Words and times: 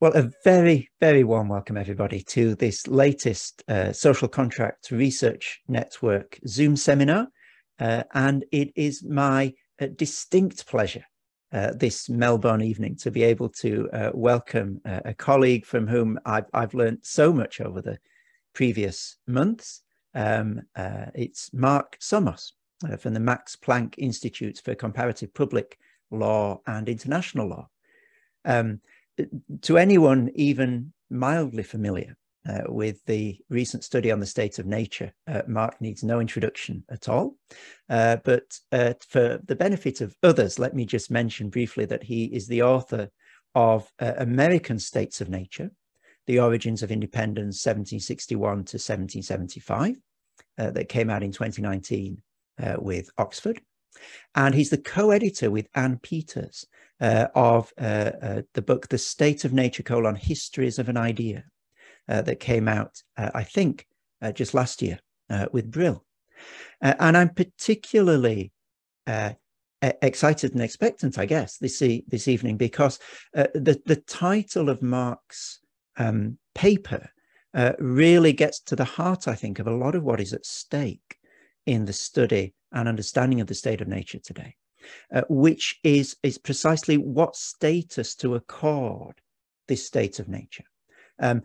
Well, 0.00 0.12
a 0.14 0.30
very, 0.44 0.88
very 0.98 1.24
warm 1.24 1.50
welcome, 1.50 1.76
everybody, 1.76 2.22
to 2.22 2.54
this 2.54 2.86
latest 2.86 3.62
uh, 3.68 3.92
Social 3.92 4.28
Contract 4.28 4.90
Research 4.90 5.60
Network 5.68 6.40
Zoom 6.48 6.74
seminar. 6.74 7.28
Uh, 7.78 8.04
and 8.14 8.46
it 8.50 8.72
is 8.76 9.04
my 9.04 9.52
uh, 9.78 9.88
distinct 9.96 10.66
pleasure 10.66 11.04
uh, 11.52 11.72
this 11.76 12.08
Melbourne 12.08 12.62
evening 12.62 12.96
to 12.96 13.10
be 13.10 13.22
able 13.22 13.50
to 13.50 13.90
uh, 13.92 14.10
welcome 14.14 14.80
uh, 14.86 15.00
a 15.04 15.12
colleague 15.12 15.66
from 15.66 15.86
whom 15.86 16.18
I've, 16.24 16.46
I've 16.54 16.72
learned 16.72 17.00
so 17.02 17.30
much 17.30 17.60
over 17.60 17.82
the 17.82 17.98
previous 18.54 19.18
months. 19.26 19.82
Um, 20.14 20.62
it's 21.14 21.52
Mark 21.52 21.98
Somos 22.00 22.52
from 22.98 23.12
the 23.12 23.20
Max 23.20 23.54
Planck 23.54 23.96
Institute 23.98 24.62
for 24.64 24.74
Comparative 24.74 25.34
Public 25.34 25.78
Law 26.10 26.62
and 26.66 26.88
International 26.88 27.46
Law. 27.46 27.68
Um, 28.46 28.80
to 29.62 29.78
anyone 29.78 30.30
even 30.34 30.92
mildly 31.10 31.62
familiar 31.62 32.16
uh, 32.48 32.62
with 32.68 33.04
the 33.04 33.38
recent 33.50 33.84
study 33.84 34.10
on 34.10 34.20
the 34.20 34.26
state 34.26 34.58
of 34.58 34.66
nature, 34.66 35.12
uh, 35.26 35.42
Mark 35.46 35.80
needs 35.80 36.02
no 36.02 36.20
introduction 36.20 36.84
at 36.90 37.08
all. 37.08 37.36
Uh, 37.88 38.16
but 38.24 38.58
uh, 38.72 38.94
for 39.08 39.40
the 39.44 39.56
benefit 39.56 40.00
of 40.00 40.16
others, 40.22 40.58
let 40.58 40.74
me 40.74 40.86
just 40.86 41.10
mention 41.10 41.50
briefly 41.50 41.84
that 41.84 42.02
he 42.02 42.24
is 42.24 42.46
the 42.46 42.62
author 42.62 43.10
of 43.54 43.90
uh, 44.00 44.14
American 44.18 44.78
States 44.78 45.20
of 45.20 45.28
Nature, 45.28 45.70
The 46.26 46.38
Origins 46.38 46.82
of 46.82 46.90
Independence 46.90 47.64
1761 47.64 48.40
to 48.40 48.76
1775, 48.76 49.96
uh, 50.58 50.70
that 50.70 50.88
came 50.88 51.10
out 51.10 51.22
in 51.22 51.32
2019 51.32 52.22
with 52.78 53.08
Oxford. 53.16 53.60
And 54.34 54.54
he's 54.54 54.70
the 54.70 54.78
co 54.78 55.10
editor 55.10 55.50
with 55.50 55.66
Anne 55.74 55.98
Peters 55.98 56.66
uh, 57.00 57.28
of 57.34 57.72
uh, 57.80 58.12
uh, 58.22 58.42
the 58.54 58.62
book 58.62 58.88
The 58.88 58.98
State 58.98 59.44
of 59.44 59.52
Nature, 59.52 59.82
colon, 59.82 60.16
Histories 60.16 60.78
of 60.78 60.88
an 60.88 60.96
Idea, 60.96 61.44
uh, 62.08 62.22
that 62.22 62.40
came 62.40 62.66
out, 62.66 63.02
uh, 63.16 63.30
I 63.34 63.44
think, 63.44 63.86
uh, 64.20 64.32
just 64.32 64.52
last 64.52 64.82
year 64.82 64.98
with 65.52 65.70
Brill. 65.70 66.04
and 66.80 67.16
I'm 67.16 67.28
particularly 67.28 68.50
excited 69.80 70.52
and 70.52 70.60
expectant, 70.60 71.18
I 71.18 71.26
guess, 71.26 71.56
this, 71.58 71.80
e- 71.82 72.04
this 72.08 72.26
evening 72.26 72.56
because 72.56 72.98
the, 73.32 73.80
the 73.86 74.02
title 74.08 74.68
of 74.68 74.82
Mark's 74.82 75.60
um, 75.98 76.36
paper 76.54 77.10
really 77.78 78.32
gets 78.32 78.58
to 78.62 78.74
the 78.74 78.84
heart, 78.84 79.28
I 79.28 79.36
think, 79.36 79.60
of 79.60 79.68
a 79.68 79.76
lot 79.76 79.94
of 79.94 80.02
what 80.02 80.20
is 80.20 80.32
at 80.32 80.44
stake 80.44 81.16
in 81.66 81.84
the 81.84 81.92
study 81.92 82.54
and 82.72 82.88
understanding 82.88 83.40
of 83.40 83.46
the 83.46 83.54
state 83.54 83.80
of 83.80 83.86
nature 83.86 84.18
today, 84.18 84.56
uh, 85.14 85.22
which 85.28 85.78
is, 85.84 86.16
is 86.22 86.38
precisely 86.38 86.96
what 86.96 87.36
status 87.36 88.14
to 88.16 88.34
accord 88.34 89.20
this 89.68 89.86
state 89.86 90.18
of 90.18 90.28
nature. 90.28 90.64
Um, 91.18 91.42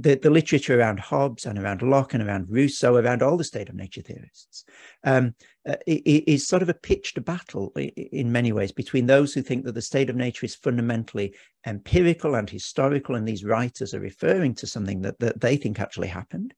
the, 0.00 0.14
the 0.14 0.30
literature 0.30 0.78
around 0.78 1.00
Hobbes 1.00 1.44
and 1.44 1.58
around 1.58 1.82
Locke 1.82 2.14
and 2.14 2.22
around 2.22 2.46
Rousseau, 2.48 2.96
around 2.96 3.20
all 3.20 3.36
the 3.36 3.42
state 3.42 3.68
of 3.68 3.74
nature 3.74 4.00
theorists, 4.00 4.64
um, 5.02 5.34
uh, 5.68 5.74
is 5.86 6.46
sort 6.46 6.62
of 6.62 6.68
a 6.68 6.74
pitched 6.74 7.22
battle 7.24 7.72
in 7.76 8.30
many 8.30 8.52
ways 8.52 8.70
between 8.70 9.06
those 9.06 9.34
who 9.34 9.42
think 9.42 9.64
that 9.64 9.74
the 9.74 9.82
state 9.82 10.08
of 10.08 10.14
nature 10.14 10.46
is 10.46 10.54
fundamentally 10.54 11.34
empirical 11.66 12.36
and 12.36 12.48
historical, 12.48 13.16
and 13.16 13.26
these 13.26 13.44
writers 13.44 13.92
are 13.92 14.00
referring 14.00 14.54
to 14.54 14.68
something 14.68 15.00
that, 15.02 15.18
that 15.18 15.40
they 15.40 15.56
think 15.56 15.80
actually 15.80 16.08
happened, 16.08 16.54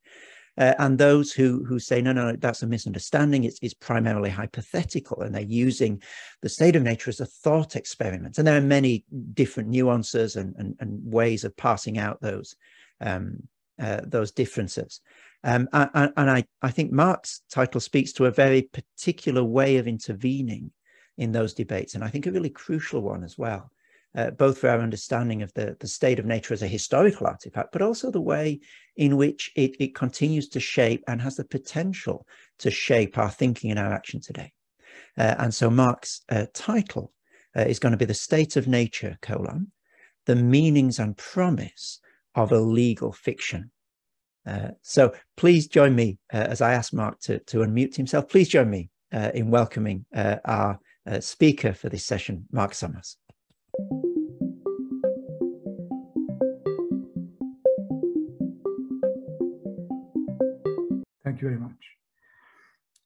uh, 0.58 0.74
and 0.78 0.98
those 0.98 1.32
who 1.32 1.64
who 1.64 1.78
say 1.78 2.02
no 2.02 2.12
no 2.12 2.30
no, 2.30 2.36
that's 2.36 2.62
a 2.62 2.66
misunderstanding. 2.66 3.44
It's, 3.44 3.58
it's 3.62 3.74
primarily 3.74 4.30
hypothetical 4.30 5.22
and 5.22 5.34
they're 5.34 5.42
using 5.42 6.02
the 6.42 6.48
state 6.48 6.76
of 6.76 6.82
nature 6.82 7.10
as 7.10 7.20
a 7.20 7.26
thought 7.26 7.76
experiment. 7.76 8.38
And 8.38 8.46
there 8.46 8.56
are 8.56 8.62
many 8.62 9.04
different 9.32 9.68
nuances 9.68 10.36
and, 10.36 10.54
and, 10.58 10.76
and 10.80 11.00
ways 11.04 11.44
of 11.44 11.56
passing 11.56 11.98
out 11.98 12.20
those 12.20 12.56
um, 13.00 13.42
uh, 13.80 14.00
those 14.04 14.32
differences. 14.32 15.00
Um, 15.42 15.68
and, 15.72 16.12
and 16.16 16.30
I, 16.30 16.44
I 16.60 16.70
think 16.70 16.92
mark's 16.92 17.40
title 17.50 17.80
speaks 17.80 18.12
to 18.14 18.26
a 18.26 18.30
very 18.30 18.62
particular 18.62 19.42
way 19.42 19.78
of 19.78 19.88
intervening 19.88 20.70
in 21.20 21.32
those 21.32 21.52
debates 21.52 21.94
and 21.94 22.02
i 22.02 22.08
think 22.08 22.26
a 22.26 22.32
really 22.32 22.50
crucial 22.50 23.02
one 23.02 23.22
as 23.22 23.36
well 23.36 23.70
uh, 24.16 24.30
both 24.30 24.58
for 24.58 24.68
our 24.68 24.80
understanding 24.80 25.42
of 25.42 25.52
the, 25.54 25.76
the 25.80 25.86
state 25.86 26.18
of 26.18 26.26
nature 26.26 26.54
as 26.54 26.62
a 26.62 26.68
historical 26.68 27.26
artifact, 27.26 27.72
but 27.72 27.82
also 27.82 28.10
the 28.10 28.20
way 28.20 28.60
in 28.96 29.16
which 29.16 29.52
it, 29.54 29.76
it 29.78 29.94
continues 29.94 30.48
to 30.48 30.60
shape 30.60 31.02
and 31.06 31.20
has 31.20 31.36
the 31.36 31.44
potential 31.44 32.26
to 32.58 32.70
shape 32.70 33.18
our 33.18 33.30
thinking 33.30 33.70
and 33.70 33.78
our 33.78 33.92
action 33.92 34.20
today. 34.20 34.52
Uh, 35.16 35.36
and 35.38 35.54
so 35.54 35.70
Mark's 35.70 36.22
uh, 36.28 36.46
title 36.52 37.12
uh, 37.56 37.62
is 37.62 37.78
going 37.78 37.92
to 37.92 37.98
be 37.98 38.04
The 38.04 38.14
State 38.14 38.56
of 38.56 38.66
Nature, 38.66 39.16
colon, 39.22 39.70
the 40.26 40.36
meanings 40.36 40.98
and 40.98 41.16
promise 41.16 42.00
of 42.34 42.52
a 42.52 42.58
legal 42.58 43.12
fiction. 43.12 43.70
Uh, 44.46 44.70
so 44.82 45.12
please 45.36 45.66
join 45.68 45.94
me 45.94 46.18
uh, 46.32 46.36
as 46.36 46.60
I 46.60 46.72
ask 46.72 46.92
Mark 46.92 47.20
to, 47.20 47.38
to 47.38 47.58
unmute 47.58 47.94
himself. 47.94 48.28
Please 48.28 48.48
join 48.48 48.70
me 48.70 48.90
in 49.12 49.50
welcoming 49.50 50.06
our 50.14 50.78
speaker 51.18 51.72
for 51.72 51.88
this 51.88 52.06
session, 52.06 52.46
Mark 52.52 52.72
Somos. 52.72 53.16
Thank 61.24 61.42
you 61.42 61.48
very 61.48 61.60
much. 61.60 61.72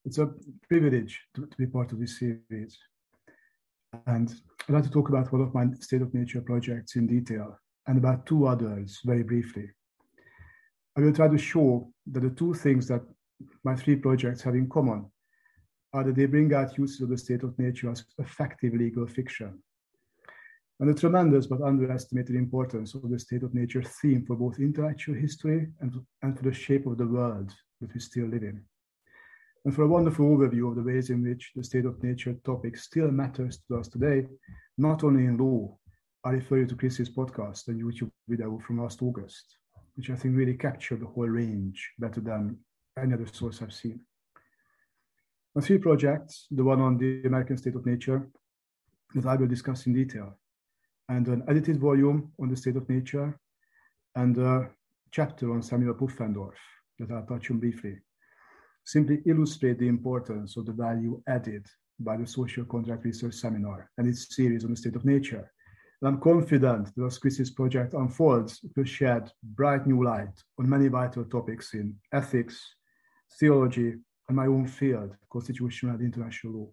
It's 0.04 0.18
a 0.18 0.30
privilege 0.68 1.20
to, 1.34 1.46
to, 1.46 1.56
be 1.56 1.66
part 1.66 1.92
of 1.92 2.00
this 2.00 2.18
series. 2.18 2.78
And 4.06 4.34
I'd 4.68 4.72
like 4.72 4.84
to 4.84 4.90
talk 4.90 5.08
about 5.08 5.32
one 5.32 5.42
of 5.42 5.54
my 5.54 5.66
state 5.80 6.02
of 6.02 6.12
nature 6.14 6.40
projects 6.40 6.96
in 6.96 7.06
detail 7.06 7.58
and 7.86 7.98
about 7.98 8.26
two 8.26 8.46
others 8.46 9.00
very 9.04 9.22
briefly. 9.22 9.70
I 10.96 11.00
will 11.00 11.12
try 11.12 11.28
to 11.28 11.38
show 11.38 11.92
that 12.12 12.20
the 12.20 12.30
two 12.30 12.54
things 12.54 12.88
that 12.88 13.02
my 13.62 13.76
three 13.76 13.96
projects 13.96 14.42
have 14.42 14.54
in 14.54 14.68
common 14.68 15.10
are 15.92 16.04
that 16.04 16.16
they 16.16 16.26
bring 16.26 16.52
out 16.54 16.78
uses 16.78 17.00
of 17.02 17.10
the 17.10 17.18
state 17.18 17.42
of 17.42 17.58
nature 17.58 17.90
as 17.90 18.04
effective 18.18 18.74
legal 18.74 19.06
fiction 19.06 19.62
and 20.80 20.88
the 20.88 21.00
tremendous 21.00 21.46
but 21.46 21.62
underestimated 21.62 22.34
importance 22.34 22.94
of 22.94 23.08
the 23.08 23.18
state 23.18 23.42
of 23.42 23.54
nature 23.54 23.82
theme 23.82 24.24
for 24.26 24.36
both 24.36 24.58
intellectual 24.58 25.14
history 25.14 25.68
and, 25.80 25.94
and 26.22 26.36
for 26.36 26.42
the 26.42 26.52
shape 26.52 26.86
of 26.86 26.98
the 26.98 27.06
world 27.06 27.52
that 27.80 27.94
we 27.94 28.00
still 28.00 28.26
live 28.26 28.42
in. 28.42 28.62
And 29.64 29.74
for 29.74 29.82
a 29.82 29.88
wonderful 29.88 30.26
overview 30.26 30.68
of 30.68 30.76
the 30.76 30.82
ways 30.82 31.10
in 31.10 31.22
which 31.22 31.52
the 31.54 31.64
state 31.64 31.86
of 31.86 32.02
nature 32.02 32.34
topic 32.44 32.76
still 32.76 33.10
matters 33.10 33.60
to 33.68 33.76
us 33.78 33.88
today, 33.88 34.26
not 34.76 35.04
only 35.04 35.24
in 35.24 35.38
law, 35.38 35.78
I 36.24 36.30
refer 36.30 36.58
you 36.58 36.66
to 36.66 36.74
Chris's 36.74 37.08
podcast 37.08 37.68
and 37.68 37.80
YouTube 37.80 38.10
video 38.28 38.58
from 38.66 38.80
last 38.80 39.00
August, 39.00 39.56
which 39.94 40.10
I 40.10 40.16
think 40.16 40.36
really 40.36 40.54
captured 40.54 41.00
the 41.00 41.06
whole 41.06 41.28
range 41.28 41.92
better 41.98 42.20
than 42.20 42.58
any 42.98 43.14
other 43.14 43.26
source 43.26 43.62
I've 43.62 43.72
seen. 43.72 44.00
My 45.54 45.62
three 45.62 45.78
projects, 45.78 46.46
the 46.50 46.64
one 46.64 46.80
on 46.80 46.98
the 46.98 47.22
American 47.24 47.56
state 47.56 47.76
of 47.76 47.86
nature, 47.86 48.28
that 49.14 49.26
I 49.26 49.36
will 49.36 49.46
discuss 49.46 49.86
in 49.86 49.94
detail, 49.94 50.36
and 51.08 51.28
an 51.28 51.42
edited 51.48 51.78
volume 51.78 52.32
on 52.40 52.48
the 52.48 52.56
state 52.56 52.76
of 52.76 52.88
nature, 52.88 53.38
and 54.16 54.38
a 54.38 54.70
chapter 55.10 55.52
on 55.52 55.62
Samuel 55.62 55.94
Pufendorf 55.94 56.54
that 56.98 57.10
I'll 57.10 57.26
touch 57.26 57.50
on 57.50 57.58
briefly, 57.58 57.98
simply 58.84 59.22
illustrate 59.26 59.78
the 59.78 59.88
importance 59.88 60.56
of 60.56 60.66
the 60.66 60.72
value 60.72 61.22
added 61.28 61.66
by 62.00 62.16
the 62.16 62.26
Social 62.26 62.64
Contract 62.64 63.04
Research 63.04 63.34
Seminar 63.34 63.90
and 63.98 64.08
its 64.08 64.34
series 64.34 64.64
on 64.64 64.70
the 64.70 64.76
state 64.76 64.96
of 64.96 65.04
nature. 65.04 65.50
And 66.00 66.08
I'm 66.08 66.20
confident 66.20 66.94
that 66.94 67.04
as 67.04 67.18
Chris's 67.18 67.50
project 67.50 67.94
unfolds, 67.94 68.60
it 68.62 68.72
will 68.76 68.84
shed 68.84 69.30
bright 69.42 69.86
new 69.86 70.04
light 70.04 70.42
on 70.58 70.68
many 70.68 70.88
vital 70.88 71.24
topics 71.24 71.74
in 71.74 71.94
ethics, 72.12 72.60
theology, 73.38 73.94
and 74.28 74.36
my 74.36 74.46
own 74.46 74.66
field, 74.66 75.16
constitutional 75.30 75.94
and 75.94 76.02
international 76.02 76.52
law. 76.52 76.68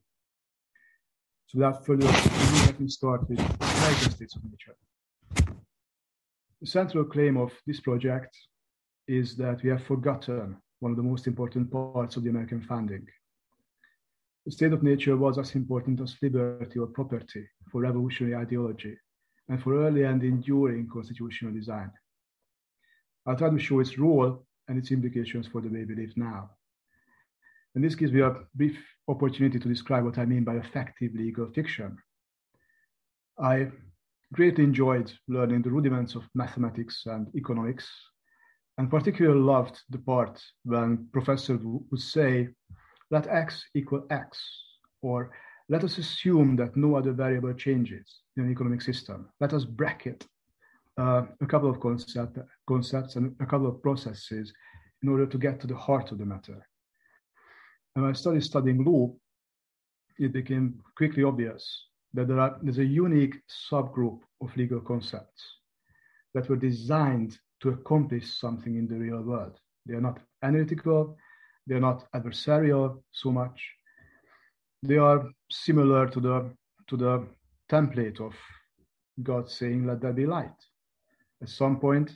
So 1.51 1.57
without 1.57 1.85
further 1.85 2.07
ado, 2.07 2.65
let 2.65 2.79
me 2.79 2.87
start 2.87 3.29
with 3.29 3.37
United 3.37 4.11
States 4.13 4.37
of 4.37 4.41
Nature. 4.45 4.75
The 6.61 6.65
central 6.65 7.03
claim 7.03 7.35
of 7.35 7.51
this 7.67 7.81
project 7.81 8.37
is 9.05 9.35
that 9.35 9.61
we 9.61 9.69
have 9.69 9.83
forgotten 9.83 10.55
one 10.79 10.91
of 10.93 10.95
the 10.95 11.03
most 11.03 11.27
important 11.27 11.69
parts 11.69 12.15
of 12.15 12.23
the 12.23 12.29
American 12.29 12.61
founding. 12.61 13.05
The 14.45 14.53
state 14.53 14.71
of 14.71 14.81
nature 14.81 15.17
was 15.17 15.37
as 15.37 15.53
important 15.55 15.99
as 15.99 16.15
liberty 16.21 16.79
or 16.79 16.87
property 16.87 17.45
for 17.69 17.81
revolutionary 17.81 18.33
ideology 18.33 18.97
and 19.49 19.61
for 19.61 19.85
early 19.85 20.03
and 20.03 20.23
enduring 20.23 20.87
constitutional 20.87 21.51
design. 21.53 21.91
I'll 23.25 23.35
try 23.35 23.49
to 23.49 23.59
show 23.59 23.81
its 23.81 23.97
role 23.97 24.45
and 24.69 24.77
its 24.77 24.91
implications 24.91 25.47
for 25.47 25.59
the 25.59 25.67
way 25.67 25.83
we 25.83 25.95
live 25.95 26.15
now. 26.15 26.51
And 27.75 27.83
this 27.83 27.95
gives 27.95 28.13
me 28.13 28.21
a 28.21 28.37
brief 28.55 28.77
opportunity 29.11 29.59
to 29.59 29.67
describe 29.67 30.05
what 30.05 30.17
I 30.17 30.25
mean 30.25 30.43
by 30.43 30.55
effective 30.55 31.11
legal 31.13 31.47
fiction. 31.51 31.97
I 33.39 33.67
greatly 34.33 34.63
enjoyed 34.63 35.11
learning 35.27 35.61
the 35.61 35.69
rudiments 35.69 36.15
of 36.15 36.23
mathematics 36.33 37.03
and 37.05 37.27
economics, 37.35 37.87
and 38.77 38.89
particularly 38.89 39.41
loved 39.41 39.79
the 39.89 39.99
part 39.99 40.41
when 40.63 41.07
professors 41.11 41.61
would 41.63 41.99
say, 41.99 42.47
let 43.09 43.27
x 43.27 43.63
equal 43.75 44.05
x, 44.09 44.39
or 45.01 45.31
let 45.67 45.83
us 45.83 45.97
assume 45.97 46.55
that 46.55 46.75
no 46.75 46.95
other 46.95 47.11
variable 47.11 47.53
changes 47.53 48.21
in 48.37 48.43
an 48.45 48.51
economic 48.51 48.81
system. 48.81 49.29
Let 49.39 49.53
us 49.53 49.65
bracket 49.65 50.25
uh, 50.97 51.23
a 51.41 51.45
couple 51.45 51.69
of 51.69 51.79
concept, 51.79 52.37
concepts 52.67 53.15
and 53.15 53.35
a 53.41 53.45
couple 53.45 53.67
of 53.67 53.81
processes 53.81 54.53
in 55.03 55.09
order 55.09 55.25
to 55.25 55.37
get 55.37 55.59
to 55.59 55.67
the 55.67 55.75
heart 55.75 56.11
of 56.11 56.17
the 56.17 56.25
matter. 56.25 56.67
And 57.95 58.03
when 58.03 58.11
I 58.11 58.15
started 58.15 58.43
studying 58.43 58.83
law, 58.83 59.13
it 60.17 60.31
became 60.31 60.79
quickly 60.95 61.23
obvious 61.23 61.87
that 62.13 62.27
there 62.27 62.39
are, 62.39 62.57
there's 62.61 62.77
a 62.77 62.85
unique 62.85 63.35
subgroup 63.49 64.19
of 64.41 64.55
legal 64.55 64.79
concepts 64.79 65.41
that 66.33 66.49
were 66.49 66.55
designed 66.55 67.37
to 67.61 67.69
accomplish 67.69 68.39
something 68.39 68.75
in 68.75 68.87
the 68.87 68.95
real 68.95 69.21
world. 69.21 69.59
They 69.85 69.95
are 69.95 70.01
not 70.01 70.19
analytical, 70.41 71.17
they 71.67 71.75
are 71.75 71.81
not 71.81 72.05
adversarial 72.13 73.01
so 73.11 73.31
much. 73.31 73.69
They 74.83 74.97
are 74.97 75.29
similar 75.51 76.07
to 76.09 76.19
the 76.19 76.51
to 76.87 76.97
the 76.97 77.27
template 77.69 78.19
of 78.19 78.33
God 79.23 79.49
saying, 79.49 79.85
Let 79.85 80.01
there 80.01 80.13
be 80.13 80.25
light. 80.25 80.59
At 81.41 81.49
some 81.49 81.79
point, 81.79 82.11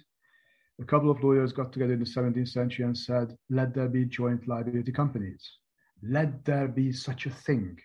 a 0.82 0.86
couple 0.86 1.10
of 1.10 1.24
lawyers 1.24 1.54
got 1.54 1.72
together 1.72 1.94
in 1.94 2.00
the 2.00 2.06
17th 2.06 2.50
century 2.50 2.86
and 2.86 2.98
said, 2.98 3.38
Let 3.50 3.74
there 3.74 3.88
be 3.88 4.06
joint 4.06 4.48
liability 4.48 4.92
companies. 4.92 5.60
Let 6.08 6.46
there 6.46 6.68
be 6.68 6.92
such 6.92 7.26
a 7.26 7.32
thing. 7.32 7.78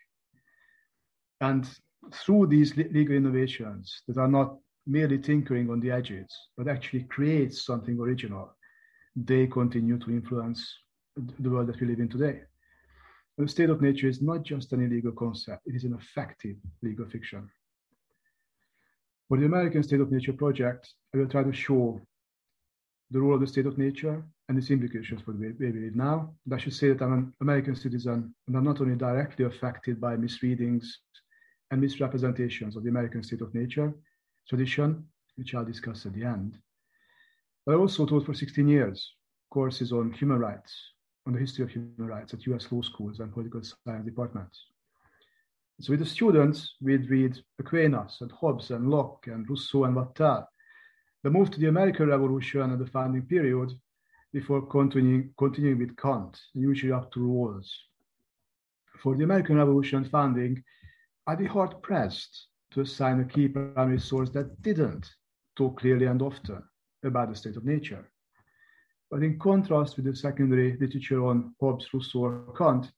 And 1.41 1.67
through 2.13 2.49
these 2.49 2.77
legal 2.77 3.15
innovations 3.15 4.03
that 4.09 4.19
are 4.19 4.29
not 4.29 4.57
merely 4.87 5.19
tinkering 5.19 5.71
on 5.71 5.81
the 5.81 5.91
edges, 5.91 6.27
but 6.57 6.69
actually 6.69 7.05
create 7.05 7.55
something 7.55 7.99
original, 7.99 8.55
they 9.17 9.47
continue 9.47 9.99
to 9.99 10.11
influence 10.11 10.75
the 11.17 11.51
world 11.51 11.69
that 11.69 11.81
we 11.81 11.87
live 11.87 12.01
in 12.01 12.09
today. 12.09 12.41
The 13.39 13.49
state 13.49 13.71
of 13.71 13.81
nature 13.81 14.09
is 14.09 14.21
not 14.21 14.43
just 14.43 14.73
an 14.73 14.85
illegal 14.85 15.13
concept, 15.13 15.63
it 15.67 15.75
is 15.75 15.85
an 15.85 15.95
effective 15.95 16.57
legal 16.83 17.07
fiction. 17.07 17.49
For 19.29 19.39
the 19.39 19.47
American 19.47 19.83
State 19.83 20.01
of 20.01 20.11
Nature 20.11 20.33
project, 20.33 20.93
I 21.15 21.19
will 21.19 21.29
try 21.29 21.43
to 21.43 21.53
show 21.53 22.01
the 23.11 23.21
role 23.21 23.35
of 23.35 23.41
the 23.41 23.47
state 23.47 23.67
of 23.67 23.79
nature 23.79 24.25
and 24.51 24.59
its 24.59 24.73
implications 24.73 25.23
for 25.23 25.31
we 25.31 25.53
live 25.61 25.95
now. 25.95 26.35
I 26.53 26.59
should 26.59 26.75
say 26.75 26.89
that 26.89 27.01
I'm 27.01 27.13
an 27.13 27.33
American 27.41 27.77
citizen 27.77 28.35
and 28.49 28.57
I'm 28.57 28.65
not 28.65 28.81
only 28.81 28.97
directly 28.97 29.45
affected 29.45 30.01
by 30.01 30.17
misreadings 30.17 30.99
and 31.71 31.81
misrepresentations 31.81 32.75
of 32.75 32.83
the 32.83 32.89
American 32.89 33.23
state 33.23 33.43
of 33.43 33.55
nature 33.55 33.95
tradition, 34.49 35.07
which 35.37 35.55
I'll 35.55 35.65
discuss 35.65 36.05
at 36.05 36.15
the 36.15 36.25
end, 36.25 36.59
but 37.65 37.77
I 37.77 37.79
also 37.79 38.05
taught 38.05 38.27
for 38.27 38.35
16 38.35 38.67
years 38.67 39.15
courses 39.51 39.93
on 39.93 40.11
human 40.11 40.41
rights, 40.41 40.75
on 41.29 41.33
the 41.33 41.39
history 41.39 41.63
of 41.63 41.71
human 41.71 42.09
rights 42.09 42.35
at 42.35 42.45
US 42.49 42.73
law 42.73 42.83
schools 42.83 43.21
and 43.21 43.33
political 43.33 43.63
science 43.63 44.05
departments. 44.05 44.67
So 45.81 45.93
with 45.93 46.01
the 46.01 46.07
students, 46.07 46.75
we'd 46.81 47.09
read 47.09 47.39
Aquinas 47.61 48.19
and 48.21 48.33
Hobbes 48.33 48.73
and 48.73 48.91
Locke 48.91 49.29
and 49.29 49.49
Rousseau 49.49 49.85
and 49.85 49.95
Vattel. 49.95 50.45
The 51.23 51.31
move 51.31 51.53
to 51.53 51.61
the 51.61 51.69
American 51.69 52.09
Revolution 52.09 52.63
and 52.63 52.81
the 52.81 52.91
founding 52.91 53.23
period 53.23 53.71
before 54.33 54.63
continuing, 54.67 55.35
continuing 55.39 55.79
with 55.79 55.97
Kant, 55.97 56.41
usually 56.55 56.93
up 56.93 57.11
to 57.13 57.21
Rawls. 57.21 57.69
For 59.03 59.17
the 59.17 59.25
American 59.25 59.57
Revolution 59.57 60.05
founding, 60.05 60.63
I'd 61.27 61.39
be 61.39 61.47
hard 61.47 61.83
pressed 61.83 62.49
to 62.73 62.81
assign 62.83 63.21
a 63.21 63.25
key 63.25 63.49
primary 63.49 63.99
source 63.99 64.31
that 64.31 64.61
didn't 64.63 65.11
talk 65.57 65.81
clearly 65.81 66.07
and 66.07 66.23
often 66.23 66.63
about 67.05 67.31
the 67.31 67.37
state 67.37 67.57
of 67.57 67.65
nature. 67.65 68.11
But 69.11 69.23
in 69.23 69.39
contrast 69.39 69.97
with 69.97 70.05
the 70.05 70.15
secondary 70.15 70.77
literature 70.77 71.25
on 71.27 71.55
Hobbes, 71.61 71.93
Rousseau, 71.93 72.21
or 72.21 72.55
Kant, 72.57 72.93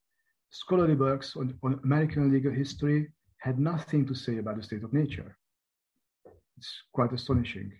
scholarly 0.50 0.94
works 0.94 1.37
on, 1.37 1.58
on 1.62 1.81
American 1.85 2.31
legal 2.31 2.52
history 2.52 3.11
had 3.38 3.58
nothing 3.58 4.06
to 4.06 4.14
say 4.14 4.38
about 4.38 4.56
the 4.56 4.62
state 4.62 4.85
of 4.85 4.93
nature. 4.93 5.37
It's 6.58 6.82
quite 6.93 7.12
astonishing. 7.12 7.73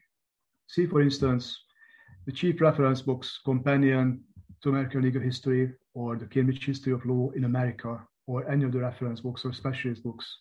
See, 0.69 0.87
for 0.87 1.03
instance, 1.03 1.62
the 2.27 2.33
chief 2.33 2.61
reference 2.61 3.03
books, 3.03 3.39
Companion 3.45 4.23
to 4.63 4.69
American 4.69 5.03
Legal 5.03 5.23
History, 5.23 5.73
or 5.95 6.17
the 6.17 6.27
Cambridge 6.27 6.65
History 6.65 6.93
of 6.93 7.05
Law 7.05 7.31
in 7.31 7.45
America, 7.45 8.01
or 8.27 8.49
any 8.49 8.65
of 8.65 8.73
the 8.73 8.79
reference 8.79 9.21
books 9.21 9.45
or 9.45 9.53
specialist 9.53 10.03
books 10.03 10.39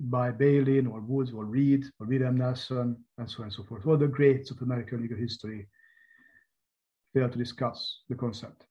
by 0.00 0.30
Bailey 0.30 0.78
or 0.80 1.00
Woods 1.00 1.32
or 1.32 1.44
Reid 1.44 1.84
or 2.00 2.06
William 2.06 2.36
Nelson, 2.36 2.96
and 3.18 3.30
so 3.30 3.38
on 3.38 3.44
and 3.44 3.52
so 3.52 3.62
forth. 3.62 3.86
All 3.86 3.96
the 3.96 4.08
greats 4.08 4.50
of 4.50 4.60
American 4.62 5.02
legal 5.02 5.18
history 5.18 5.68
fail 7.14 7.28
to 7.28 7.38
discuss 7.38 8.00
the 8.08 8.14
concept. 8.14 8.64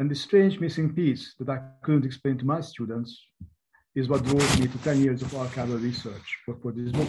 And 0.00 0.10
the 0.10 0.14
strange 0.14 0.58
missing 0.60 0.94
piece 0.94 1.34
that 1.38 1.48
I 1.48 1.60
couldn't 1.82 2.06
explain 2.06 2.38
to 2.38 2.46
my 2.46 2.60
students 2.60 3.20
is 3.94 4.08
what 4.08 4.24
drove 4.24 4.60
me 4.60 4.68
to 4.68 4.78
10 4.78 5.02
years 5.02 5.22
of 5.22 5.28
archival 5.32 5.82
research 5.82 6.38
for, 6.44 6.56
for 6.62 6.72
this 6.72 6.92
book. 6.92 7.08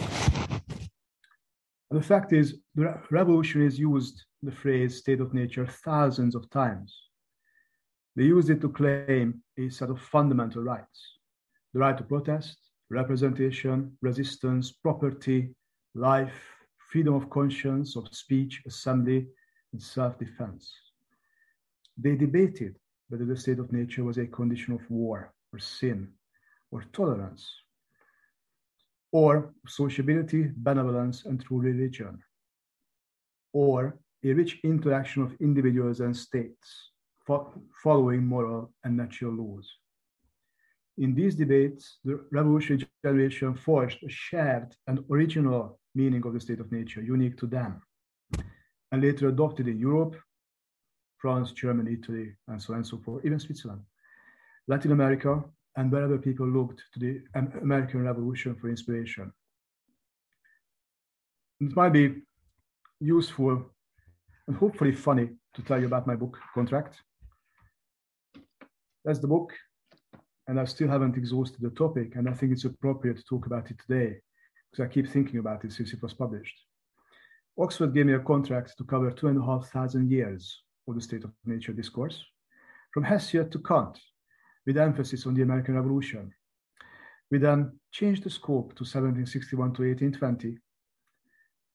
And 1.90 2.00
the 2.00 2.06
fact 2.06 2.32
is, 2.32 2.58
the 2.74 3.00
revolutionaries 3.10 3.78
used 3.78 4.24
the 4.42 4.52
phrase 4.52 4.98
state 4.98 5.20
of 5.20 5.34
nature 5.34 5.66
thousands 5.66 6.34
of 6.34 6.48
times. 6.50 6.96
They 8.16 8.24
used 8.24 8.50
it 8.50 8.60
to 8.60 8.68
claim 8.68 9.42
a 9.58 9.68
set 9.70 9.90
of 9.90 10.00
fundamental 10.00 10.62
rights 10.62 11.18
the 11.72 11.78
right 11.78 11.96
to 11.96 12.02
protest, 12.02 12.58
representation, 12.90 13.96
resistance, 14.02 14.72
property, 14.72 15.54
life, 15.94 16.34
freedom 16.90 17.14
of 17.14 17.30
conscience, 17.30 17.96
of 17.96 18.12
speech, 18.12 18.62
assembly, 18.66 19.28
and 19.72 19.80
self 19.80 20.18
defense. 20.18 20.72
They 21.96 22.16
debated 22.16 22.76
whether 23.08 23.24
the 23.24 23.36
state 23.36 23.60
of 23.60 23.72
nature 23.72 24.02
was 24.02 24.18
a 24.18 24.26
condition 24.26 24.74
of 24.74 24.90
war 24.90 25.32
or 25.52 25.58
sin 25.58 26.08
or 26.72 26.84
tolerance 26.92 27.48
or 29.12 29.52
sociability, 29.66 30.50
benevolence, 30.56 31.24
and 31.24 31.42
true 31.44 31.60
religion, 31.60 32.18
or 33.52 33.98
a 34.24 34.32
rich 34.32 34.60
interaction 34.62 35.22
of 35.22 35.34
individuals 35.40 36.00
and 36.00 36.16
states 36.16 36.92
fo- 37.26 37.62
following 37.82 38.24
moral 38.24 38.72
and 38.84 38.96
natural 38.96 39.32
laws. 39.32 39.68
In 40.98 41.14
these 41.14 41.34
debates, 41.34 41.98
the 42.04 42.20
revolutionary 42.30 42.86
generation 43.02 43.54
forged 43.54 44.02
a 44.04 44.08
shared 44.08 44.74
and 44.86 45.02
original 45.10 45.80
meaning 45.94 46.24
of 46.26 46.34
the 46.34 46.40
state 46.40 46.60
of 46.60 46.70
nature, 46.70 47.02
unique 47.02 47.36
to 47.38 47.46
them, 47.46 47.82
and 48.92 49.02
later 49.02 49.28
adopted 49.28 49.66
in 49.66 49.78
Europe, 49.78 50.16
France, 51.16 51.52
Germany, 51.52 51.94
Italy, 51.94 52.34
and 52.48 52.60
so 52.60 52.72
on 52.72 52.78
and 52.80 52.86
so 52.86 52.98
forth, 52.98 53.24
even 53.24 53.40
Switzerland, 53.40 53.82
Latin 54.68 54.92
America, 54.92 55.42
and 55.76 55.90
wherever 55.90 56.18
people 56.18 56.46
looked 56.46 56.82
to 56.92 57.00
the 57.00 57.22
American 57.62 58.02
Revolution 58.04 58.54
for 58.54 58.68
inspiration. 58.68 59.32
It 61.60 61.76
might 61.76 61.92
be 61.92 62.22
useful 63.00 63.70
and 64.46 64.56
hopefully 64.56 64.92
funny 64.92 65.28
to 65.54 65.62
tell 65.62 65.78
you 65.78 65.86
about 65.86 66.06
my 66.06 66.16
book, 66.16 66.38
Contract. 66.54 67.00
That's 69.04 69.18
the 69.18 69.28
book, 69.28 69.52
and 70.48 70.58
I 70.58 70.64
still 70.64 70.88
haven't 70.88 71.16
exhausted 71.16 71.60
the 71.60 71.70
topic, 71.70 72.16
and 72.16 72.28
I 72.28 72.32
think 72.32 72.52
it's 72.52 72.64
appropriate 72.64 73.16
to 73.18 73.24
talk 73.24 73.46
about 73.46 73.70
it 73.70 73.78
today 73.78 74.20
because 74.70 74.84
I 74.84 74.92
keep 74.92 75.08
thinking 75.08 75.38
about 75.38 75.64
it 75.64 75.72
since 75.72 75.92
it 75.92 76.02
was 76.02 76.14
published. 76.14 76.56
Oxford 77.58 77.94
gave 77.94 78.06
me 78.06 78.14
a 78.14 78.20
contract 78.20 78.76
to 78.78 78.84
cover 78.84 79.10
two 79.10 79.28
and 79.28 79.38
a 79.38 79.44
half 79.44 79.70
thousand 79.70 80.10
years 80.10 80.62
of 80.88 80.94
the 80.94 81.00
state 81.00 81.24
of 81.24 81.32
nature 81.44 81.72
discourse, 81.72 82.24
from 82.92 83.04
Hesiod 83.04 83.50
to 83.52 83.58
Kant, 83.60 83.98
with 84.66 84.76
emphasis 84.76 85.26
on 85.26 85.34
the 85.34 85.42
American 85.42 85.74
Revolution. 85.74 86.32
We 87.30 87.38
then 87.38 87.78
changed 87.92 88.24
the 88.24 88.30
scope 88.30 88.74
to 88.74 88.82
1761 88.84 89.72
to 89.74 89.82
1820, 89.82 90.58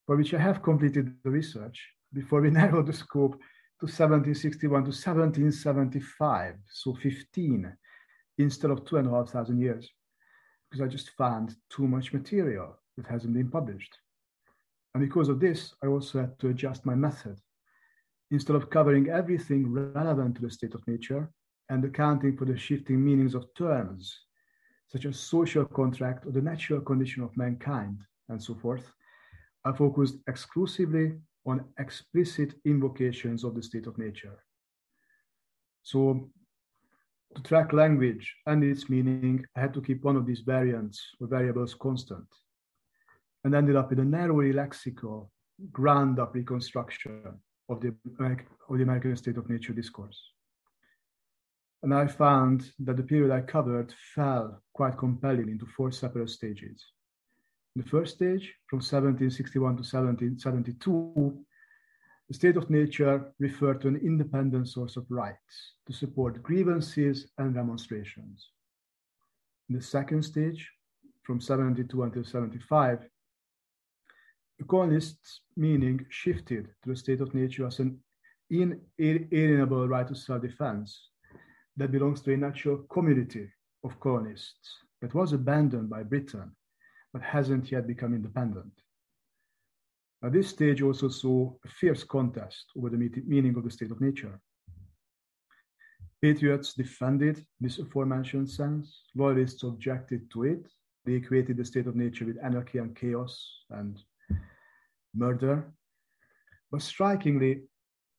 for 0.06 0.16
which 0.18 0.34
I 0.34 0.40
have 0.40 0.62
completed 0.62 1.16
the 1.24 1.30
research 1.30 1.82
before 2.14 2.42
we 2.42 2.50
narrowed 2.62 2.88
the 2.88 2.94
scope 2.94 3.34
to 3.80 3.86
1761 3.86 4.84
to 4.84 4.90
1775, 4.90 6.56
so 6.72 6.94
15 6.94 7.76
instead 8.38 8.72
of 8.72 8.86
two 8.86 8.98
and 8.98 9.08
a 9.08 9.12
half 9.12 9.30
thousand 9.30 9.60
years, 9.60 9.90
because 10.70 10.82
I 10.84 10.88
just 10.88 11.12
found 11.12 11.56
too 11.70 11.88
much 11.88 12.14
material 12.14 12.78
that 12.98 13.08
hasn't 13.08 13.34
been 13.34 13.50
published. 13.50 13.98
And 14.94 15.04
because 15.04 15.30
of 15.30 15.40
this, 15.40 15.74
I 15.84 15.88
also 15.88 16.22
had 16.22 16.40
to 16.40 16.50
adjust 16.50 16.86
my 16.86 16.96
method. 16.96 17.38
Instead 18.32 18.56
of 18.56 18.70
covering 18.70 19.10
everything 19.10 19.72
relevant 19.72 20.36
to 20.36 20.42
the 20.42 20.50
state 20.50 20.74
of 20.74 20.88
nature, 20.88 21.30
and 21.70 21.84
accounting 21.84 22.38
for 22.38 22.46
the 22.46 22.58
shifting 22.58 23.04
meanings 23.04 23.36
of 23.36 23.54
terms, 23.56 24.20
such 24.88 25.06
as 25.06 25.20
social 25.20 25.66
contract 25.66 26.26
or 26.26 26.32
the 26.32 26.42
natural 26.42 26.82
condition 26.82 27.24
of 27.24 27.36
mankind, 27.36 28.00
and 28.30 28.42
so 28.42 28.56
forth, 28.56 28.94
are 29.66 29.76
focused 29.76 30.18
exclusively 30.28 31.14
on 31.46 31.66
explicit 31.80 32.54
invocations 32.66 33.44
of 33.44 33.56
the 33.56 33.64
state 33.64 33.88
of 33.88 33.98
nature. 33.98 34.44
So, 35.84 36.30
to 37.36 37.42
track 37.44 37.74
language 37.74 38.34
and 38.46 38.64
its 38.64 38.90
meaning, 38.90 39.46
I 39.56 39.62
had 39.62 39.74
to 39.74 39.82
keep 39.82 40.04
one 40.04 40.16
of 40.16 40.26
these 40.26 40.40
variants 40.40 41.02
or 41.20 41.28
variables 41.28 41.74
constant, 41.74 42.28
and 43.44 43.54
ended 43.54 43.76
up 43.76 43.90
with 43.90 44.00
a 44.00 44.06
narrowly 44.06 44.54
lexical, 44.54 45.30
ground 45.72 46.20
up 46.20 46.34
reconstruction 46.36 47.24
of 47.70 47.82
the, 47.82 47.96
of 48.20 48.78
the 48.78 48.84
American 48.84 49.16
state 49.16 49.38
of 49.38 49.50
nature 49.50 49.74
discourse. 49.74 50.20
And 51.84 51.94
I 51.94 52.08
found 52.08 52.72
that 52.80 52.98
the 52.98 53.04
period 53.04 53.32
I 53.32 53.42
covered 53.42 53.94
fell 54.16 54.62
quite 54.74 54.98
compelling 54.98 55.50
into 55.50 55.66
four 55.66 55.92
separate 55.92 56.30
stages. 56.30 56.84
In 57.76 57.82
the 57.82 57.90
first 57.90 58.16
stage, 58.16 58.54
from 58.68 58.78
1761 58.78 59.76
to 59.76 59.82
1772, 59.82 61.46
the 62.28 62.34
state 62.34 62.58
of 62.58 62.70
nature 62.70 63.32
referred 63.40 63.82
to 63.82 63.88
an 63.88 63.98
independent 63.98 64.68
source 64.68 64.98
of 64.98 65.06
rights 65.10 65.74
to 65.86 65.94
support 65.94 66.42
grievances 66.42 67.28
and 67.38 67.54
demonstrations. 67.54 68.50
In 69.70 69.76
the 69.76 69.82
second 69.82 70.24
stage, 70.24 70.72
from 71.24 71.42
72 71.42 72.02
until 72.04 72.24
75, 72.24 73.08
the 74.58 74.66
colonists' 74.66 75.42
meaning 75.58 76.06
shifted 76.10 76.70
to 76.84 76.90
the 76.90 76.96
state 76.96 77.22
of 77.22 77.34
nature 77.34 77.68
as 77.68 77.80
an 77.80 78.00
inalienable 78.50 79.88
right 79.88 80.08
to 80.08 80.16
self-defense 80.16 81.10
that 81.78 81.92
belongs 81.92 82.22
to 82.22 82.34
a 82.34 82.38
natural 82.38 82.78
community 82.90 83.50
of 83.84 84.00
colonists 84.00 84.78
that 85.02 85.14
was 85.14 85.34
abandoned 85.34 85.90
by 85.90 86.04
Britain 86.04 86.52
but 87.14 87.22
hasn't 87.22 87.72
yet 87.72 87.88
become 87.88 88.14
independent. 88.14 88.74
Now, 90.22 90.30
this 90.30 90.50
stage 90.50 90.82
also 90.82 91.08
saw 91.08 91.54
a 91.64 91.70
fierce 91.70 92.04
contest 92.04 92.66
over 92.78 92.90
the 92.90 92.98
meaning 93.26 93.56
of 93.56 93.64
the 93.64 93.72
state 93.72 93.92
of 93.92 94.02
nature. 94.02 94.40
Patriots 96.22 96.74
defended 96.74 97.46
this 97.62 97.80
aforementioned 97.80 98.50
sense, 98.50 99.04
loyalists 99.16 99.64
objected 99.64 100.30
to 100.32 100.44
it. 100.44 100.68
They 101.06 101.14
equated 101.14 101.58
the 101.58 101.66
state 101.66 101.88
of 101.88 101.96
nature 101.96 102.26
with 102.26 102.44
anarchy 102.44 102.80
and 102.80 102.96
chaos 102.96 103.64
and 103.70 103.98
murder. 105.14 105.72
But 106.72 106.82
strikingly, 106.82 107.62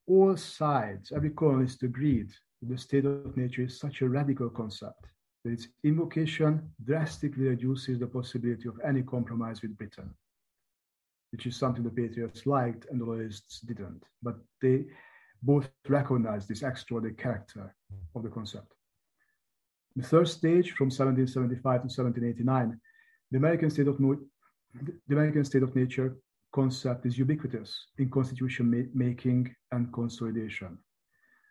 all 0.07 0.37
sides, 0.37 1.13
every 1.13 1.31
colonist 1.31 1.83
agreed 1.83 2.31
the 2.68 2.78
state 2.78 3.04
of 3.04 3.37
nature 3.37 3.62
is 3.62 3.78
such 3.78 4.02
a 4.02 4.08
radical 4.08 4.50
concept 4.50 5.06
that 5.44 5.52
its 5.52 5.68
invocation 5.85 6.70
drastically 6.85 7.44
reduces 7.49 7.99
the 7.99 8.06
possibility 8.06 8.68
of 8.68 8.80
any 8.85 9.02
compromise 9.02 9.62
with 9.62 9.76
Britain, 9.76 10.11
which 11.32 11.46
is 11.46 11.56
something 11.56 11.85
the 11.85 11.90
patriots 11.90 12.46
liked 12.46 12.87
and 12.90 13.00
the 13.00 13.04
loyalists 13.04 13.61
didn't. 13.61 14.02
But 14.23 14.37
they 14.61 14.87
both 15.42 15.68
recognized 15.88 16.49
this 16.49 16.62
extraordinary 16.62 17.14
character 17.14 17.75
of 18.14 18.23
the 18.23 18.30
concept. 18.30 18.73
The 19.94 20.02
third 20.02 20.28
stage, 20.28 20.73
from 20.73 20.87
1775 20.87 21.62
to 21.62 21.88
1789, 21.88 22.80
the 23.30 23.38
American 23.38 23.70
state 23.70 23.88
of, 23.88 24.00
no- 24.00 24.18
the 25.08 25.14
American 25.14 25.44
state 25.44 25.62
of 25.62 25.75
nature 25.75 26.16
concept 26.52 27.06
is 27.06 27.18
ubiquitous 27.18 27.87
in 27.99 28.11
constitution 28.11 28.70
ma- 28.70 28.90
making 28.94 29.54
and 29.73 29.92
consolidation. 29.92 30.78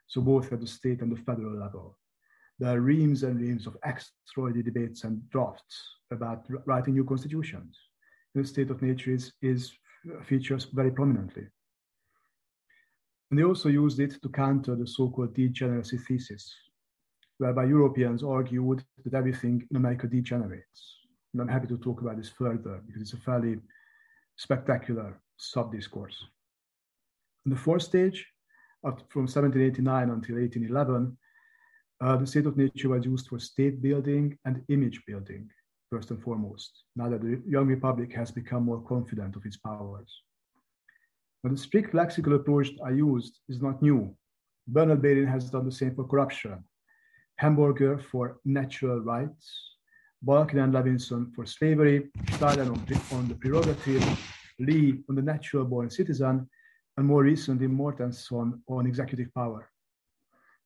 So 0.08 0.22
both 0.22 0.52
at 0.54 0.62
the 0.62 0.68
state 0.68 1.02
and 1.02 1.12
the 1.12 1.22
federal 1.22 1.58
level. 1.60 1.98
There 2.60 2.76
are 2.76 2.80
reams 2.80 3.24
and 3.24 3.40
reams 3.40 3.68
of 3.68 3.78
extraordinary 3.84 4.64
debates 4.64 5.04
and 5.04 5.30
drafts 5.30 5.76
about 6.12 6.46
writing 6.66 6.94
new 6.94 7.04
constitutions. 7.04 7.78
The 8.34 8.46
state 8.46 8.70
of 8.70 8.82
nature 8.82 9.12
is, 9.12 9.34
is 9.42 9.74
uh, 10.10 10.24
features 10.24 10.66
very 10.66 10.92
prominently. 10.92 11.48
And 13.30 13.40
they 13.40 13.44
also 13.44 13.70
used 13.70 14.00
it 14.00 14.22
to 14.22 14.30
counter 14.30 14.76
the 14.76 14.88
so-called 14.88 15.34
degeneracy 15.34 15.98
thesis, 15.98 16.54
whereby 17.38 17.66
Europeans 17.66 18.24
argued 18.24 18.84
that 19.04 19.14
everything 19.14 19.68
in 19.72 19.78
America 19.78 20.08
degenerates. 20.08 21.00
And 21.34 21.42
I'm 21.42 21.48
happy 21.50 21.68
to 21.68 21.78
talk 21.78 22.02
about 22.02 22.18
this 22.18 22.30
further 22.30 22.82
because 22.86 23.02
it's 23.02 23.14
a 23.14 23.18
fairly 23.18 23.60
spectacular 24.38 25.20
sub-discourse. 25.38 26.24
In 27.46 27.52
the 27.52 27.58
fourth 27.58 27.84
stage, 27.84 28.26
from 29.10 29.24
1789 29.24 30.10
until 30.10 30.36
1811, 30.36 31.18
uh, 32.01 32.18
the 32.18 32.27
state 32.27 32.46
of 32.46 32.58
nature 32.58 32.89
was 32.89 33.06
used 33.06 33.27
for 33.27 33.39
state 33.39 33.82
building 33.82 34.38
and 34.46 34.63
image 34.70 35.01
building, 35.08 35.50
first 35.89 36.12
and 36.12 36.22
foremost, 36.22 36.84
now 36.96 37.10
that 37.10 37.22
the 37.22 37.42
young 37.48 37.68
republic 37.68 38.13
has 38.13 38.32
become 38.32 38.63
more 38.63 38.82
confident 38.82 39.36
of 39.36 39.46
its 39.46 39.58
powers. 39.58 40.22
But 41.42 41.51
the 41.51 41.58
strict 41.58 41.94
lexical 41.94 42.36
approach 42.36 42.70
I 42.86 42.92
used 42.92 43.39
is 43.50 43.62
not 43.62 43.82
new. 43.82 44.15
Bernard 44.68 45.01
Bailyn 45.01 45.27
has 45.27 45.50
done 45.50 45.65
the 45.65 45.72
same 45.72 45.96
for 45.96 46.08
corruption, 46.08 46.63
Hamburger 47.38 47.98
for 48.00 48.39
natural 48.46 49.00
rights, 49.00 49.75
Balkin 50.25 50.63
and 50.63 50.74
Levinson 50.74 51.34
for 51.36 51.46
slavery, 51.46 52.10
Stalin 52.34 52.70
on, 52.70 52.86
on 53.12 53.27
the 53.27 53.36
prerogative, 53.36 54.04
Lee 54.60 55.04
on 55.10 55.15
the 55.15 55.22
natural 55.22 55.65
born 55.65 55.89
citizen, 55.89 56.50
and 56.98 57.06
more 57.06 57.24
recently 57.24 57.68
Mortenson 57.68 58.60
on 58.68 58.88
executive 58.88 59.34
power. 59.34 59.70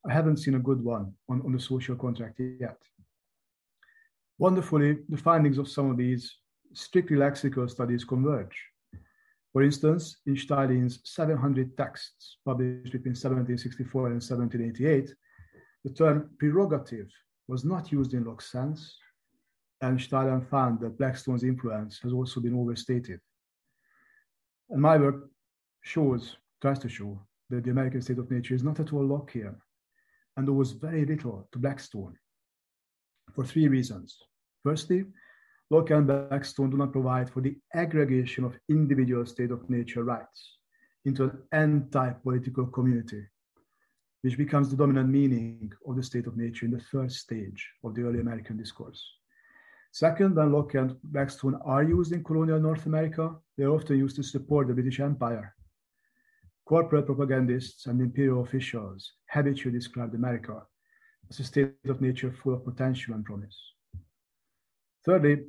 I 0.08 0.14
haven't 0.14 0.38
seen 0.38 0.56
a 0.56 0.60
good 0.60 0.84
one 0.84 1.14
on, 1.30 1.42
on 1.42 1.52
the 1.52 1.60
social 1.60 1.96
contract 1.96 2.40
yet. 2.40 2.78
Wonderfully, 4.38 5.00
the 5.10 5.18
findings 5.18 5.58
of 5.58 5.68
some 5.68 5.92
of 5.92 5.98
these 5.98 6.38
strictly 6.74 7.18
lexical 7.18 7.70
studies 7.70 8.06
converge. 8.06 8.56
For 9.52 9.64
instance, 9.64 10.18
in 10.28 10.38
Stalin's 10.38 11.00
700 11.04 11.76
texts 11.76 12.38
published 12.46 12.94
between 12.94 13.16
1764 13.16 14.08
and 14.08 14.16
1788, 14.16 15.14
the 15.84 15.90
term 15.92 16.30
prerogative 16.38 17.10
was 17.48 17.66
not 17.66 17.92
used 17.92 18.14
in 18.14 18.26
Locke's 18.26 18.52
sense, 18.52 18.96
and 19.82 20.00
Stalin 20.00 20.46
found 20.46 20.80
that 20.82 20.98
Blackstone's 20.98 21.44
influence 21.44 22.00
has 22.04 22.14
also 22.14 22.40
been 22.40 22.56
overstated. 22.56 23.20
And 24.70 24.82
my 24.82 24.98
work 24.98 25.30
shows, 25.82 26.38
tries 26.62 26.80
to 26.80 26.90
show, 26.90 27.20
that 27.50 27.64
the 27.64 27.72
American 27.72 28.02
state 28.02 28.20
of 28.20 28.30
nature 28.30 28.54
is 28.54 28.64
not 28.64 28.80
at 28.80 28.94
all 28.94 29.04
Lockean, 29.04 29.56
and 30.38 30.48
there 30.48 30.54
was 30.54 30.72
very 30.72 31.06
little 31.06 31.48
to 31.52 31.60
Blackstone 31.60 32.18
for 33.34 33.44
three 33.44 33.68
reasons. 33.68 34.18
Firstly, 34.64 35.06
Locke 35.70 35.92
and 35.92 36.08
Blackstone 36.08 36.70
do 36.70 36.78
not 36.78 36.92
provide 36.92 37.30
for 37.30 37.42
the 37.42 37.56
aggregation 37.74 38.44
of 38.44 38.60
individual 38.70 39.26
state 39.26 39.52
of 39.52 39.70
nature 39.70 40.04
rights 40.04 40.58
into 41.06 41.24
an 41.26 41.38
anti-political 41.52 42.68
community, 42.68 43.24
which 44.22 44.38
becomes 44.38 44.70
the 44.70 44.76
dominant 44.76 45.10
meaning 45.10 45.72
of 45.88 45.96
the 45.96 46.04
state 46.04 46.28
of 46.28 46.38
nature 46.38 46.66
in 46.66 46.72
the 46.72 46.80
first 46.80 47.18
stage 47.18 47.70
of 47.84 47.96
the 47.96 48.02
early 48.02 48.20
American 48.20 48.58
discourse. 48.58 49.04
Second, 49.92 50.36
when 50.36 50.52
Locke 50.52 50.76
and 50.76 50.96
Blackstone 51.04 51.60
are 51.66 51.84
used 51.84 52.12
in 52.12 52.24
colonial 52.24 52.60
North 52.60 52.86
America, 52.86 53.36
they 53.58 53.64
are 53.64 53.74
often 53.74 53.98
used 53.98 54.16
to 54.18 54.24
support 54.24 54.68
the 54.68 54.74
British 54.74 55.00
Empire. 55.00 55.56
Corporate 56.70 57.08
propagandists 57.08 57.88
and 57.88 58.00
imperial 58.00 58.44
officials 58.44 59.14
habitually 59.28 59.76
described 59.76 60.14
America 60.14 60.62
as 61.28 61.40
a 61.40 61.44
state 61.44 61.74
of 61.88 62.00
nature 62.00 62.32
full 62.32 62.54
of 62.54 62.64
potential 62.64 63.16
and 63.16 63.26
promise. 63.26 63.60
Thirdly, 65.04 65.46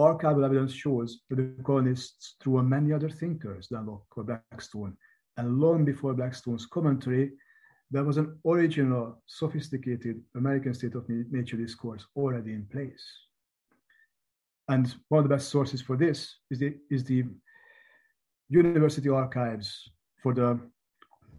archival 0.00 0.44
evidence 0.44 0.72
shows 0.72 1.20
that 1.30 1.36
the 1.36 1.62
colonists 1.62 2.34
drew 2.40 2.56
on 2.56 2.68
many 2.68 2.92
other 2.92 3.08
thinkers 3.08 3.68
than 3.68 3.86
Locke 3.86 4.16
or 4.16 4.24
Blackstone, 4.24 4.96
and 5.36 5.60
long 5.60 5.84
before 5.84 6.14
Blackstone's 6.14 6.66
commentary, 6.66 7.30
there 7.92 8.02
was 8.02 8.16
an 8.16 8.40
original, 8.44 9.22
sophisticated 9.26 10.20
American 10.34 10.74
state 10.74 10.96
of 10.96 11.08
nature 11.08 11.56
discourse 11.56 12.04
already 12.16 12.54
in 12.54 12.66
place. 12.72 13.04
And 14.66 14.92
one 15.10 15.20
of 15.20 15.28
the 15.28 15.36
best 15.36 15.48
sources 15.48 15.80
for 15.80 15.96
this 15.96 16.38
is 16.50 16.58
the, 16.58 16.76
is 16.90 17.04
the 17.04 17.24
university 18.52 19.08
archives 19.08 19.90
for 20.22 20.34
the 20.34 20.60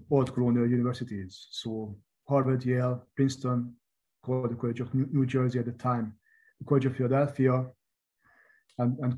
old 0.10 0.34
colonial 0.34 0.68
universities. 0.68 1.48
So 1.52 1.96
Harvard, 2.28 2.66
Yale, 2.66 3.06
Princeton, 3.16 3.76
called 4.24 4.52
the 4.52 4.56
College 4.56 4.80
of 4.80 4.94
New 4.94 5.26
Jersey 5.26 5.60
at 5.60 5.66
the 5.66 5.74
time, 5.74 6.16
the 6.60 6.66
College 6.66 6.86
of 6.86 6.96
Philadelphia, 6.96 7.66
and, 8.80 8.98
and 9.00 9.18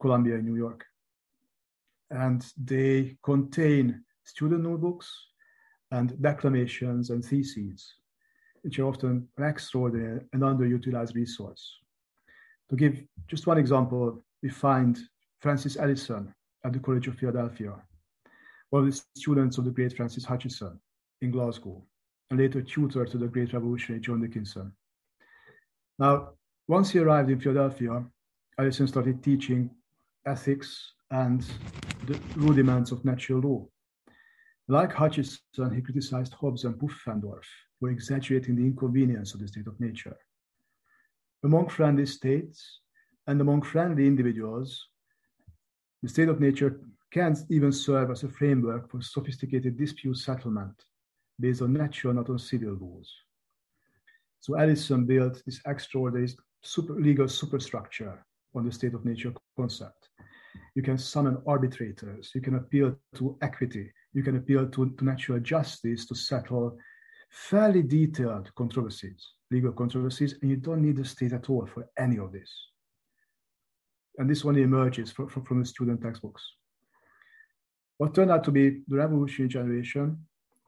Columbia 0.00 0.36
in 0.36 0.46
New 0.46 0.56
York. 0.56 0.84
And 2.10 2.44
they 2.56 3.16
contain 3.22 4.04
student 4.24 4.62
notebooks, 4.62 5.12
and 5.94 6.20
declamations 6.20 7.10
and 7.10 7.24
theses, 7.24 7.94
which 8.62 8.78
are 8.78 8.86
often 8.86 9.28
an 9.38 9.44
extraordinary 9.44 10.20
and 10.32 10.42
underutilized 10.42 11.14
resource. 11.14 11.78
To 12.70 12.76
give 12.76 13.02
just 13.28 13.46
one 13.46 13.58
example, 13.58 14.24
we 14.42 14.48
find 14.48 14.98
Francis 15.40 15.76
Alison 15.76 16.34
at 16.64 16.72
the 16.72 16.78
College 16.78 17.08
of 17.08 17.16
Philadelphia, 17.16 17.74
one 18.70 18.84
of 18.84 18.90
the 18.90 19.02
students 19.16 19.58
of 19.58 19.64
the 19.64 19.70
great 19.70 19.96
Francis 19.96 20.24
Hutcheson 20.24 20.78
in 21.20 21.30
Glasgow, 21.30 21.84
and 22.30 22.40
later 22.40 22.62
tutor 22.62 23.04
to 23.04 23.18
the 23.18 23.28
great 23.28 23.52
revolutionary 23.52 24.00
John 24.00 24.20
Dickinson. 24.20 24.72
Now, 25.98 26.30
once 26.66 26.90
he 26.90 26.98
arrived 26.98 27.30
in 27.30 27.40
Philadelphia, 27.40 28.04
Alison 28.58 28.86
started 28.86 29.22
teaching 29.22 29.70
ethics 30.26 30.92
and 31.10 31.44
the 32.06 32.18
rudiments 32.36 32.90
of 32.90 33.04
natural 33.04 33.40
law. 33.40 33.66
Like 34.68 34.92
Hutcheson, 34.92 35.74
he 35.74 35.82
criticized 35.82 36.32
Hobbes 36.32 36.64
and 36.64 36.74
Pufendorf 36.76 37.44
for 37.78 37.90
exaggerating 37.90 38.56
the 38.56 38.62
inconvenience 38.62 39.34
of 39.34 39.40
the 39.40 39.48
state 39.48 39.66
of 39.66 39.78
nature. 39.78 40.16
Among 41.44 41.68
friendly 41.68 42.06
states 42.06 42.80
and 43.26 43.40
among 43.40 43.62
friendly 43.62 44.06
individuals, 44.06 44.88
the 46.04 46.10
state 46.10 46.28
of 46.28 46.38
nature 46.38 46.80
can 47.10 47.34
even 47.48 47.72
serve 47.72 48.10
as 48.10 48.24
a 48.24 48.28
framework 48.28 48.90
for 48.90 49.00
sophisticated 49.00 49.78
dispute 49.78 50.18
settlement 50.18 50.74
based 51.40 51.62
on 51.62 51.72
natural, 51.72 52.12
not 52.12 52.28
on 52.28 52.38
civil 52.38 52.76
laws. 52.78 53.10
So 54.40 54.58
Alison 54.58 55.06
built 55.06 55.42
this 55.46 55.62
extraordinary 55.66 56.28
super, 56.62 56.92
legal 57.00 57.26
superstructure 57.26 58.22
on 58.54 58.66
the 58.66 58.72
state 58.72 58.92
of 58.92 59.06
nature 59.06 59.32
concept. 59.56 60.10
You 60.74 60.82
can 60.82 60.98
summon 60.98 61.38
arbitrators, 61.46 62.32
you 62.34 62.42
can 62.42 62.56
appeal 62.56 62.94
to 63.14 63.38
equity, 63.40 63.90
you 64.12 64.22
can 64.22 64.36
appeal 64.36 64.68
to, 64.68 64.90
to 64.90 65.04
natural 65.06 65.40
justice 65.40 66.04
to 66.04 66.14
settle 66.14 66.76
fairly 67.30 67.82
detailed 67.82 68.54
controversies, 68.56 69.26
legal 69.50 69.72
controversies, 69.72 70.34
and 70.42 70.50
you 70.50 70.58
don't 70.58 70.82
need 70.82 70.98
the 70.98 71.04
state 71.06 71.32
at 71.32 71.48
all 71.48 71.64
for 71.64 71.88
any 71.96 72.18
of 72.18 72.30
this. 72.30 72.73
And 74.18 74.30
this 74.30 74.44
only 74.44 74.62
emerges 74.62 75.10
from, 75.10 75.28
from, 75.28 75.44
from 75.44 75.60
the 75.60 75.66
student 75.66 76.02
textbooks. 76.02 76.42
What 77.98 78.14
turned 78.14 78.30
out 78.30 78.44
to 78.44 78.50
be 78.50 78.82
the 78.88 78.96
revolutionary 78.96 79.48
generation 79.48 80.18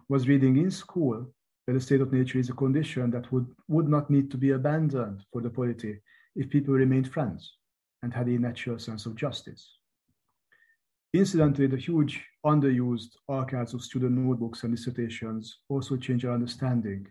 was 0.08 0.28
reading 0.28 0.56
in 0.56 0.70
school 0.70 1.26
that 1.66 1.72
the 1.72 1.80
state 1.80 2.00
of 2.00 2.12
nature 2.12 2.38
is 2.38 2.48
a 2.48 2.54
condition 2.54 3.10
that 3.10 3.30
would, 3.32 3.46
would 3.68 3.88
not 3.88 4.08
need 4.10 4.30
to 4.30 4.36
be 4.36 4.50
abandoned 4.52 5.24
for 5.32 5.42
the 5.42 5.50
polity 5.50 5.98
if 6.36 6.48
people 6.48 6.74
remained 6.74 7.12
friends 7.12 7.54
and 8.02 8.14
had 8.14 8.28
a 8.28 8.38
natural 8.38 8.78
sense 8.78 9.06
of 9.06 9.16
justice. 9.16 9.78
Incidentally, 11.12 11.66
the 11.66 11.76
huge 11.76 12.22
underused 12.44 13.16
archives 13.28 13.74
of 13.74 13.82
student 13.82 14.12
notebooks 14.12 14.62
and 14.62 14.76
dissertations 14.76 15.58
also 15.68 15.96
change 15.96 16.24
our 16.24 16.34
understanding 16.34 17.06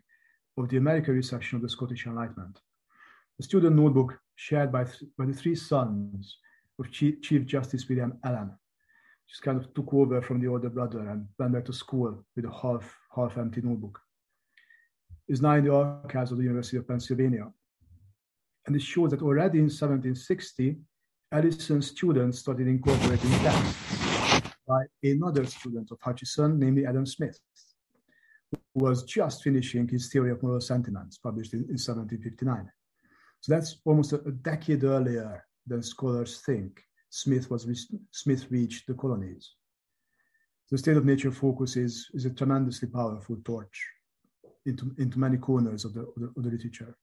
of 0.58 0.70
the 0.70 0.78
American 0.78 1.16
reception 1.16 1.58
of 1.58 1.62
the 1.62 1.70
Scottish 1.70 2.06
Enlightenment. 2.06 2.60
The 3.38 3.44
student 3.44 3.76
notebook 3.76 4.18
shared 4.36 4.72
by, 4.72 4.86
by 5.18 5.26
the 5.26 5.34
three 5.34 5.56
sons 5.56 6.38
of 6.80 6.92
Chief, 6.92 7.22
Chief 7.22 7.46
Justice 7.46 7.88
William 7.88 8.18
Allen 8.24 8.52
just 9.28 9.42
kind 9.42 9.58
of 9.60 9.74
took 9.74 9.94
over 9.94 10.22
from 10.22 10.40
the 10.40 10.48
older 10.48 10.70
brother 10.70 11.00
and 11.10 11.28
went 11.40 11.54
back 11.54 11.66
to 11.66 11.74
school 11.74 12.24
with 12.36 12.46
a 12.46 12.52
half 12.52 12.96
half 13.16 13.38
empty 13.38 13.62
notebook. 13.62 14.00
Is 15.28 15.42
now 15.42 15.56
in 15.56 15.66
the 15.66 15.74
archives 15.74 16.32
of 16.32 16.38
the 16.38 16.44
University 16.44 16.78
of 16.78 16.88
Pennsylvania. 16.88 17.52
And 18.68 18.76
it 18.76 18.82
shows 18.82 19.12
that 19.12 19.22
already 19.22 19.60
in 19.60 19.66
1760, 19.66 20.78
Edison 21.32 21.82
students 21.82 22.40
started 22.40 22.68
incorporating 22.68 23.32
texts 23.32 24.52
by 24.68 24.84
another 25.04 25.46
student 25.46 25.90
of 25.92 26.00
Hutcheson, 26.00 26.58
namely 26.58 26.86
Adam 26.86 27.06
Smith, 27.06 27.40
who 28.52 28.60
was 28.74 29.04
just 29.04 29.44
finishing 29.44 29.88
his 29.88 30.10
theory 30.12 30.32
of 30.32 30.42
moral 30.42 30.62
sentiments, 30.62 31.18
published 31.18 31.54
in, 31.54 31.60
in 31.62 31.78
1759. 31.78 32.72
So 33.42 33.54
that's 33.54 33.78
almost 33.86 34.14
a, 34.14 34.18
decade 34.18 34.84
earlier 34.84 35.46
than 35.68 35.84
scholars 35.84 36.42
think 36.46 36.82
Smith 37.10 37.50
was 37.50 37.88
Smith 38.12 38.48
reached 38.50 38.88
the 38.88 38.94
colonies. 38.94 39.52
The 40.72 40.78
state 40.78 40.98
of 40.98 41.06
nature 41.06 41.32
focus 41.32 41.78
is, 41.78 42.10
is 42.14 42.26
a 42.26 42.32
tremendously 42.32 42.88
powerful 42.88 43.38
torch 43.46 43.86
into, 44.66 44.96
into 44.98 45.20
many 45.20 45.38
corners 45.38 45.86
of 45.86 45.94
the, 45.94 46.02
of 46.02 46.14
the, 46.18 46.26
of 46.36 46.44
the 46.44 46.50
literature. 46.50 46.98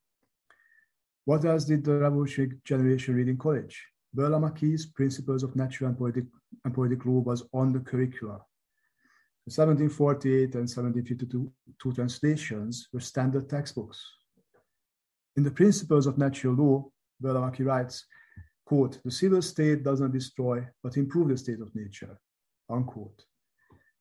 What 1.25 1.45
else 1.45 1.65
did 1.65 1.85
the 1.85 1.99
revolutionary 1.99 2.59
generation 2.65 3.15
read 3.15 3.29
in 3.29 3.39
college? 3.39 3.81
Burlamaqui's 4.17 4.87
Principles 4.87 5.43
of 5.43 5.55
Natural 5.55 5.89
and 5.89 5.99
Politic, 5.99 6.25
and 6.65 6.75
Politic 6.75 7.07
Law 7.07 7.21
was 7.21 7.45
on 7.53 7.73
the 7.73 7.81
curricula. 7.81 8.41
The 9.47 9.55
1748 9.55 10.55
and 10.55 10.69
1752 10.69 11.93
translations 11.95 12.89
were 12.93 13.01
standard 13.01 13.49
textbooks. 13.49 14.05
In 15.37 15.43
the 15.43 15.51
Principles 15.51 16.07
of 16.07 16.19
Natural 16.19 16.55
Law, 16.55 16.91
Burlamaqui 17.23 17.65
writes, 17.65 18.05
quote, 18.67 18.99
the 19.05 19.11
civil 19.11 19.41
state 19.41 19.83
does 19.83 20.01
not 20.01 20.13
destroy, 20.13 20.67
but 20.83 20.97
improve 20.97 21.29
the 21.29 21.37
state 21.37 21.61
of 21.61 21.75
nature, 21.75 22.19
unquote. 22.69 23.25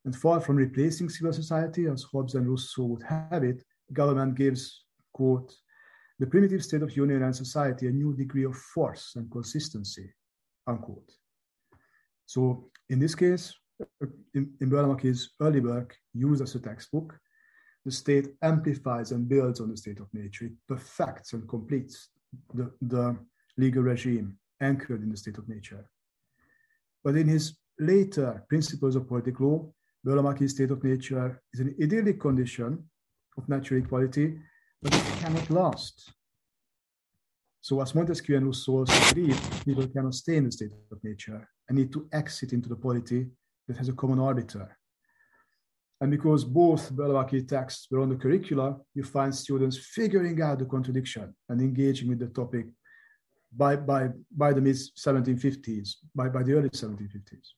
And 0.04 0.16
far 0.16 0.42
from 0.42 0.58
replacing 0.58 1.10
civil 1.10 1.32
society, 1.32 1.86
as 1.88 2.04
Hobbes 2.04 2.36
and 2.36 2.48
Rousseau 2.48 2.86
would 2.86 3.04
have 3.04 3.44
it, 3.44 3.64
government 3.94 4.36
gives, 4.36 4.86
quote, 5.14 5.54
the 6.20 6.28
primitive 6.28 6.64
state 6.64 6.82
of 6.82 6.96
union 6.96 7.24
and 7.24 7.36
society 7.36 7.88
a 7.88 7.92
new 7.92 8.14
degree 8.16 8.44
of 8.44 8.56
force 8.56 9.14
and 9.16 9.32
consistency, 9.32 10.14
unquote. 10.68 11.12
So 12.26 12.70
in 12.90 13.00
this 13.00 13.16
case, 13.16 13.54
uh, 13.82 14.08
in, 14.34 14.54
in 14.60 14.70
Burlamaqui 14.70 15.28
early 15.42 15.62
work, 15.62 15.96
used 16.14 16.42
as 16.42 16.56
a 16.56 16.60
textbook, 16.60 17.18
the 17.86 17.92
state 17.92 18.28
amplifies 18.42 19.12
and 19.12 19.28
builds 19.28 19.60
on 19.60 19.70
the 19.70 19.78
state 19.78 20.00
of 20.00 20.08
nature. 20.14 20.46
It 20.46 20.54
perfects 20.68 21.34
and 21.34 21.48
completes 21.48 22.10
the, 22.54 22.72
the 22.82 23.18
legal 23.58 23.84
regime 23.84 24.38
anchored 24.62 25.02
in 25.02 25.10
the 25.10 25.18
state 25.18 25.38
of 25.38 25.50
nature. 25.50 25.90
But 27.04 27.16
in 27.16 27.28
his 27.28 27.58
later 27.80 28.46
Principles 28.48 28.96
of 28.96 29.10
Politic 29.10 29.40
Law, 29.40 29.72
Burlamaqui's 30.06 30.52
state 30.52 30.72
of 30.72 30.84
nature 30.84 31.42
is 31.54 31.60
an 31.60 31.76
idyllic 31.82 32.20
condition 32.20 32.84
of 33.38 33.50
natural 33.50 33.82
equality, 33.82 34.38
but 34.82 34.94
it 34.94 35.04
cannot 35.20 35.50
last. 35.50 36.14
So 37.62 37.82
as 37.82 37.94
Montesquieu 37.94 38.38
and 38.38 38.48
Rousseau 38.48 38.86
agreed, 39.10 39.38
people 39.64 39.88
cannot 39.88 40.16
stay 40.16 40.38
in 40.38 40.46
the 40.46 40.52
state 40.52 40.72
of 40.92 41.04
nature 41.04 41.48
and 41.70 41.78
need 41.78 41.94
to 41.94 42.08
exit 42.12 42.54
into 42.54 42.70
the 42.70 42.76
polity 42.76 43.28
that 43.68 43.78
has 43.78 43.90
a 43.90 43.94
common 43.94 44.20
arbiter. 44.20 44.78
And 46.02 46.10
because 46.10 46.44
both 46.44 46.92
Burlamaqui 46.92 47.48
texts 47.48 47.88
were 47.92 48.02
on 48.02 48.10
the 48.10 48.16
curricula, 48.16 48.76
you 48.96 49.04
find 49.04 49.34
students 49.34 49.78
figuring 49.78 50.42
out 50.42 50.58
the 50.58 50.66
contradiction 50.66 51.34
and 51.48 51.62
engaging 51.62 52.10
with 52.10 52.20
the 52.20 52.28
topic 52.28 52.66
by, 53.56 53.76
by, 53.76 54.10
by 54.36 54.52
the 54.52 54.62
mid 54.62 54.76
1750s, 54.76 55.98
by, 56.16 56.28
by 56.28 56.42
the 56.42 56.54
early 56.54 56.70
1750s. 56.70 57.50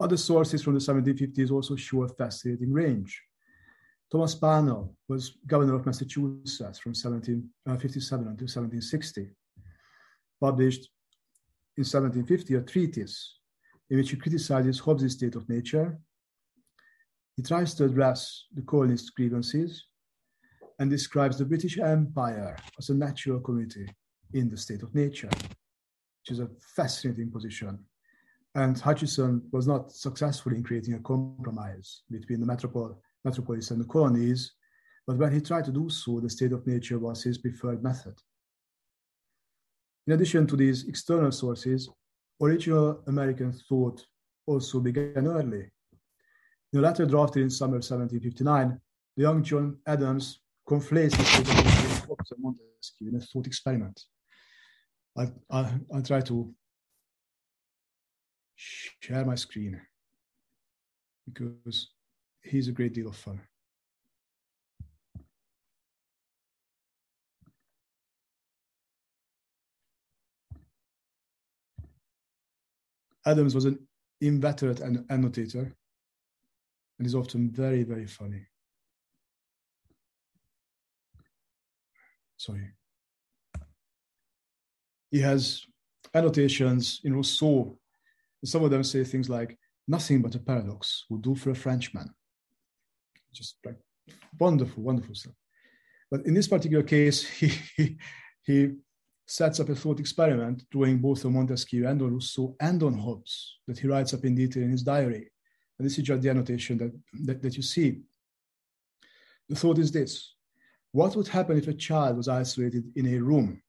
Other 0.00 0.16
sources 0.16 0.62
from 0.62 0.74
the 0.74 0.80
1750s 0.80 1.50
also 1.50 1.74
show 1.74 2.04
a 2.04 2.08
fascinating 2.08 2.72
range. 2.72 3.20
Thomas 4.10 4.36
Pownall 4.36 4.94
was 5.08 5.36
governor 5.46 5.74
of 5.74 5.84
Massachusetts 5.84 6.78
from 6.78 6.94
1757 6.94 8.26
uh, 8.26 8.30
until 8.30 8.46
1760, 8.46 9.30
published 10.40 10.88
in 11.76 11.84
1750 11.84 12.54
a 12.54 12.60
treatise 12.62 13.38
in 13.90 13.98
which 13.98 14.10
he 14.10 14.16
criticizes 14.16 14.78
Hobbes' 14.78 15.12
state 15.12 15.34
of 15.34 15.48
nature. 15.48 15.98
He 17.38 17.44
tries 17.44 17.72
to 17.74 17.84
address 17.84 18.46
the 18.52 18.62
colonist 18.62 19.14
grievances 19.14 19.86
and 20.80 20.90
describes 20.90 21.38
the 21.38 21.44
British 21.44 21.78
Empire 21.78 22.56
as 22.76 22.90
a 22.90 22.94
natural 22.94 23.38
community 23.38 23.88
in 24.32 24.48
the 24.48 24.56
state 24.56 24.82
of 24.82 24.92
nature, 24.92 25.30
which 25.30 26.30
is 26.32 26.40
a 26.40 26.48
fascinating 26.74 27.30
position. 27.30 27.78
And 28.56 28.74
Hutcheson 28.74 29.42
was 29.52 29.68
not 29.68 29.92
successful 29.92 30.52
in 30.52 30.64
creating 30.64 30.94
a 30.94 30.98
compromise 30.98 32.02
between 32.10 32.40
the 32.40 32.46
metropole, 32.46 33.00
metropolis 33.24 33.70
and 33.70 33.80
the 33.80 33.86
colonies, 33.86 34.54
but 35.06 35.16
when 35.16 35.32
he 35.32 35.40
tried 35.40 35.66
to 35.66 35.70
do 35.70 35.88
so, 35.88 36.18
the 36.18 36.28
state 36.28 36.50
of 36.50 36.66
nature 36.66 36.98
was 36.98 37.22
his 37.22 37.38
preferred 37.38 37.84
method. 37.84 38.16
In 40.08 40.14
addition 40.14 40.44
to 40.48 40.56
these 40.56 40.88
external 40.88 41.30
sources, 41.30 41.88
original 42.42 43.00
American 43.06 43.52
thought 43.52 44.04
also 44.44 44.80
began 44.80 45.28
early. 45.28 45.70
In 46.72 46.80
a 46.80 46.82
letter 46.82 47.06
drafted 47.06 47.42
in 47.42 47.50
summer 47.50 47.76
1759, 47.76 48.78
the 49.16 49.22
young 49.22 49.42
John 49.42 49.78
Adams 49.86 50.40
conflates 50.68 51.12
the 51.12 52.12
of 52.12 52.38
Montesquieu 52.38 53.08
in 53.08 53.16
a 53.16 53.20
thought 53.20 53.46
experiment. 53.46 54.02
I, 55.16 55.28
I, 55.50 55.72
I'll 55.94 56.02
try 56.02 56.20
to 56.20 56.54
share 58.54 59.24
my 59.24 59.34
screen 59.34 59.80
because 61.24 61.90
he's 62.42 62.68
a 62.68 62.72
great 62.72 62.92
deal 62.92 63.08
of 63.08 63.16
fun. 63.16 63.40
Adams 73.24 73.54
was 73.54 73.64
an 73.64 73.78
inveterate 74.20 74.80
annotator 74.80 75.74
and 76.98 77.06
is 77.06 77.14
often 77.14 77.50
very, 77.50 77.82
very 77.84 78.06
funny. 78.06 78.46
Sorry 82.36 82.72
he 85.10 85.20
has 85.20 85.64
annotations 86.14 87.00
in 87.04 87.14
Rousseau. 87.14 87.78
Some 88.44 88.64
of 88.64 88.70
them 88.70 88.84
say 88.84 89.04
things 89.04 89.28
like, 89.28 89.58
nothing 89.86 90.22
but 90.22 90.34
a 90.34 90.38
paradox 90.38 91.04
would 91.08 91.22
do 91.22 91.34
for 91.34 91.50
a 91.50 91.54
Frenchman. 91.54 92.10
Just 93.32 93.58
like 93.64 93.76
wonderful, 94.38 94.82
wonderful 94.82 95.14
stuff. 95.14 95.34
But 96.10 96.26
in 96.26 96.34
this 96.34 96.48
particular 96.48 96.82
case, 96.82 97.26
he, 97.26 97.48
he, 97.76 97.98
he 98.42 98.74
sets 99.26 99.60
up 99.60 99.68
a 99.68 99.74
thought 99.74 100.00
experiment 100.00 100.64
drawing 100.70 100.98
both 100.98 101.24
on 101.24 101.34
Montesquieu 101.34 101.86
and 101.86 102.00
on 102.00 102.14
Rousseau 102.14 102.56
and 102.60 102.82
on 102.82 102.94
Hobbes 102.98 103.58
that 103.66 103.78
he 103.78 103.88
writes 103.88 104.14
up 104.14 104.24
in 104.24 104.34
detail 104.34 104.62
in 104.62 104.70
his 104.70 104.82
diary. 104.82 105.30
And 105.78 105.86
this 105.86 105.98
is 105.98 106.04
just 106.04 106.22
the 106.22 106.30
annotation 106.30 106.78
that, 106.78 106.92
that, 107.24 107.42
that 107.42 107.56
you 107.56 107.62
see. 107.62 108.00
The 109.48 109.56
thought 109.56 109.78
is 109.78 109.92
this 109.92 110.34
What 110.92 111.16
would 111.16 111.28
happen 111.28 111.56
if 111.58 111.68
a 111.68 111.74
child 111.74 112.16
was 112.16 112.28
isolated 112.28 112.84
in 112.96 113.06
a 113.06 113.18
room 113.18 113.62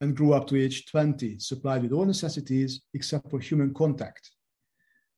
and 0.00 0.16
grew 0.16 0.32
up 0.32 0.46
to 0.48 0.56
age 0.56 0.86
20, 0.86 1.38
supplied 1.38 1.82
with 1.82 1.92
all 1.92 2.06
necessities 2.06 2.80
except 2.94 3.30
for 3.30 3.38
human 3.38 3.74
contact, 3.74 4.30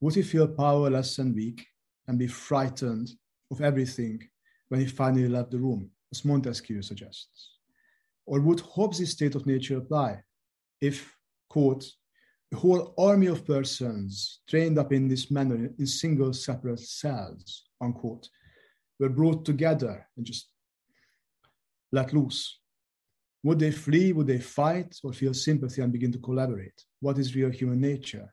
would 0.01 0.15
he 0.15 0.23
feel 0.23 0.49
powerless 0.49 1.19
and 1.19 1.35
weak 1.35 1.65
and 2.09 2.19
be 2.19 2.27
frightened 2.27 3.11
of 3.51 3.61
everything 3.61 4.21
when 4.69 4.81
he 4.81 4.87
finally 4.87 5.29
left 5.29 5.53
the 5.53 5.59
room, 5.59 5.89
as 6.11 6.25
Montesquieu 6.25 6.83
suggests? 6.83 7.51
Or 8.27 8.41
would 8.41 8.61
Hobbes' 8.61 9.11
state 9.11 9.37
of 9.37 9.47
nature 9.47 9.79
apply? 9.79 10.23
if, 10.83 11.17
quote, 11.49 11.85
a 12.53 12.57
whole 12.57 12.95
army 12.99 13.27
of 13.27 13.47
persons 13.47 14.41
trained 14.49 14.79
up 14.79 14.93
in 14.93 15.09
this 15.09 15.31
manner 15.31 15.71
in 15.79 15.87
single 15.87 16.33
separate 16.33 16.81
cells, 16.81 17.65
unquote, 17.81 18.29
were 18.99 19.09
brought 19.09 19.45
together 19.45 20.07
and 20.17 20.27
just 20.27 20.51
let 21.93 22.13
loose. 22.13 22.59
Would 23.43 23.59
they 23.59 23.73
flee? 23.73 24.13
Would 24.13 24.27
they 24.27 24.39
fight 24.39 24.97
or 25.03 25.13
feel 25.13 25.35
sympathy 25.35 25.83
and 25.83 25.93
begin 25.93 26.13
to 26.13 26.19
collaborate? 26.19 26.85
What 27.01 27.19
is 27.19 27.35
real 27.35 27.51
human 27.51 27.81
nature? 27.81 28.33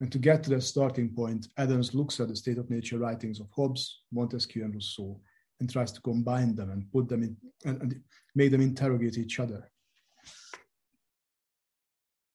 And 0.00 0.10
to 0.12 0.18
get 0.18 0.42
to 0.44 0.50
that 0.50 0.62
starting 0.62 1.10
point, 1.14 1.46
Adams 1.56 1.94
looks 1.94 2.20
at 2.20 2.28
the 2.28 2.36
state 2.36 2.58
of 2.58 2.68
nature 2.68 2.98
writings 2.98 3.40
of 3.40 3.48
Hobbes, 3.54 4.02
Montesquieu, 4.12 4.64
and 4.64 4.74
Rousseau 4.74 5.20
and 5.60 5.70
tries 5.70 5.92
to 5.92 6.00
combine 6.02 6.54
them 6.54 6.70
and 6.70 6.90
put 6.92 7.08
them 7.08 7.22
in 7.22 7.36
and, 7.64 7.80
and 7.80 8.00
make 8.34 8.50
them 8.50 8.60
interrogate 8.60 9.16
each 9.16 9.40
other. 9.40 9.70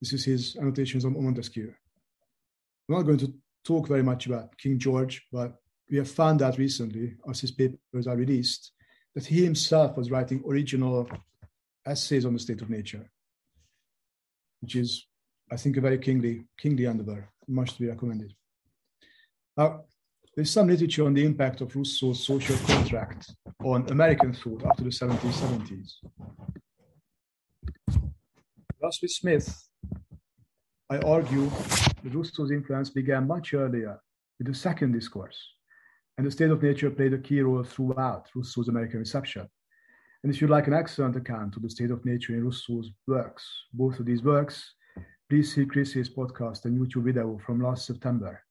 This 0.01 0.13
is 0.13 0.25
his 0.25 0.55
annotations 0.57 1.05
on 1.05 1.13
Montesquieu. 1.13 1.71
I'm 2.89 2.95
not 2.95 3.03
going 3.03 3.19
to 3.19 3.33
talk 3.63 3.87
very 3.87 4.01
much 4.01 4.25
about 4.25 4.57
King 4.57 4.79
George, 4.79 5.27
but 5.31 5.53
we 5.89 5.97
have 5.97 6.09
found 6.09 6.41
out 6.41 6.57
recently, 6.57 7.17
as 7.29 7.41
his 7.41 7.51
papers 7.51 8.07
are 8.07 8.15
released, 8.15 8.71
that 9.13 9.25
he 9.25 9.43
himself 9.43 9.97
was 9.97 10.09
writing 10.09 10.43
original 10.47 11.07
essays 11.85 12.25
on 12.25 12.33
the 12.33 12.39
state 12.39 12.61
of 12.61 12.69
nature, 12.69 13.11
which 14.61 14.75
is, 14.75 15.05
I 15.51 15.57
think, 15.57 15.77
a 15.77 15.81
very 15.81 15.99
kingly, 15.99 16.45
kingly 16.57 16.85
endeavor, 16.85 17.29
much 17.47 17.73
to 17.73 17.81
be 17.81 17.87
recommended. 17.87 18.33
Now, 19.55 19.81
there's 20.35 20.49
some 20.49 20.67
literature 20.67 21.05
on 21.05 21.13
the 21.13 21.25
impact 21.25 21.61
of 21.61 21.75
Rousseau's 21.75 22.25
social 22.25 22.55
contract 22.65 23.35
on 23.63 23.87
American 23.91 24.33
thought 24.33 24.65
after 24.65 24.83
the 24.83 24.89
1770s. 24.89 25.91
Thus, 28.79 28.99
Smith, 29.05 29.70
I 30.91 30.97
argue 31.05 31.49
Rousseau's 32.03 32.51
influence 32.51 32.89
began 32.89 33.25
much 33.25 33.53
earlier 33.53 33.97
with 34.37 34.47
the 34.47 34.53
second 34.53 34.91
discourse, 34.91 35.37
and 36.17 36.27
the 36.27 36.31
state 36.31 36.49
of 36.49 36.61
nature 36.61 36.89
played 36.91 37.13
a 37.13 37.17
key 37.17 37.39
role 37.39 37.63
throughout 37.63 38.27
Rousseau's 38.35 38.67
American 38.67 38.99
reception. 38.99 39.47
And 40.21 40.33
if 40.33 40.41
you'd 40.41 40.49
like 40.49 40.67
an 40.67 40.73
excellent 40.73 41.15
account 41.15 41.55
of 41.55 41.61
the 41.61 41.69
state 41.69 41.91
of 41.91 42.03
nature 42.03 42.33
in 42.33 42.43
Rousseau's 42.43 42.91
works, 43.07 43.49
both 43.71 44.01
of 44.01 44.05
these 44.05 44.21
works, 44.21 44.73
please 45.29 45.55
see 45.55 45.65
Chris's 45.65 46.09
podcast 46.09 46.65
and 46.65 46.77
YouTube 46.77 47.05
video 47.05 47.39
from 47.45 47.63
last 47.63 47.87
September. 47.87 48.43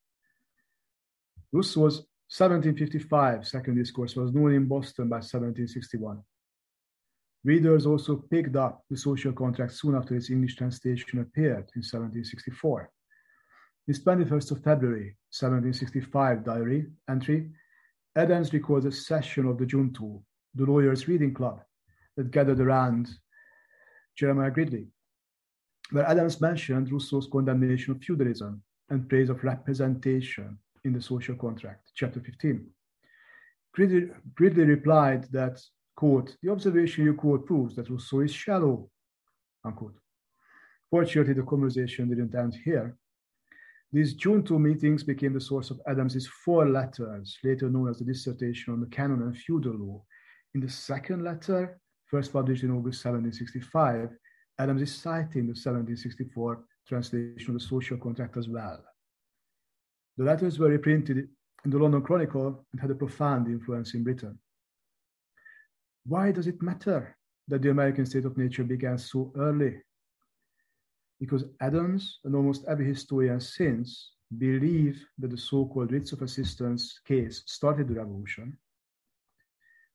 Rousseau's 1.53 2.07
1755 2.35 3.47
second 3.47 3.75
discourse 3.75 4.17
was 4.17 4.33
known 4.33 4.55
in 4.55 4.67
Boston 4.67 5.11
by 5.11 5.17
1761. 5.17 6.23
Readers 7.43 7.87
also 7.87 8.17
picked 8.17 8.57
up 8.57 8.85
the 8.91 8.97
social 8.97 9.33
contract 9.33 9.73
soon 9.73 9.95
after 9.95 10.15
its 10.15 10.31
English 10.31 10.57
translation 10.57 11.21
appeared 11.21 11.71
in 11.75 11.83
1764. 11.83 12.91
His 13.87 14.05
21st 14.05 14.51
of 14.53 14.63
February 14.63 15.17
1765 15.33 16.45
diary 16.45 16.87
entry, 17.09 17.51
Adams 18.15 18.53
records 18.53 18.85
a 18.85 18.93
session 18.93 19.47
of 19.47 19.57
the 19.57 19.65
Junto, 19.65 20.23
the 20.55 20.65
lawyers' 20.65 21.09
reading 21.09 21.33
club, 21.33 21.63
that 22.17 22.31
gathered 22.31 22.61
around 22.61 23.09
Jeremiah 24.17 24.51
Gridley, 24.51 24.89
where 25.93 26.07
Adams 26.07 26.41
mentioned 26.41 26.93
Rousseau's 26.93 27.29
condemnation 27.33 27.93
of 27.93 28.03
feudalism 28.03 28.63
and 28.91 29.09
praise 29.09 29.31
of 29.31 29.43
representation 29.43 30.59
in 30.85 30.93
the 30.93 31.01
social 31.01 31.37
contract, 31.37 31.91
chapter 31.95 32.21
15. 32.21 32.67
Gridley, 33.73 34.11
Gridley 34.35 34.65
replied 34.65 35.25
that, 35.33 35.61
quote, 35.97 36.37
the 36.43 36.51
observation 36.51 37.05
you 37.05 37.15
quote 37.15 37.47
proves 37.47 37.77
that 37.77 37.91
Rousseau 37.91 38.21
is 38.21 38.33
shallow, 38.33 38.91
unquote. 39.65 39.97
Fortunately, 40.91 41.35
the 41.35 41.43
conversation 41.43 42.09
didn't 42.09 42.35
end 42.35 42.57
here. 42.65 42.97
These 43.93 44.15
Junto 44.15 44.59
meetings 44.59 45.03
became 45.03 45.33
the 45.33 45.41
source 45.41 45.71
of 45.71 45.81
Adams's 45.87 46.27
four 46.27 46.69
letters, 46.69 47.37
later 47.43 47.69
known 47.69 47.89
as 47.89 47.99
the 47.99 48.05
Dissertation 48.05 48.73
on 48.73 48.81
the 48.81 48.87
Canon 48.87 49.23
and 49.23 49.37
Feudal 49.37 49.75
Law. 49.75 50.05
In 50.55 50.61
the 50.61 50.69
second 50.69 51.25
letter, 51.25 51.81
first 52.07 52.33
published 52.33 52.63
in 52.63 52.71
August 52.71 53.05
1765, 53.05 54.11
Adams 54.59 54.83
is 54.83 54.95
citing 54.95 55.47
the 55.47 55.59
1764 55.59 56.65
translation 56.87 57.55
of 57.55 57.55
the 57.55 57.67
social 57.67 57.97
contract 57.97 58.37
as 58.37 58.49
well. 58.49 58.85
The 60.17 60.25
letters 60.25 60.59
were 60.59 60.69
reprinted 60.69 61.29
in 61.65 61.71
the 61.71 61.79
London 61.79 62.03
Chronicle 62.03 62.67
and 62.73 62.81
had 62.81 62.91
a 62.91 62.95
profound 62.95 63.47
influence 63.47 63.95
in 63.95 64.05
Britain. 64.05 64.39
Why 66.07 66.33
does 66.33 66.47
it 66.47 66.63
matter 66.63 67.17
that 67.49 67.63
the 67.63 67.71
American 67.71 68.07
state 68.07 68.25
of 68.25 68.39
nature 68.39 68.65
began 68.65 68.99
so 68.99 69.33
early? 69.37 69.83
Because 71.19 71.45
Adams 71.61 72.21
and 72.25 72.35
almost 72.35 72.65
every 72.67 72.87
historian 72.87 73.41
since 73.41 74.13
believe 74.39 75.05
that 75.19 75.31
the 75.31 75.37
so-called 75.37 75.93
writs 75.93 76.13
of 76.13 76.23
assistance 76.23 77.01
case 77.07 77.43
started 77.47 77.89
the 77.89 77.95
revolution. 77.95 78.57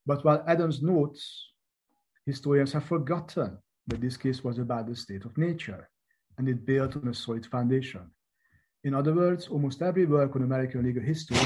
But 0.05 0.23
while 0.23 0.43
Adams 0.47 0.83
notes, 0.83 1.51
historians 2.25 2.73
have 2.73 2.85
forgotten 2.85 3.57
that 3.87 4.01
this 4.01 4.17
case 4.17 4.43
was 4.43 4.59
about 4.59 4.87
the 4.87 4.95
state 4.95 5.25
of 5.25 5.37
nature 5.37 5.89
and 6.37 6.47
it 6.47 6.65
built 6.65 6.95
on 6.97 7.07
a 7.07 7.13
solid 7.13 7.45
foundation. 7.45 8.11
In 8.83 8.93
other 8.93 9.13
words, 9.13 9.47
almost 9.47 9.81
every 9.81 10.05
work 10.05 10.35
on 10.35 10.43
American 10.43 10.83
legal 10.83 11.01
history 11.01 11.39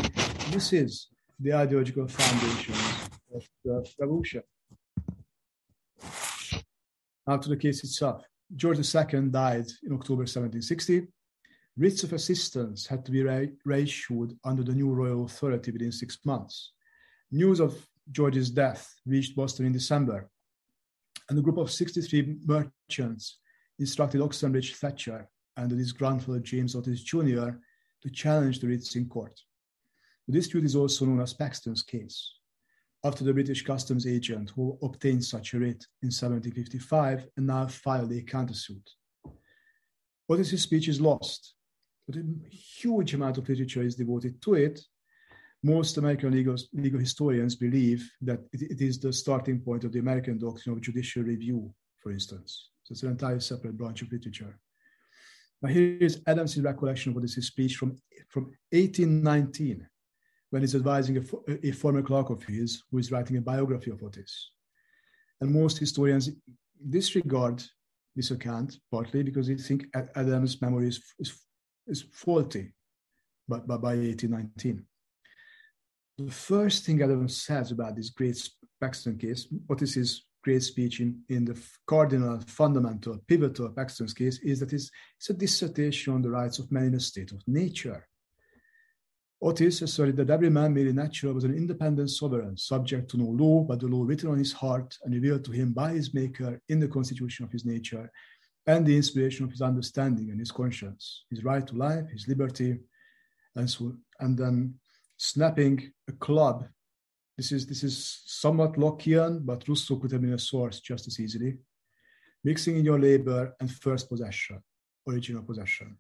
misses 0.51 1.07
the 1.39 1.53
ideological 1.53 2.07
foundations 2.07 3.08
of 3.33 3.47
the 3.63 3.85
revolution. 3.99 4.43
The 7.27 7.57
case 7.57 7.83
itself. 7.83 8.23
George 8.55 8.79
II 8.79 9.29
died 9.29 9.67
in 9.83 9.93
October 9.93 10.25
1760. 10.25 11.07
Writs 11.77 12.03
of 12.03 12.13
assistance 12.13 12.87
had 12.87 13.05
to 13.05 13.11
be 13.11 13.21
re- 13.23 13.53
reissued 13.65 14.35
under 14.43 14.63
the 14.63 14.73
new 14.73 14.91
royal 14.91 15.25
authority 15.25 15.71
within 15.71 15.91
six 15.91 16.17
months. 16.25 16.73
News 17.31 17.59
of 17.59 17.87
George's 18.11 18.49
death 18.49 18.95
reached 19.05 19.35
Boston 19.35 19.67
in 19.67 19.73
December, 19.73 20.29
and 21.29 21.37
a 21.37 21.41
group 21.41 21.57
of 21.57 21.69
63 21.69 22.37
merchants 22.45 23.39
instructed 23.77 24.21
Oxenbridge 24.21 24.73
Thacher 24.75 25.29
and 25.55 25.71
his 25.71 25.91
grandfather 25.91 26.39
James 26.39 26.75
Otis 26.75 27.03
Jr. 27.03 27.51
to 28.01 28.09
challenge 28.11 28.59
the 28.59 28.67
writs 28.67 28.95
in 28.95 29.07
court. 29.07 29.39
The 30.27 30.33
dispute 30.33 30.65
is 30.65 30.75
also 30.75 31.05
known 31.05 31.21
as 31.21 31.33
Paxton's 31.33 31.83
case, 31.83 32.38
after 33.03 33.23
the 33.23 33.33
British 33.33 33.63
customs 33.63 34.05
agent 34.05 34.51
who 34.55 34.77
obtained 34.81 35.23
such 35.23 35.53
a 35.53 35.59
writ 35.59 35.85
in 36.01 36.07
1755 36.07 37.27
and 37.37 37.47
now 37.47 37.65
filed 37.67 38.11
a 38.11 38.21
countersuit. 38.21 38.87
Otis's 40.29 40.61
speech 40.63 40.87
is 40.87 40.99
lost, 40.99 41.55
but 42.07 42.17
a 42.17 42.23
huge 42.49 43.13
amount 43.13 43.37
of 43.37 43.47
literature 43.47 43.81
is 43.81 43.95
devoted 43.95 44.41
to 44.41 44.55
it. 44.55 44.81
Most 45.63 45.97
American 45.97 46.31
legal, 46.31 46.55
legal 46.73 46.99
historians 46.99 47.55
believe 47.55 48.09
that 48.21 48.39
it, 48.53 48.61
it 48.63 48.81
is 48.81 48.99
the 48.99 49.11
starting 49.11 49.59
point 49.59 49.83
of 49.83 49.91
the 49.91 49.99
American 49.99 50.37
doctrine 50.37 50.75
of 50.75 50.81
judicial 50.81 51.23
review, 51.23 51.73
for 51.99 52.11
instance. 52.11 52.69
So 52.83 52.93
it's 52.93 53.03
an 53.03 53.11
entirely 53.11 53.39
separate 53.39 53.77
branch 53.77 54.01
of 54.01 54.11
literature. 54.11 54.57
Now 55.61 55.69
here 55.69 55.97
is 55.99 56.21
Adams' 56.27 56.59
recollection 56.59 57.11
of 57.11 57.15
what 57.15 57.25
is 57.25 57.35
his 57.35 57.47
speech 57.47 57.75
from, 57.75 57.97
from 58.29 58.45
1819, 58.71 59.87
when 60.49 60.61
he's 60.61 60.75
advising 60.75 61.17
a, 61.17 61.67
a 61.67 61.71
former 61.71 62.01
clerk 62.01 62.29
of 62.29 62.43
his 62.43 62.83
who 62.91 62.97
is 62.97 63.11
writing 63.11 63.37
a 63.37 63.41
biography 63.41 63.91
of 63.91 64.03
Otis. 64.03 64.51
And 65.41 65.51
most 65.51 65.77
historians 65.77 66.29
disregard 66.89 67.63
this 68.15 68.31
account, 68.31 68.79
partly 68.91 69.23
because 69.23 69.47
they 69.47 69.55
think 69.55 69.85
Adams' 70.15 70.61
memory 70.61 70.87
is, 70.87 71.01
is, 71.19 71.39
is 71.87 72.05
faulty 72.11 72.73
by, 73.47 73.59
by, 73.59 73.77
by 73.77 73.95
1819. 73.95 74.85
The 76.17 76.31
first 76.31 76.85
thing 76.85 77.01
Adams 77.01 77.41
says 77.41 77.71
about 77.71 77.95
this 77.95 78.09
great 78.09 78.37
Paxton 78.81 79.17
case, 79.17 79.47
Otis 79.69 79.95
is 79.95 80.25
great 80.43 80.63
speech 80.63 80.99
in, 80.99 81.21
in 81.29 81.45
the 81.45 81.57
cardinal, 81.85 82.39
fundamental, 82.47 83.19
pivotal 83.27 83.69
Paxton's 83.69 84.13
case 84.13 84.39
is 84.39 84.59
that 84.59 84.73
it's, 84.73 84.89
it's 85.17 85.29
a 85.29 85.33
dissertation 85.33 86.13
on 86.13 86.21
the 86.21 86.29
rights 86.29 86.59
of 86.59 86.71
man 86.71 86.85
in 86.85 86.95
a 86.95 86.99
state 86.99 87.31
of 87.31 87.41
nature. 87.47 88.07
Otis 89.41 89.81
asserted 89.81 90.17
that 90.17 90.29
every 90.29 90.49
man 90.49 90.73
made 90.73 90.87
in 90.87 90.97
nature 90.97 91.33
was 91.33 91.45
an 91.45 91.55
independent 91.55 92.09
sovereign, 92.09 92.57
subject 92.57 93.09
to 93.11 93.17
no 93.17 93.25
law 93.25 93.63
but 93.63 93.79
the 93.79 93.87
law 93.87 94.03
written 94.03 94.29
on 94.29 94.37
his 94.37 94.51
heart 94.51 94.97
and 95.03 95.13
revealed 95.13 95.45
to 95.45 95.51
him 95.51 95.71
by 95.71 95.93
his 95.93 96.13
Maker 96.13 96.61
in 96.67 96.79
the 96.79 96.87
constitution 96.87 97.45
of 97.45 97.51
his 97.51 97.65
nature 97.65 98.11
and 98.67 98.85
the 98.85 98.95
inspiration 98.95 99.45
of 99.45 99.51
his 99.51 99.61
understanding 99.61 100.29
and 100.29 100.39
his 100.39 100.51
conscience, 100.51 101.23
his 101.29 101.43
right 101.43 101.65
to 101.65 101.75
life, 101.75 102.07
his 102.09 102.27
liberty, 102.27 102.79
and 103.55 103.69
so 103.69 103.93
and 104.19 104.37
then 104.37 104.75
snapping 105.17 105.91
a 106.07 106.11
club 106.13 106.65
this 107.39 107.53
is 107.53 107.65
this 107.65 107.85
is 107.85 108.21
somewhat 108.25 108.73
Lockean, 108.73 109.45
but 109.45 109.65
Rousseau 109.65 109.95
could 109.95 110.11
have 110.11 110.19
been 110.21 110.33
a 110.33 110.37
source 110.37 110.81
just 110.81 111.07
as 111.07 111.21
easily. 111.21 111.57
Mixing 112.43 112.75
in 112.75 112.83
your 112.83 112.99
labor 112.99 113.55
and 113.61 113.71
first 113.71 114.09
possession, 114.09 114.61
original 115.07 115.43
possession. 115.43 115.95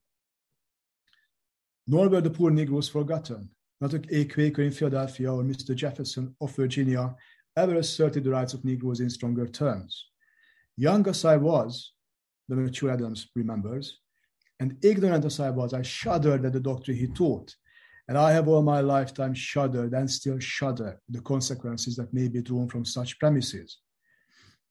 Nor 1.91 2.07
were 2.07 2.21
the 2.21 2.29
poor 2.29 2.51
Negroes 2.51 2.87
forgotten. 2.87 3.49
Not 3.81 3.95
a 3.95 4.25
Quaker 4.25 4.61
in 4.61 4.71
Philadelphia 4.71 5.33
or 5.33 5.41
Mr. 5.41 5.73
Jefferson 5.75 6.35
of 6.39 6.55
Virginia 6.55 7.15
ever 7.57 7.77
asserted 7.77 8.23
the 8.23 8.29
rights 8.29 8.53
of 8.53 8.63
Negroes 8.63 8.99
in 8.99 9.09
stronger 9.09 9.47
terms. 9.47 10.09
Young 10.77 11.07
as 11.07 11.25
I 11.25 11.37
was, 11.37 11.93
the 12.47 12.55
mature 12.55 12.91
Adams 12.91 13.29
remembers. 13.35 14.01
And 14.59 14.77
ignorant 14.83 15.25
as 15.25 15.39
I 15.39 15.49
was, 15.49 15.73
I 15.73 15.81
shuddered 15.81 16.45
at 16.45 16.53
the 16.53 16.59
doctrine 16.59 16.95
he 16.95 17.07
taught. 17.07 17.55
And 18.07 18.19
I 18.19 18.33
have 18.33 18.47
all 18.47 18.61
my 18.61 18.81
lifetime 18.81 19.33
shuddered 19.33 19.93
and 19.93 20.11
still 20.11 20.37
shudder 20.37 20.89
at 20.89 21.15
the 21.15 21.21
consequences 21.21 21.95
that 21.95 22.13
may 22.13 22.27
be 22.27 22.43
drawn 22.43 22.67
from 22.67 22.85
such 22.85 23.17
premises. 23.17 23.79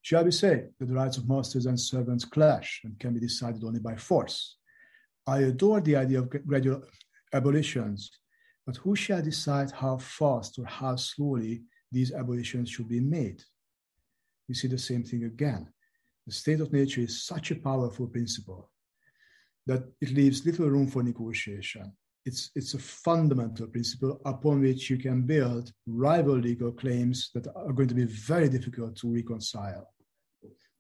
Shall 0.02 0.24
we 0.24 0.31
say 0.31 0.66
that 0.78 0.87
the 0.87 0.94
rights 0.94 1.16
of 1.16 1.28
masters 1.28 1.66
and 1.66 1.81
servants 1.81 2.24
clash 2.24 2.83
and 2.85 2.96
can 3.00 3.12
be 3.12 3.18
decided 3.18 3.64
only 3.64 3.81
by 3.81 3.96
force? 3.96 4.59
I 5.26 5.40
adore 5.40 5.81
the 5.81 5.96
idea 5.96 6.20
of 6.20 6.31
gradual 6.46 6.85
abolitions, 7.33 8.11
but 8.67 8.77
who 8.77 8.95
shall 8.95 9.23
decide 9.23 9.71
how 9.71 9.99
fast 9.99 10.59
or 10.59 10.67
how 10.67 10.97
slowly 10.97 11.62
these 11.91 12.12
abolitions 12.12 12.71
should 12.71 12.88
be 12.88 13.01
made? 13.01 13.43
We 14.49 14.55
see 14.55 14.69
the 14.69 14.79
same 14.79 15.05
thing 15.05 15.25
again. 15.25 15.69
The 16.27 16.33
state 16.33 16.61
of 16.61 16.73
nature 16.73 17.01
is 17.01 17.25
such 17.25 17.51
a 17.51 17.57
powerful 17.57 18.07
principle 18.07 18.71
that 19.67 19.85
it 20.01 20.11
leaves 20.11 20.45
little 20.45 20.69
room 20.69 20.87
for 20.87 21.03
negotiation. 21.03 21.93
It's, 22.25 22.51
it's 22.55 22.75
a 22.75 22.79
fundamental 22.79 23.67
principle 23.69 24.21
upon 24.25 24.61
which 24.61 24.91
you 24.91 24.99
can 24.99 25.23
build 25.23 25.73
rival 25.87 26.37
legal 26.37 26.73
claims 26.73 27.31
that 27.35 27.47
are 27.55 27.73
going 27.73 27.88
to 27.88 27.95
be 27.95 28.05
very 28.05 28.49
difficult 28.49 28.97
to 28.97 29.12
reconcile 29.12 29.88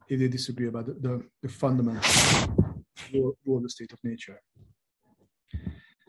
if 0.08 0.18
they 0.18 0.28
disagree 0.28 0.68
about 0.68 0.86
the, 0.86 0.94
the, 0.94 1.22
the 1.42 1.48
fundamental 1.48 2.74
rule 3.12 3.56
of 3.56 3.62
the 3.62 3.70
state 3.70 3.92
of 3.92 3.98
nature. 4.02 4.40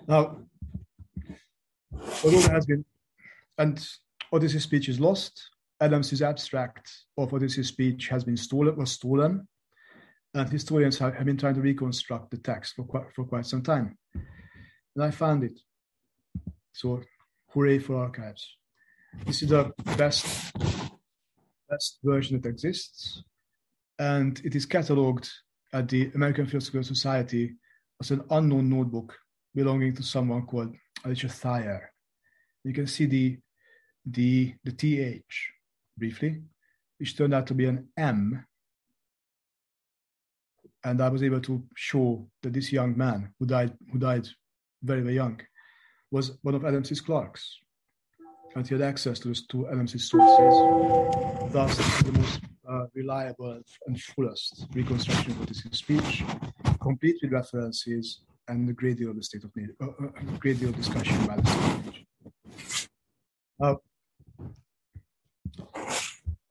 Now, 0.09 0.37
although 2.23 2.39
there 2.39 2.51
has 2.51 2.65
been, 2.65 2.83
and 3.59 3.87
Otis's 4.33 4.63
speech 4.63 4.89
is 4.89 4.99
lost, 4.99 5.51
Adams's 5.79 6.23
abstract 6.23 6.91
of 7.15 7.31
Otis's 7.31 7.67
speech 7.67 8.07
has 8.07 8.23
been 8.23 8.35
stolen, 8.35 8.75
was 8.75 8.91
stolen, 8.91 9.47
and 10.33 10.49
historians 10.49 10.97
have, 10.97 11.13
have 11.13 11.27
been 11.27 11.37
trying 11.37 11.53
to 11.53 11.61
reconstruct 11.61 12.31
the 12.31 12.37
text 12.37 12.73
for 12.75 12.85
quite, 12.85 13.13
for 13.13 13.23
quite 13.23 13.45
some 13.45 13.61
time. 13.61 13.99
And 14.95 15.03
I 15.03 15.11
found 15.11 15.43
it. 15.43 15.59
So, 16.73 17.03
hooray 17.49 17.77
for 17.77 17.97
archives. 17.97 18.57
This 19.27 19.43
is 19.43 19.49
the 19.49 19.71
best, 19.95 20.51
best 21.69 21.99
version 22.03 22.41
that 22.41 22.49
exists, 22.49 23.23
and 23.99 24.41
it 24.43 24.55
is 24.55 24.65
catalogued 24.65 25.29
at 25.71 25.87
the 25.87 26.09
American 26.15 26.47
Philosophical 26.47 26.83
Society 26.83 27.57
as 28.01 28.09
an 28.09 28.23
unknown 28.31 28.71
notebook 28.71 29.15
belonging 29.55 29.95
to 29.95 30.03
someone 30.03 30.45
called 30.45 30.75
Alicia 31.03 31.29
Thayer. 31.29 31.91
You 32.63 32.73
can 32.73 32.87
see 32.87 33.05
the 33.05 33.37
the 34.05 34.53
the 34.63 34.71
th 34.71 35.23
briefly, 35.97 36.41
which 36.97 37.17
turned 37.17 37.33
out 37.33 37.47
to 37.47 37.53
be 37.53 37.65
an 37.65 37.87
M. 37.97 38.45
And 40.83 41.01
I 41.01 41.09
was 41.09 41.23
able 41.23 41.41
to 41.41 41.61
show 41.75 42.25
that 42.41 42.53
this 42.53 42.71
young 42.71 42.97
man 42.97 43.33
who 43.37 43.45
died 43.45 43.73
who 43.91 43.99
died 43.99 44.27
very 44.81 45.01
very 45.01 45.15
young 45.15 45.39
was 46.11 46.37
one 46.41 46.55
of 46.55 46.65
Adams's 46.65 47.01
clerks, 47.01 47.59
and 48.55 48.67
he 48.67 48.75
had 48.75 48.81
access 48.81 49.19
to, 49.19 49.33
to 49.33 49.67
Adams's 49.67 50.09
sources. 50.09 51.53
Thus, 51.53 51.77
the 52.01 52.11
most 52.13 52.41
uh, 52.67 52.85
reliable 52.93 53.61
and 53.87 54.01
fullest 54.01 54.67
reconstruction 54.73 55.31
of 55.41 55.47
his 55.49 55.63
speech, 55.71 56.23
complete 56.79 57.17
with 57.21 57.31
references 57.31 58.21
and 58.49 58.69
a 58.69 58.73
great 58.73 58.97
deal 58.97 59.11
of 59.11 59.15
the 59.15 59.23
state 59.23 59.43
of 59.43 59.55
nature, 59.55 59.75
uh, 59.81 59.87
uh, 60.03 60.09
a 60.17 60.37
great 60.39 60.59
deal 60.59 60.69
of 60.69 60.75
discussion 60.75 61.15
about 61.23 61.43
the 61.43 61.49
state 61.49 61.63
of 61.63 61.85
nature. 61.85 62.05
Uh, 63.61 63.75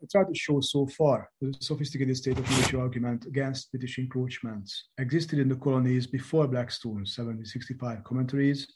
I 0.01 0.07
tried 0.11 0.29
to 0.33 0.35
show 0.35 0.61
so 0.61 0.87
far 0.87 1.29
the 1.41 1.53
sophisticated 1.61 2.17
state 2.17 2.39
of 2.39 2.49
nature 2.51 2.81
argument 2.81 3.27
against 3.27 3.71
British 3.73 3.99
encroachments 3.99 4.89
existed 4.99 5.39
in 5.39 5.49
the 5.49 5.57
colonies 5.57 6.07
before 6.07 6.47
Blackstone's 6.47 7.19
1765 7.19 8.05
commentaries 8.05 8.67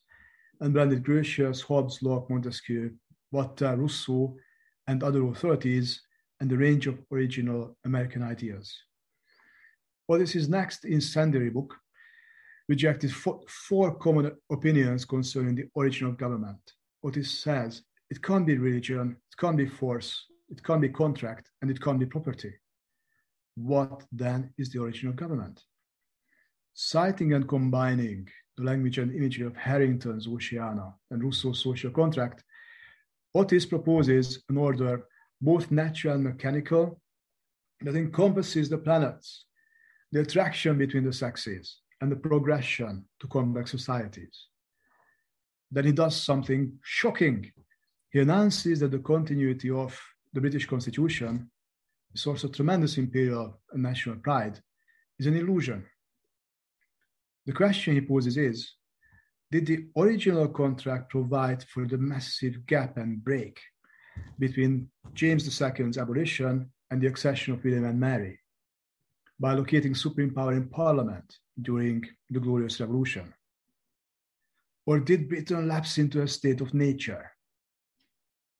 and 0.60 0.74
blended 0.74 1.04
Grotius, 1.04 1.62
Hobbes, 1.62 2.02
Locke, 2.02 2.28
Montesquieu, 2.28 2.92
Voltaire, 3.32 3.76
Rousseau, 3.76 4.36
and 4.88 5.02
other 5.02 5.24
authorities 5.26 6.02
and 6.40 6.50
the 6.50 6.58
range 6.58 6.86
of 6.88 6.98
original 7.12 7.76
American 7.84 8.22
ideas. 8.22 8.76
Otis's 10.10 10.48
next 10.48 10.84
incendiary 10.84 11.50
book 11.50 11.74
rejected 12.68 13.12
four, 13.12 13.40
four 13.48 13.94
common 13.94 14.32
opinions 14.50 15.04
concerning 15.04 15.54
the 15.54 15.68
origin 15.74 16.06
of 16.06 16.16
government. 16.16 16.60
Otis 17.04 17.30
says 17.42 17.82
it 18.10 18.22
can't 18.22 18.46
be 18.46 18.56
religion, 18.58 19.16
it 19.30 19.36
can't 19.38 19.56
be 19.56 19.66
force, 19.66 20.26
it 20.48 20.62
can't 20.62 20.80
be 20.80 20.88
contract, 20.88 21.50
and 21.60 21.70
it 21.70 21.80
can't 21.80 21.98
be 21.98 22.06
property. 22.06 22.52
What 23.56 24.04
then 24.12 24.52
is 24.58 24.70
the 24.70 24.78
origin 24.78 25.08
of 25.08 25.16
government? 25.16 25.62
Citing 26.74 27.34
and 27.34 27.48
combining 27.48 28.28
the 28.56 28.64
language 28.64 28.98
and 28.98 29.14
imagery 29.14 29.46
of 29.46 29.56
Harrington's 29.56 30.26
Oceana 30.26 30.94
and 31.10 31.22
Rousseau's 31.22 31.62
social 31.62 31.90
contract, 31.90 32.44
Otis 33.34 33.66
proposes 33.66 34.42
an 34.48 34.56
order 34.56 35.04
both 35.40 35.70
natural 35.70 36.14
and 36.14 36.24
mechanical 36.24 37.00
that 37.80 37.96
encompasses 37.96 38.68
the 38.68 38.78
planets, 38.78 39.46
the 40.12 40.20
attraction 40.20 40.78
between 40.78 41.04
the 41.04 41.12
sexes, 41.12 41.80
and 42.02 42.10
the 42.10 42.16
progression 42.16 43.04
to 43.20 43.28
complex 43.28 43.70
societies. 43.70 44.48
Then 45.70 45.84
he 45.84 45.92
does 45.92 46.20
something 46.20 46.72
shocking. 46.82 47.52
He 48.10 48.18
announces 48.18 48.80
that 48.80 48.90
the 48.90 48.98
continuity 48.98 49.70
of 49.70 49.98
the 50.32 50.40
British 50.40 50.66
Constitution, 50.66 51.48
a 52.12 52.18
source 52.18 52.42
of 52.42 52.50
tremendous 52.50 52.98
imperial 52.98 53.60
and 53.70 53.84
national 53.84 54.16
pride, 54.16 54.58
is 55.20 55.26
an 55.26 55.36
illusion. 55.36 55.86
The 57.46 57.52
question 57.52 57.94
he 57.94 58.00
poses 58.00 58.36
is 58.36 58.72
Did 59.52 59.66
the 59.66 59.86
original 59.96 60.48
contract 60.48 61.10
provide 61.10 61.62
for 61.72 61.86
the 61.86 61.98
massive 61.98 62.66
gap 62.66 62.96
and 62.96 63.22
break 63.22 63.60
between 64.40 64.90
James 65.14 65.44
II's 65.46 65.98
abolition 65.98 66.68
and 66.90 67.00
the 67.00 67.06
accession 67.06 67.54
of 67.54 67.62
William 67.62 67.84
and 67.84 68.00
Mary 68.00 68.40
by 69.38 69.54
locating 69.54 69.94
supreme 69.94 70.34
power 70.34 70.52
in 70.52 70.68
Parliament 70.68 71.38
during 71.62 72.04
the 72.30 72.40
Glorious 72.40 72.80
Revolution? 72.80 73.32
Or 74.86 74.98
did 74.98 75.28
Britain 75.28 75.68
lapse 75.68 75.98
into 75.98 76.22
a 76.22 76.28
state 76.28 76.60
of 76.60 76.74
nature 76.74 77.30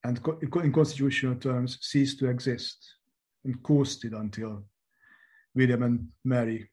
and 0.03 0.19
in 0.41 0.73
constitutional 0.73 1.35
terms 1.35 1.77
cease 1.81 2.15
to 2.17 2.29
exist 2.29 2.77
and 3.45 3.61
coasted 3.63 4.13
until 4.13 4.63
William 5.55 5.83
and 5.83 6.07
Mary 6.25 6.69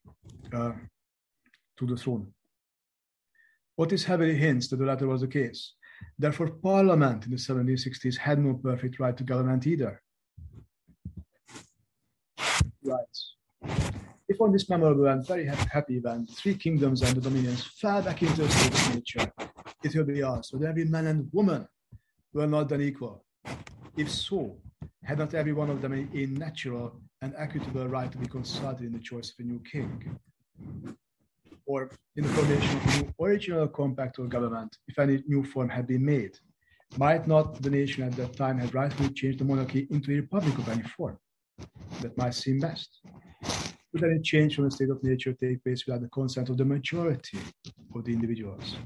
uh, 0.53 0.73
to 1.79 1.87
the 1.87 1.97
throne. 1.97 2.33
Otis 3.79 4.05
heavily 4.05 4.37
hints 4.37 4.69
that 4.69 4.77
the 4.77 4.85
latter 4.85 5.07
was 5.07 5.21
the 5.23 5.29
case. 5.29 5.75
Therefore, 6.19 6.51
Parliament 6.51 7.25
in 7.27 7.31
the 7.31 7.37
1760s 7.37 8.17
had 8.17 8.39
no 8.39 8.55
perfect 8.55 8.99
right 8.99 9.17
to 9.17 9.25
government 9.25 9.67
either. 9.67 10.03
Right. 12.83 14.00
If 14.31 14.41
on 14.41 14.53
this 14.53 14.71
memorable 14.71 15.09
and 15.09 15.27
very 15.27 15.45
happy 15.45 15.97
event, 15.97 16.31
three 16.31 16.55
kingdoms 16.55 17.03
and 17.03 17.17
the 17.17 17.21
dominions 17.21 17.65
fell 17.65 18.01
back 18.01 18.23
into 18.23 18.45
a 18.45 18.49
state 18.49 18.73
of 18.73 18.95
nature, 18.95 19.33
it 19.83 19.93
will 19.97 20.05
be 20.05 20.23
asked 20.23 20.53
whether 20.53 20.69
every 20.69 20.85
man 20.85 21.09
and 21.09 21.29
woman 21.33 21.67
were 22.33 22.47
not 22.47 22.69
then 22.69 22.81
equal. 22.81 23.25
If 23.97 24.09
so, 24.09 24.57
had 25.03 25.19
not 25.19 25.35
every 25.35 25.53
one 25.53 25.69
of 25.69 25.83
them 25.83 25.95
a 25.95 26.27
natural 26.27 27.01
and 27.23 27.35
equitable 27.37 27.89
right 27.89 28.13
to 28.13 28.19
be 28.19 28.29
consulted 28.29 28.87
in 28.87 28.93
the 28.93 29.01
choice 29.01 29.31
of 29.31 29.45
a 29.45 29.49
new 29.49 29.61
king? 29.69 30.17
Or 31.67 31.91
in 32.15 32.23
the 32.23 32.29
formation 32.29 32.77
of 32.77 32.87
a 32.87 33.03
new 33.03 33.15
original 33.21 33.67
compact 33.67 34.21
or 34.21 34.29
government, 34.29 34.77
if 34.87 34.97
any 35.01 35.25
new 35.27 35.43
form 35.43 35.69
had 35.69 35.89
been 35.89 36.05
made? 36.05 36.39
Might 36.97 37.27
not 37.27 37.61
the 37.61 37.71
nation 37.71 38.05
at 38.05 38.13
that 38.13 38.37
time 38.37 38.59
have 38.61 38.75
rightfully 38.75 39.11
changed 39.11 39.41
the 39.41 39.45
monarchy 39.45 39.89
into 39.91 40.13
a 40.13 40.21
republic 40.21 40.57
of 40.57 40.69
any 40.69 40.85
form? 40.85 41.19
That 42.01 42.17
might 42.17 42.35
seem 42.35 42.61
best. 42.61 43.01
Would 43.93 44.05
any 44.05 44.21
change 44.21 44.55
from 44.55 44.67
a 44.67 44.71
state 44.71 44.91
of 44.91 45.03
nature 45.03 45.33
take 45.33 45.65
place 45.65 45.85
without 45.85 46.03
the 46.03 46.09
consent 46.09 46.49
of 46.49 46.57
the 46.57 46.65
majority 46.65 47.39
of 47.95 48.05
the 48.05 48.13
individuals? 48.13 48.77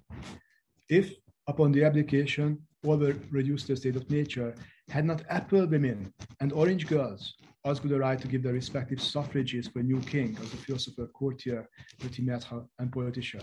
If, 0.88 1.14
upon 1.46 1.72
the 1.72 1.84
abdication, 1.84 2.62
all 2.86 2.96
were 2.96 3.14
reduced 3.30 3.66
to 3.66 3.76
state 3.76 3.96
of 3.96 4.10
nature, 4.10 4.54
had 4.88 5.04
not 5.04 5.22
apple 5.28 5.66
women 5.66 6.12
and 6.40 6.52
orange 6.52 6.86
girls 6.86 7.34
asked 7.66 7.86
the 7.86 7.98
right 7.98 8.20
to 8.20 8.28
give 8.28 8.42
their 8.42 8.52
respective 8.52 9.00
suffrages 9.00 9.68
for 9.68 9.80
a 9.80 9.82
new 9.82 10.00
king 10.00 10.36
as 10.40 10.52
a 10.54 10.56
philosopher, 10.56 11.06
courtier, 11.08 11.68
maître, 12.02 12.66
and 12.78 12.92
politician? 12.92 13.42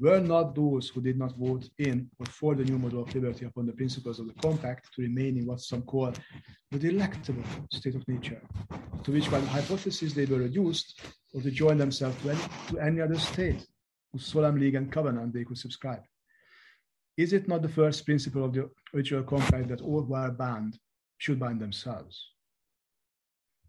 Were 0.00 0.18
not 0.20 0.54
those 0.54 0.88
who 0.88 1.02
did 1.02 1.18
not 1.18 1.36
vote 1.36 1.68
in 1.76 2.08
or 2.18 2.24
for 2.24 2.54
the 2.54 2.64
new 2.64 2.78
model 2.78 3.02
of 3.02 3.14
liberty 3.14 3.44
upon 3.44 3.66
the 3.66 3.74
principles 3.74 4.18
of 4.18 4.28
the 4.28 4.32
compact 4.40 4.94
to 4.94 5.02
remain 5.02 5.36
in 5.36 5.44
what 5.44 5.60
some 5.60 5.82
call 5.82 6.14
the 6.70 6.78
delectable 6.78 7.44
state 7.70 7.94
of 7.94 8.08
nature, 8.08 8.40
to 9.04 9.12
which 9.12 9.30
by 9.30 9.38
the 9.40 9.46
hypothesis 9.46 10.14
they 10.14 10.24
were 10.24 10.38
reduced, 10.38 10.98
or 11.34 11.42
to 11.42 11.50
join 11.50 11.76
themselves 11.76 12.16
to 12.22 12.30
any, 12.30 12.40
to 12.68 12.78
any 12.78 13.00
other 13.02 13.18
state 13.18 13.66
whose 14.10 14.24
solemn 14.24 14.58
league 14.58 14.74
and 14.74 14.90
covenant 14.90 15.34
they 15.34 15.44
could 15.44 15.58
subscribe? 15.58 16.02
Is 17.18 17.34
it 17.34 17.46
not 17.46 17.60
the 17.60 17.68
first 17.68 18.06
principle 18.06 18.46
of 18.46 18.54
the 18.54 18.70
original 18.94 19.22
compact 19.22 19.68
that 19.68 19.82
all 19.82 20.02
who 20.02 20.14
are 20.14 20.30
bound 20.30 20.78
should 21.18 21.38
bind 21.38 21.60
themselves? 21.60 22.30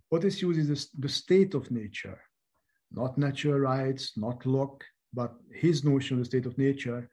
Otis 0.09 0.41
uses 0.41 0.89
the 0.97 1.09
state 1.09 1.55
of 1.55 1.71
nature 1.71 2.21
not 2.93 3.17
natural 3.17 3.57
rights, 3.57 4.17
not 4.17 4.45
Locke, 4.45 4.83
but 5.13 5.33
his 5.53 5.83
notion 5.83 6.17
of 6.17 6.19
the 6.23 6.25
state 6.25 6.45
of 6.45 6.57
nature, 6.57 7.09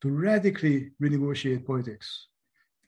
to 0.00 0.10
radically 0.10 0.90
renegotiate 1.00 1.64
politics, 1.64 2.28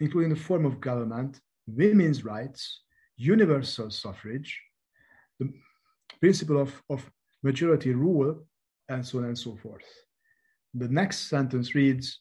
including 0.01 0.31
the 0.31 0.41
form 0.49 0.65
of 0.65 0.81
government, 0.81 1.41
women's 1.67 2.25
rights, 2.25 2.81
universal 3.17 3.91
suffrage, 3.91 4.61
the 5.39 5.53
principle 6.21 6.61
of, 6.61 6.83
of 6.91 7.09
majority 7.43 7.95
rule, 7.95 8.45
and 8.89 9.07
so 9.07 9.19
on 9.19 9.25
and 9.25 9.39
so 9.39 9.57
forth. 9.57 9.85
The 10.75 10.89
next 10.89 11.29
sentence 11.29 11.75
reads 11.75 12.21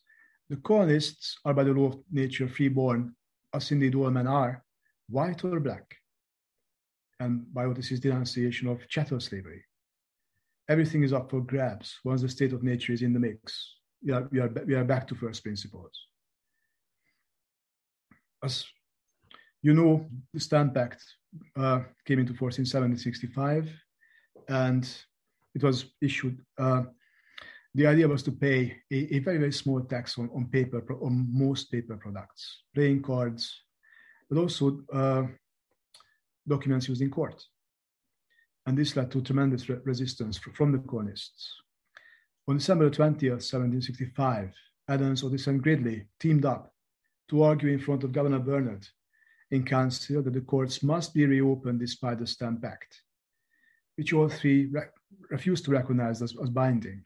The 0.49 0.58
colonists 0.58 1.39
are 1.43 1.54
by 1.54 1.63
the 1.63 1.73
law 1.73 1.88
of 1.88 1.99
nature 2.12 2.47
freeborn, 2.47 3.15
as 3.54 3.71
indeed 3.71 3.95
all 3.95 4.12
men 4.12 4.28
are, 4.28 4.63
white 5.10 5.43
or 5.43 5.60
black. 5.60 5.95
And 7.19 7.52
by 7.54 7.65
Otis's 7.65 7.99
denunciation 7.99 8.67
of 8.67 8.88
chattel 8.88 9.19
slavery. 9.19 9.63
Everything 10.69 11.04
is 11.04 11.13
up 11.13 11.30
for 11.30 11.41
grabs 11.41 11.99
once 12.06 12.21
the 12.21 12.30
state 12.30 12.54
of 12.54 12.63
nature 12.63 12.93
is 12.93 13.02
in 13.02 13.13
the 13.13 13.19
mix. 13.19 13.76
We 14.04 14.13
are, 14.13 14.28
we 14.32 14.39
are, 14.39 14.49
we 14.65 14.76
are 14.76 14.84
back 14.84 15.08
to 15.08 15.15
first 15.15 15.43
principles. 15.43 15.91
As 18.43 18.65
you 19.62 19.73
know, 19.73 20.06
the 20.34 20.39
Stamp 20.39 20.78
Act 20.78 21.04
uh, 21.58 21.82
came 22.06 22.19
into 22.19 22.34
force 22.34 22.58
in 22.58 22.63
1765, 22.63 23.69
and 24.49 24.89
it 25.56 25.63
was 25.63 25.86
issued. 26.02 26.38
Uh, 26.58 26.84
the 27.76 27.88
idea 27.88 28.08
was 28.08 28.21
to 28.23 28.32
pay 28.32 28.76
a, 28.91 29.15
a, 29.15 29.19
very, 29.19 29.38
very 29.38 29.52
small 29.52 29.82
tax 29.82 30.17
on, 30.19 30.30
on 30.36 30.45
paper, 30.45 30.84
on 31.02 31.28
most 31.32 31.71
paper 31.71 31.97
products, 31.97 32.63
playing 32.76 33.02
cards, 33.02 33.63
but 34.30 34.38
also 34.38 34.82
uh, 34.93 35.23
documents 36.47 36.88
used 36.88 37.02
in 37.02 37.10
court. 37.10 37.43
And 38.65 38.78
this 38.78 38.95
led 38.95 39.12
to 39.12 39.21
tremendous 39.21 39.67
re- 39.67 39.80
resistance 39.84 40.38
from 40.38 40.71
the 40.71 40.80
colonists. 40.80 41.62
On 42.47 42.58
December 42.58 42.89
20th, 42.89 43.43
1765, 43.43 44.54
Adams, 44.89 45.23
Otis, 45.23 45.47
and 45.47 45.62
Gridley 45.62 46.08
teamed 46.19 46.45
up 46.45 46.73
to 47.30 47.43
argue 47.43 47.69
in 47.69 47.80
front 47.80 48.04
of 48.04 48.12
Governor 48.12 48.39
Bernard 48.39 48.86
in 49.52 49.63
council 49.63 50.21
that 50.21 50.34
the 50.34 50.41
courts 50.41 50.84
must 50.84 51.13
be 51.13 51.26
reopened 51.26 51.80
despite 51.80 52.19
the 52.19 52.28
Stamp 52.28 52.65
Act, 52.65 53.02
which 53.95 54.13
all 54.13 54.28
three 54.28 54.65
re- 54.65 54.82
refused 55.30 55.65
to 55.65 55.71
recognize 55.71 56.21
as, 56.21 56.36
as 56.41 56.49
binding. 56.49 57.04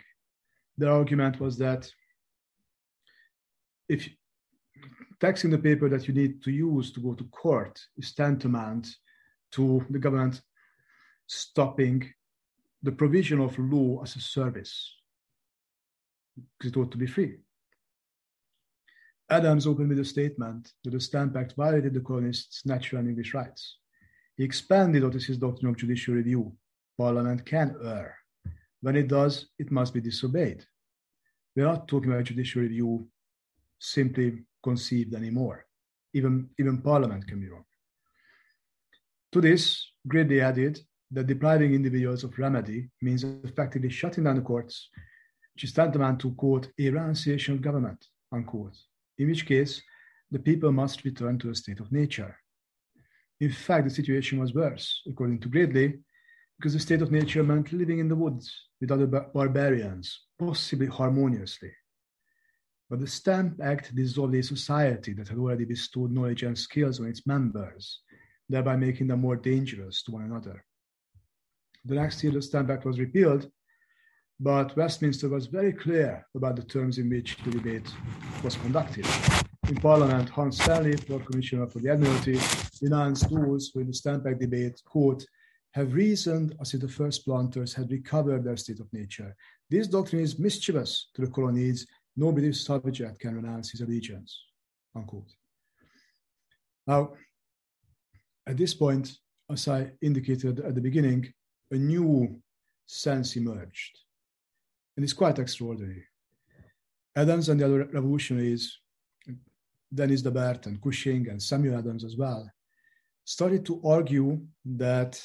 Their 0.78 0.91
argument 0.91 1.39
was 1.39 1.58
that 1.58 1.91
if 3.89 4.10
taxing 5.20 5.52
the 5.52 5.58
paper 5.58 5.89
that 5.89 6.08
you 6.08 6.13
need 6.13 6.43
to 6.43 6.52
use 6.52 6.91
to 6.91 7.00
go 7.00 7.13
to 7.13 7.24
court 7.26 7.80
is 7.98 8.13
tantamount 8.13 8.88
to 9.52 9.86
the 9.89 10.00
government 10.00 10.41
stopping 11.28 12.10
the 12.84 12.92
provision 12.92 13.40
of 13.40 13.58
law 13.60 14.02
as 14.04 14.16
a 14.16 14.22
service 14.22 14.94
because 16.58 16.72
it 16.72 16.78
ought 16.78 16.92
to 16.92 16.98
be 16.98 17.08
free. 17.08 17.38
Adams 19.30 19.68
opened 19.68 19.90
with 19.90 20.00
a 20.00 20.06
statement 20.06 20.72
that 20.84 20.92
the 20.92 21.00
Stamp 21.00 21.36
Act 21.36 21.54
violated 21.58 21.94
the 21.94 22.00
colonists' 22.00 22.66
natural 22.66 23.00
and 23.00 23.10
English 23.10 23.34
rights. 23.34 23.80
He 24.38 24.44
expanded 24.44 25.04
Otis's 25.04 25.38
doctrine 25.38 25.70
of 25.70 25.78
judicial 25.78 26.13
review. 26.13 26.56
Parliament 26.98 27.46
can 27.46 27.76
err. 27.84 28.16
When 28.82 28.96
it 28.96 29.08
does, 29.08 29.48
it 29.60 29.72
must 29.72 29.94
be 29.94 30.00
disobeyed. 30.00 30.63
We're 31.56 31.66
not 31.66 31.88
talking 31.88 32.12
about 32.12 32.26
judicial 32.26 32.62
review 32.62 33.08
simply 33.80 34.44
conceived 34.63 35.13
anymore. 35.13 35.66
Even, 36.13 36.50
even 36.60 36.82
Parliament 36.82 37.28
can 37.28 37.42
be 37.42 37.50
wrong. 37.50 37.66
To 39.34 39.42
this, 39.42 39.92
Gridley 40.08 40.40
added 40.40 40.80
that 41.12 41.28
depriving 41.28 41.74
individuals 41.74 42.24
of 42.24 42.38
remedy 42.38 42.89
means 43.02 43.24
effectively 43.24 43.89
shutting 43.89 44.26
down 44.26 44.36
the 44.36 44.41
courts, 44.41 44.89
which 45.54 45.63
is 45.63 45.74
tantamount 45.74 46.20
to, 46.20 46.32
quote, 46.32 46.70
a 46.80 46.89
renunciation 46.89 47.56
of 47.56 47.62
government, 47.62 48.06
unquote, 48.32 48.78
in 49.17 49.28
which 49.28 49.46
case 49.46 49.82
the 50.32 50.39
people 50.39 50.72
must 50.72 51.06
return 51.06 51.39
to 51.39 51.50
a 51.50 51.56
state 51.56 51.80
of 51.80 51.91
nature. 51.91 52.38
In 53.39 53.52
fact, 53.52 53.86
the 53.86 53.89
situation 53.89 54.39
was 54.39 54.54
worse, 54.54 55.02
according 55.08 55.39
to 55.41 55.48
Gridley, 55.48 56.00
because 56.58 56.74
the 56.74 56.80
state 56.80 57.02
of 57.02 57.12
nature 57.12 57.43
meant 57.43 57.72
living 57.72 58.00
in 58.00 58.10
the 58.10 58.15
woods 58.15 58.52
with 58.82 58.91
other 58.91 59.08
bar- 59.08 59.30
barbarians, 59.34 60.26
possibly 60.39 60.88
harmoniously. 60.88 61.72
But 62.89 63.00
the 63.00 63.08
Stamp 63.08 63.60
Act 63.62 63.96
dissolved 63.96 64.36
a 64.36 64.41
society 64.41 65.13
that 65.13 65.28
had 65.28 65.38
already 65.38 65.65
bestowed 65.65 66.12
knowledge 66.12 66.43
and 66.43 66.58
skills 66.58 67.00
on 67.00 67.08
its 67.08 67.28
members, 67.28 68.02
thereby 68.50 68.76
making 68.76 69.08
them 69.08 69.22
more 69.22 69.36
dangerous 69.36 70.04
to 70.04 70.12
one 70.12 70.24
another. 70.24 70.63
The 71.88 71.95
next 71.95 72.21
year, 72.21 72.34
the 72.34 72.41
Stamp 72.41 72.69
Act 72.69 72.84
was 72.84 73.00
repealed, 73.00 73.50
but 74.41 74.76
Westminster 74.76 75.30
was 75.30 75.47
very 75.47 75.71
clear 75.71 76.28
about 76.36 76.58
the 76.58 76.63
terms 76.63 76.97
in 76.97 77.10
which 77.10 77.38
the 77.45 77.52
debate 77.52 77.89
was 78.43 78.58
conducted. 78.58 79.08
In 79.69 79.76
Parliament, 79.76 80.28
Hans 80.28 80.62
Stanley, 80.62 80.97
Lord 81.08 81.26
Commissioner 81.26 81.65
for 81.67 81.80
the 81.80 81.89
Admiralty, 81.89 82.39
denounced 82.82 83.30
those 83.30 83.71
who 83.73 83.80
in 83.80 83.88
the 83.88 83.93
Stamp 83.93 84.28
Act 84.28 84.41
debate, 84.41 84.82
quote, 84.84 85.26
have 85.76 85.93
reasoned 85.93 86.56
as 86.60 86.73
if 86.73 86.82
the 86.82 86.89
first 86.89 87.23
planters 87.23 87.73
had 87.73 87.89
recovered 87.89 88.43
their 88.43 88.58
state 88.58 88.82
of 88.82 88.91
nature. 88.91 89.34
This 89.69 89.88
doctrine 89.88 90.21
is 90.21 90.38
mischievous 90.38 91.10
to 91.13 91.21
the 91.21 91.32
colonies. 91.32 91.88
No 92.17 92.34
British 92.34 92.65
subject 92.65 93.19
can 93.19 93.36
renounce 93.36 93.71
his 93.71 93.80
allegiance. 93.80 94.43
Unquote. 94.93 95.32
Now, 96.86 97.13
at 98.45 98.58
this 98.58 98.73
point, 98.73 99.17
as 99.50 99.69
I 99.69 99.91
indicated 100.02 100.60
at 100.60 100.76
the 100.76 100.82
beginning, 100.82 101.34
a 101.72 101.76
new 101.76 102.42
sense 102.86 103.36
emerged. 103.36 104.00
And 104.96 105.04
it's 105.04 105.14
quite 105.14 105.40
extraordinary. 105.40 106.04
Adams 107.16 107.50
and 107.50 107.60
the 107.60 107.66
other 107.66 107.86
revolutionaries, 107.86 108.80
Dennys 109.94 110.22
DeBerdt 110.22 110.66
and 110.66 110.82
Cushing 110.82 111.30
and 111.30 111.42
Samuel 111.42 111.78
Adams 111.78 112.04
as 112.04 112.16
well, 112.16 112.50
started 113.26 113.66
to 113.66 113.82
argue 113.84 114.40
that 114.66 115.22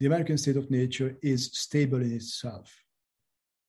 the 0.00 0.06
American 0.06 0.38
state 0.38 0.56
of 0.56 0.70
nature 0.70 1.16
is 1.22 1.50
stable 1.52 2.00
in 2.00 2.12
itself. 2.12 2.72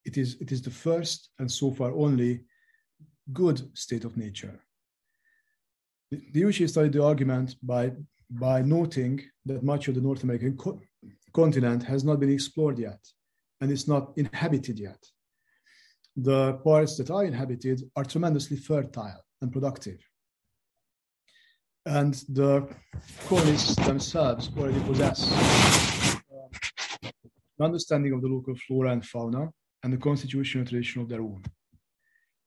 It 0.05 0.17
is, 0.17 0.37
it 0.39 0.51
is 0.51 0.61
the 0.61 0.71
first 0.71 1.29
and 1.39 1.51
so 1.51 1.71
far 1.71 1.91
only 1.91 2.45
good 3.31 3.61
state 3.77 4.03
of 4.03 4.17
nature. 4.17 4.59
They 6.11 6.39
usually 6.39 6.67
started 6.67 6.93
the 6.93 7.03
argument 7.03 7.55
by, 7.63 7.91
by 8.29 8.61
noting 8.61 9.21
that 9.45 9.63
much 9.63 9.87
of 9.87 9.95
the 9.95 10.01
North 10.01 10.23
American 10.23 10.57
co- 10.57 10.81
continent 11.33 11.83
has 11.83 12.03
not 12.03 12.19
been 12.19 12.31
explored 12.31 12.79
yet 12.79 12.99
and 13.61 13.71
it's 13.71 13.87
not 13.87 14.13
inhabited 14.17 14.79
yet. 14.79 15.01
The 16.15 16.53
parts 16.63 16.97
that 16.97 17.09
are 17.09 17.25
inhabited 17.25 17.81
are 17.95 18.05
tremendously 18.05 18.57
fertile 18.57 19.21
and 19.41 19.51
productive. 19.51 19.99
And 21.85 22.13
the 22.29 22.67
colonists 23.27 23.75
themselves 23.75 24.49
already 24.57 24.79
possess 24.81 25.19
uh, 26.31 27.09
an 27.59 27.65
understanding 27.65 28.13
of 28.13 28.21
the 28.21 28.27
local 28.27 28.55
flora 28.55 28.91
and 28.91 29.05
fauna 29.05 29.49
and 29.83 29.91
the 29.91 29.97
constitutional 29.97 30.65
tradition 30.65 31.01
of 31.01 31.09
their 31.09 31.21
own. 31.21 31.43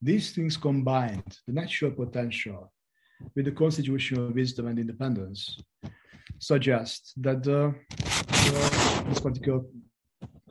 These 0.00 0.32
things 0.32 0.56
combined, 0.56 1.38
the 1.46 1.52
natural 1.52 1.90
potential 1.90 2.72
with 3.34 3.46
the 3.46 3.52
constitutional 3.52 4.30
wisdom 4.32 4.68
and 4.68 4.78
independence, 4.78 5.60
suggest 6.38 7.14
that 7.16 7.42
this 9.08 9.20
particular 9.20 9.60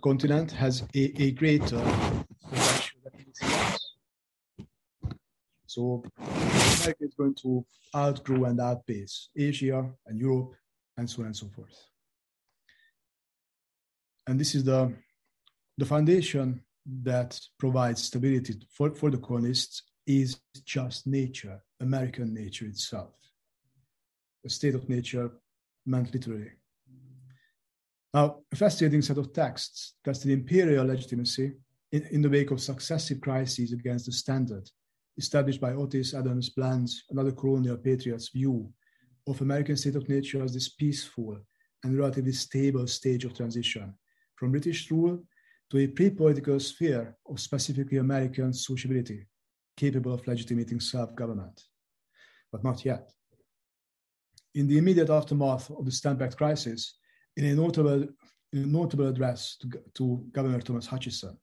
continent 0.03 0.51
has 0.51 0.83
a, 0.95 1.21
a 1.21 1.31
greater 1.31 1.81
potential 2.49 2.99
than. 3.03 3.25
So 5.65 6.03
America 6.17 7.03
is 7.03 7.13
going 7.15 7.35
to 7.41 7.65
outgrow 7.95 8.45
and 8.45 8.61
outpace 8.61 9.29
Asia 9.37 9.89
and 10.05 10.19
Europe 10.19 10.53
and 10.97 11.09
so 11.09 11.21
on 11.21 11.27
and 11.27 11.35
so 11.35 11.47
forth. 11.47 11.77
And 14.27 14.39
this 14.39 14.55
is 14.55 14.63
the, 14.63 14.93
the 15.77 15.85
foundation 15.85 16.61
that 17.03 17.39
provides 17.59 18.03
stability 18.03 18.55
for, 18.71 18.93
for 18.95 19.09
the 19.09 19.17
colonists 19.17 19.83
is 20.07 20.39
just 20.65 21.07
nature, 21.07 21.59
American 21.81 22.33
nature 22.33 22.65
itself. 22.65 23.13
A 24.45 24.49
state 24.49 24.75
of 24.75 24.87
nature 24.87 25.31
meant 25.85 26.13
literally. 26.13 26.51
Now, 28.13 28.39
a 28.51 28.55
fascinating 28.55 29.01
set 29.01 29.17
of 29.17 29.33
texts 29.33 29.95
tested 30.03 30.31
imperial 30.31 30.85
legitimacy 30.85 31.53
in, 31.91 32.03
in 32.11 32.21
the 32.21 32.29
wake 32.29 32.51
of 32.51 32.61
successive 32.61 33.19
crises 33.21 33.73
against 33.73 34.05
the 34.05 34.11
standard 34.11 34.69
established 35.17 35.61
by 35.61 35.73
Otis, 35.73 36.13
Adams, 36.13 36.49
Blands, 36.49 37.03
and 37.09 37.19
other 37.19 37.31
colonial 37.31 37.77
patriots' 37.77 38.29
view 38.29 38.71
of 39.27 39.41
American 39.41 39.77
state 39.77 39.95
of 39.95 40.07
nature 40.09 40.43
as 40.43 40.53
this 40.53 40.69
peaceful 40.69 41.37
and 41.83 41.97
relatively 41.97 42.31
stable 42.31 42.87
stage 42.87 43.25
of 43.25 43.35
transition 43.35 43.93
from 44.35 44.51
British 44.51 44.91
rule 44.91 45.23
to 45.71 45.79
a 45.79 45.87
pre-political 45.87 46.59
sphere 46.59 47.15
of 47.27 47.39
specifically 47.39 47.97
American 47.97 48.53
sociability, 48.53 49.25
capable 49.77 50.13
of 50.13 50.27
legitimating 50.27 50.79
self-government. 50.79 51.63
But 52.51 52.63
not 52.63 52.85
yet. 52.85 53.11
In 54.55 54.67
the 54.67 54.77
immediate 54.77 55.09
aftermath 55.09 55.69
of 55.69 55.83
the 55.83 55.91
Stamp 55.91 56.21
Act 56.21 56.37
crisis, 56.37 56.97
in 57.35 57.43
a 57.45 57.53
notable, 57.53 58.07
in 58.53 58.63
a 58.63 58.65
notable 58.65 59.07
address 59.07 59.57
to, 59.57 59.69
to 59.95 60.25
Governor 60.31 60.61
Thomas 60.61 60.87
Hutchinson. 60.87 61.37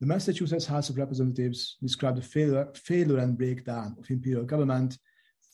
The 0.00 0.06
Massachusetts 0.06 0.66
House 0.66 0.90
of 0.90 0.98
Representatives 0.98 1.78
described 1.82 2.18
the 2.18 2.22
failure, 2.22 2.68
failure 2.74 3.18
and 3.18 3.38
breakdown 3.38 3.96
of 3.98 4.10
imperial 4.10 4.44
government, 4.44 4.98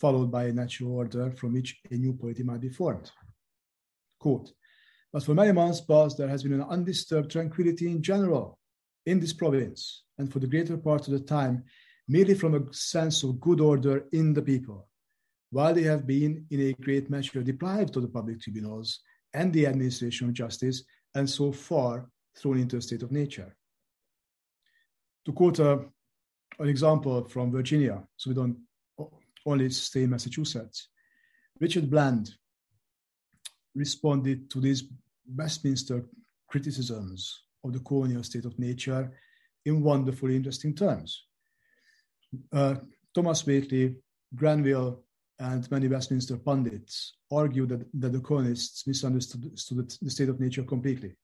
followed 0.01 0.33
by 0.33 0.47
a 0.47 0.53
natural 0.53 0.93
order 0.93 1.31
from 1.31 1.53
which 1.53 1.81
a 1.93 1.95
new 1.95 2.13
polity 2.15 2.43
might 2.43 2.61
be 2.61 2.69
formed. 2.69 3.13
Quote, 4.19 4.53
but 5.13 5.23
for 5.23 5.35
many 5.35 5.53
months 5.53 5.81
past, 5.81 6.19
there 6.19 6.29
has 6.29 6.43
been 6.43 6.53
an 6.53 6.67
undisturbed 6.69 7.31
tranquility 7.31 7.87
in 7.87 8.03
general 8.03 8.59
in 9.07 9.21
this 9.21 9.33
province, 9.33 10.03
and 10.19 10.33
for 10.33 10.41
the 10.41 10.49
greater 10.49 10.77
part 10.77 11.07
of 11.07 11.13
the 11.13 11.21
time, 11.21 11.63
merely 12.09 12.35
from 12.35 12.55
a 12.55 12.73
sense 12.75 13.23
of 13.23 13.41
good 13.41 13.61
order 13.61 14.07
in 14.13 14.35
the 14.35 14.43
people, 14.43 14.89
while 15.51 15.75
they 15.75 15.83
have 15.83 16.07
been 16.07 16.45
in 16.51 16.61
a 16.61 16.73
great 16.75 17.09
measure 17.11 17.43
deprived 17.43 17.97
of 17.97 18.03
the 18.03 18.09
public 18.09 18.41
tribunals 18.41 19.01
and 19.35 19.53
the 19.53 19.67
administration 19.67 20.29
of 20.29 20.35
justice, 20.35 20.83
and 21.15 21.29
so 21.29 21.53
far 21.53 22.09
thrown 22.37 22.59
into 22.59 22.77
a 22.77 22.83
state 22.83 23.03
of 23.03 23.13
nature. 23.13 23.55
To 25.25 25.33
quote 25.33 25.59
a, 25.59 25.85
an 26.59 26.69
example 26.69 27.29
from 27.29 27.53
Virginia, 27.53 28.03
so 28.17 28.31
we 28.31 28.35
don't 28.35 28.59
only 29.45 29.71
stay 29.71 30.03
in 30.03 30.11
Massachusetts, 30.11 30.89
Richard 31.61 31.91
Bland 31.91 32.35
responded 33.75 34.51
to 34.51 34.61
these 34.61 34.85
Westminster 35.35 36.05
criticisms 36.49 37.43
of 37.65 37.73
the 37.73 37.81
colonial 37.81 38.23
state 38.23 38.45
of 38.45 38.59
nature 38.59 39.13
in 39.65 39.83
wonderfully 39.83 40.37
interesting 40.37 40.75
terms. 40.75 41.25
Uh, 42.53 42.77
Thomas 43.15 43.43
Whately, 43.47 43.97
Grenville, 44.35 45.03
and 45.39 45.71
many 45.71 45.89
Westminster 45.89 46.37
pundits 46.37 47.17
argue 47.31 47.67
that, 47.67 47.87
that 47.95 48.13
the 48.13 48.21
colonists 48.21 48.87
misunderstood 48.87 49.93
the 50.01 50.11
state 50.11 50.29
of 50.29 50.41
nature 50.41 50.63
completely. 50.63 51.15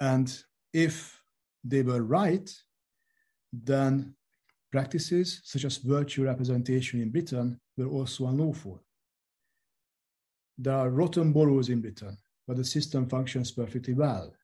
And 0.00 0.36
if 0.72 1.20
they 1.64 1.82
were 1.82 2.02
right, 2.02 2.50
then 3.52 4.14
practices 4.70 5.40
such 5.44 5.64
as 5.64 5.78
virtual 5.78 6.26
representation 6.26 7.00
in 7.00 7.10
Britain 7.10 7.60
were 7.76 7.88
also 7.88 8.26
unlawful. 8.26 8.80
There 10.58 10.74
are 10.74 10.90
rotten 10.90 11.32
boroughs 11.32 11.68
in 11.68 11.80
Britain, 11.80 12.16
but 12.46 12.56
the 12.56 12.64
system 12.64 13.08
functions 13.08 13.52
perfectly 13.52 13.94
well. 13.94 14.34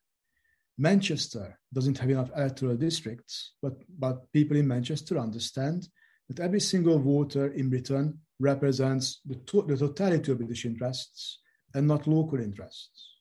Manchester 0.79 1.59
doesn't 1.73 1.99
have 1.99 2.11
enough 2.11 2.31
electoral 2.37 2.77
districts, 2.77 3.55
but, 3.63 3.75
but 3.99 4.33
people 4.33 4.57
in 4.57 4.67
Manchester 4.67 5.19
understand 5.19 5.89
that 6.29 6.41
every 6.41 6.61
single 6.61 6.99
voter 6.99 7.49
in 7.49 7.69
Britain 7.69 8.19
represents 8.41 9.21
the, 9.25 9.37
to- 9.37 9.63
the 9.63 9.77
totality 9.77 10.33
of 10.33 10.39
British 10.39 10.65
interests 10.65 11.41
and 11.75 11.87
not 11.87 12.07
local 12.07 12.41
interests. 12.41 13.19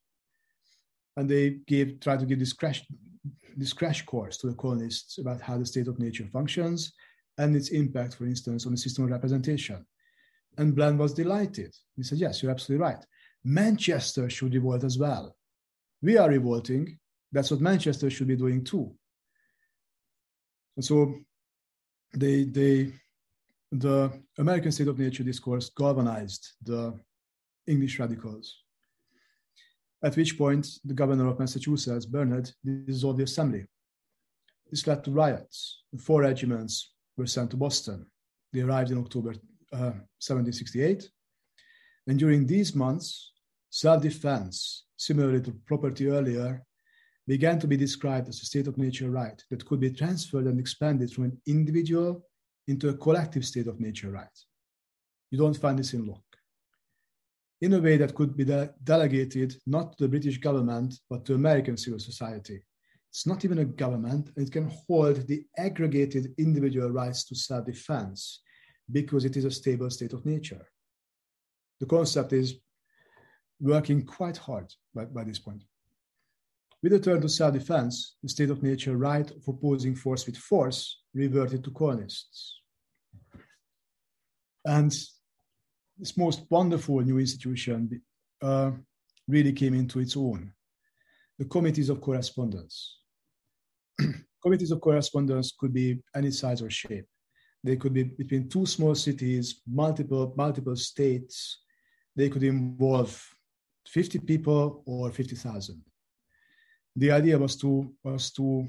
And 1.17 1.29
they 1.29 1.59
gave, 1.67 1.99
try 1.99 2.17
to 2.17 2.25
give 2.25 2.39
this 2.39 2.53
crash, 2.53 2.83
this 3.55 3.73
crash 3.73 4.03
course 4.05 4.37
to 4.37 4.47
the 4.47 4.55
colonists 4.55 5.17
about 5.19 5.41
how 5.41 5.57
the 5.57 5.65
state 5.65 5.87
of 5.87 5.99
nature 5.99 6.27
functions 6.31 6.93
and 7.37 7.55
its 7.55 7.69
impact, 7.69 8.15
for 8.15 8.25
instance, 8.25 8.65
on 8.65 8.71
the 8.71 8.77
system 8.77 9.05
of 9.05 9.11
representation. 9.11 9.85
And 10.57 10.75
Bland 10.75 10.99
was 10.99 11.13
delighted. 11.13 11.75
He 11.95 12.03
said, 12.03 12.19
Yes, 12.19 12.41
you're 12.41 12.51
absolutely 12.51 12.83
right. 12.83 13.03
Manchester 13.43 14.29
should 14.29 14.53
revolt 14.53 14.83
as 14.83 14.97
well. 14.97 15.35
We 16.01 16.17
are 16.17 16.29
revolting. 16.29 16.99
That's 17.31 17.49
what 17.49 17.61
Manchester 17.61 18.09
should 18.09 18.27
be 18.27 18.35
doing 18.35 18.63
too. 18.63 18.93
And 20.75 20.85
so 20.85 21.15
they, 22.13 22.43
they, 22.43 22.93
the 23.71 24.11
American 24.37 24.71
state 24.71 24.87
of 24.87 24.99
nature 24.99 25.23
discourse 25.23 25.69
galvanized 25.69 26.53
the 26.61 26.99
English 27.67 27.99
radicals. 27.99 28.63
At 30.03 30.17
which 30.17 30.37
point, 30.37 30.67
the 30.83 30.93
governor 30.93 31.27
of 31.27 31.39
Massachusetts, 31.39 32.05
Bernard, 32.05 32.51
dissolved 32.85 33.19
the 33.19 33.23
assembly. 33.23 33.65
This 34.69 34.85
led 34.85 35.03
to 35.03 35.11
riots. 35.11 35.83
Four 35.99 36.21
regiments 36.21 36.93
were 37.15 37.27
sent 37.27 37.51
to 37.51 37.57
Boston. 37.57 38.05
They 38.51 38.61
arrived 38.61 38.91
in 38.91 38.97
October 38.97 39.31
uh, 39.71 39.95
1768. 40.19 41.09
And 42.07 42.19
during 42.19 42.45
these 42.45 42.75
months, 42.75 43.33
Self 43.75 44.03
defense, 44.03 44.85
similarly 44.97 45.41
to 45.41 45.51
property 45.65 46.07
earlier, 46.07 46.63
began 47.27 47.59
to 47.59 47.67
be 47.67 47.77
described 47.77 48.27
as 48.27 48.41
a 48.41 48.45
state 48.45 48.67
of 48.67 48.77
nature 48.77 49.09
right 49.09 49.41
that 49.49 49.65
could 49.65 49.79
be 49.79 49.91
transferred 49.91 50.45
and 50.45 50.59
expanded 50.59 51.11
from 51.11 51.25
an 51.25 51.41
individual 51.47 52.25
into 52.67 52.89
a 52.89 52.97
collective 52.97 53.45
state 53.45 53.67
of 53.67 53.79
nature 53.79 54.11
right. 54.11 54.37
You 55.31 55.37
don't 55.37 55.57
find 55.57 55.79
this 55.79 55.93
in 55.93 56.05
Locke. 56.05 56.21
In 57.61 57.73
a 57.73 57.79
way 57.79 57.97
that 57.97 58.13
could 58.13 58.35
be 58.35 58.45
de- 58.45 58.73
delegated 58.83 59.55
not 59.65 59.97
to 59.97 60.03
the 60.03 60.09
British 60.09 60.37
government, 60.37 60.95
but 61.09 61.25
to 61.25 61.33
American 61.33 61.77
civil 61.77 61.99
society. 61.99 62.61
It's 63.09 63.25
not 63.27 63.45
even 63.45 63.59
a 63.59 63.65
government, 63.65 64.31
and 64.35 64.47
it 64.47 64.51
can 64.51 64.71
hold 64.87 65.27
the 65.27 65.45
aggregated 65.57 66.33
individual 66.37 66.89
rights 66.89 67.23
to 67.25 67.35
self 67.35 67.65
defense 67.65 68.41
because 68.91 69.23
it 69.23 69.37
is 69.37 69.45
a 69.45 69.51
stable 69.51 69.89
state 69.89 70.13
of 70.13 70.25
nature. 70.25 70.67
The 71.79 71.85
concept 71.85 72.33
is 72.33 72.55
working 73.59 74.05
quite 74.05 74.37
hard 74.37 74.73
by, 74.93 75.05
by 75.05 75.23
this 75.23 75.39
point. 75.39 75.63
With 76.83 76.91
the 76.91 76.99
turn 76.99 77.21
to 77.21 77.29
self-defense, 77.29 78.17
the 78.21 78.27
state 78.27 78.49
of 78.49 78.61
nature 78.61 78.97
right 78.97 79.31
of 79.31 79.47
opposing 79.47 79.95
force 79.95 80.25
with 80.25 80.35
force 80.35 80.99
reverted 81.13 81.63
to 81.63 81.71
colonists. 81.71 82.59
And 84.65 84.91
this 85.97 86.17
most 86.17 86.41
wonderful 86.49 86.99
new 86.99 87.19
institution 87.19 88.01
uh, 88.41 88.71
really 89.29 89.53
came 89.53 89.73
into 89.73 89.99
its 90.01 90.17
own. 90.17 90.51
The 91.39 91.45
committees 91.45 91.87
of 91.87 92.01
correspondence. 92.01 92.99
committees 94.43 94.71
of 94.71 94.81
correspondence 94.81 95.53
could 95.57 95.73
be 95.73 96.03
any 96.13 96.31
size 96.31 96.61
or 96.61 96.69
shape. 96.69 97.05
They 97.63 97.77
could 97.77 97.93
be 97.93 98.03
between 98.03 98.49
two 98.49 98.65
small 98.65 98.93
cities, 98.93 99.61
multiple, 99.65 100.33
multiple 100.35 100.75
states. 100.75 101.61
They 102.13 102.27
could 102.27 102.43
involve 102.43 103.25
50 103.87 104.19
people 104.19 104.83
or 104.85 105.09
50,000. 105.09 105.81
The 106.95 107.11
idea 107.11 107.37
was 107.37 107.55
to, 107.57 107.91
was 108.03 108.31
to 108.31 108.67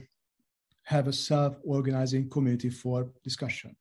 have 0.85 1.09
a 1.09 1.12
self-organizing 1.12 2.31
community 2.31 2.70
for 2.70 3.11
discussion. 3.22 3.77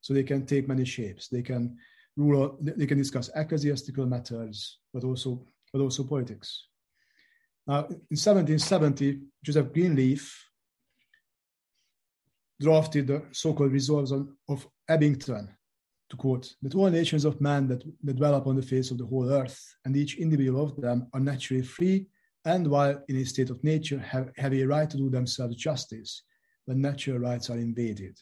So 0.00 0.14
they 0.14 0.22
can 0.22 0.46
take 0.46 0.68
many 0.68 0.84
shapes. 0.84 1.28
They 1.28 1.42
can 1.42 1.76
rule, 2.16 2.56
they 2.60 2.86
can 2.86 2.98
discuss 2.98 3.30
ecclesiastical 3.34 4.06
matters, 4.06 4.78
but 4.92 5.04
also, 5.04 5.46
but 5.72 5.82
also 5.82 6.04
politics. 6.04 6.68
Now, 7.66 7.86
in 7.86 8.16
1770, 8.16 9.20
Joseph 9.42 9.72
Greenleaf 9.72 10.44
drafted 12.60 13.08
the 13.08 13.22
so-called 13.32 13.72
resolves 13.72 14.12
of 14.12 14.68
Abington, 14.88 15.48
to 16.08 16.16
quote, 16.16 16.54
that 16.62 16.74
all 16.74 16.88
nations 16.88 17.24
of 17.24 17.40
man 17.40 17.66
that, 17.68 17.82
that 18.04 18.16
dwell 18.16 18.34
upon 18.34 18.56
the 18.56 18.62
face 18.62 18.90
of 18.90 18.98
the 18.98 19.06
whole 19.06 19.28
earth, 19.30 19.60
and 19.84 19.96
each 19.96 20.16
individual 20.18 20.64
of 20.64 20.80
them 20.80 21.08
are 21.12 21.20
naturally 21.20 21.62
free, 21.62 22.06
and 22.46 22.66
while 22.68 23.02
in 23.08 23.16
a 23.16 23.24
state 23.24 23.50
of 23.50 23.62
nature 23.62 23.98
have, 23.98 24.30
have 24.36 24.54
a 24.54 24.64
right 24.64 24.88
to 24.88 24.96
do 24.96 25.10
themselves 25.10 25.56
justice 25.56 26.22
when 26.64 26.80
natural 26.80 27.18
rights 27.18 27.50
are 27.50 27.58
invaded. 27.58 28.16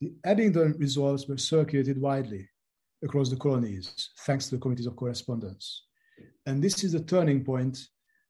The 0.00 0.12
Abington 0.24 0.76
resolves 0.78 1.26
were 1.26 1.38
circulated 1.38 2.00
widely 2.00 2.48
across 3.02 3.30
the 3.30 3.36
colonies, 3.36 4.10
thanks 4.26 4.48
to 4.48 4.56
the 4.56 4.60
committees 4.60 4.86
of 4.86 4.94
correspondence. 4.94 5.84
And 6.46 6.62
this 6.62 6.84
is 6.84 6.92
the 6.92 7.00
turning 7.00 7.44
point 7.44 7.78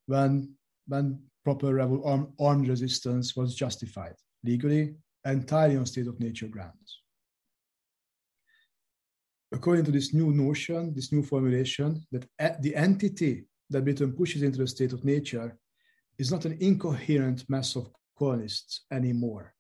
when, 0.07 0.55
when 0.87 1.21
proper 1.45 1.81
armed, 1.81 2.33
armed 2.41 2.69
resistance 2.69 3.37
was 3.37 3.55
justified 3.55 4.15
legally, 4.45 4.95
entirely 5.25 5.77
on 5.77 5.87
state 5.87 6.07
of 6.07 6.21
nature 6.21 6.49
grounds 6.49 7.01
according 9.51 9.85
to 9.85 9.91
this 9.91 10.13
new 10.13 10.31
notion, 10.31 10.93
this 10.95 11.11
new 11.11 11.23
formulation, 11.23 12.05
that 12.13 12.63
the 12.63 12.75
entity 12.75 13.48
that 13.71 13.85
Britain 13.85 14.13
pushes 14.13 14.43
into 14.43 14.59
the 14.59 14.67
state 14.67 14.93
of 14.93 15.05
nature 15.05 15.57
is 16.19 16.33
not 16.33 16.45
an 16.45 16.57
incoherent 16.61 17.45
mass 17.49 17.77
of 17.77 17.89
colonists 18.19 18.85
anymore, 18.91 19.55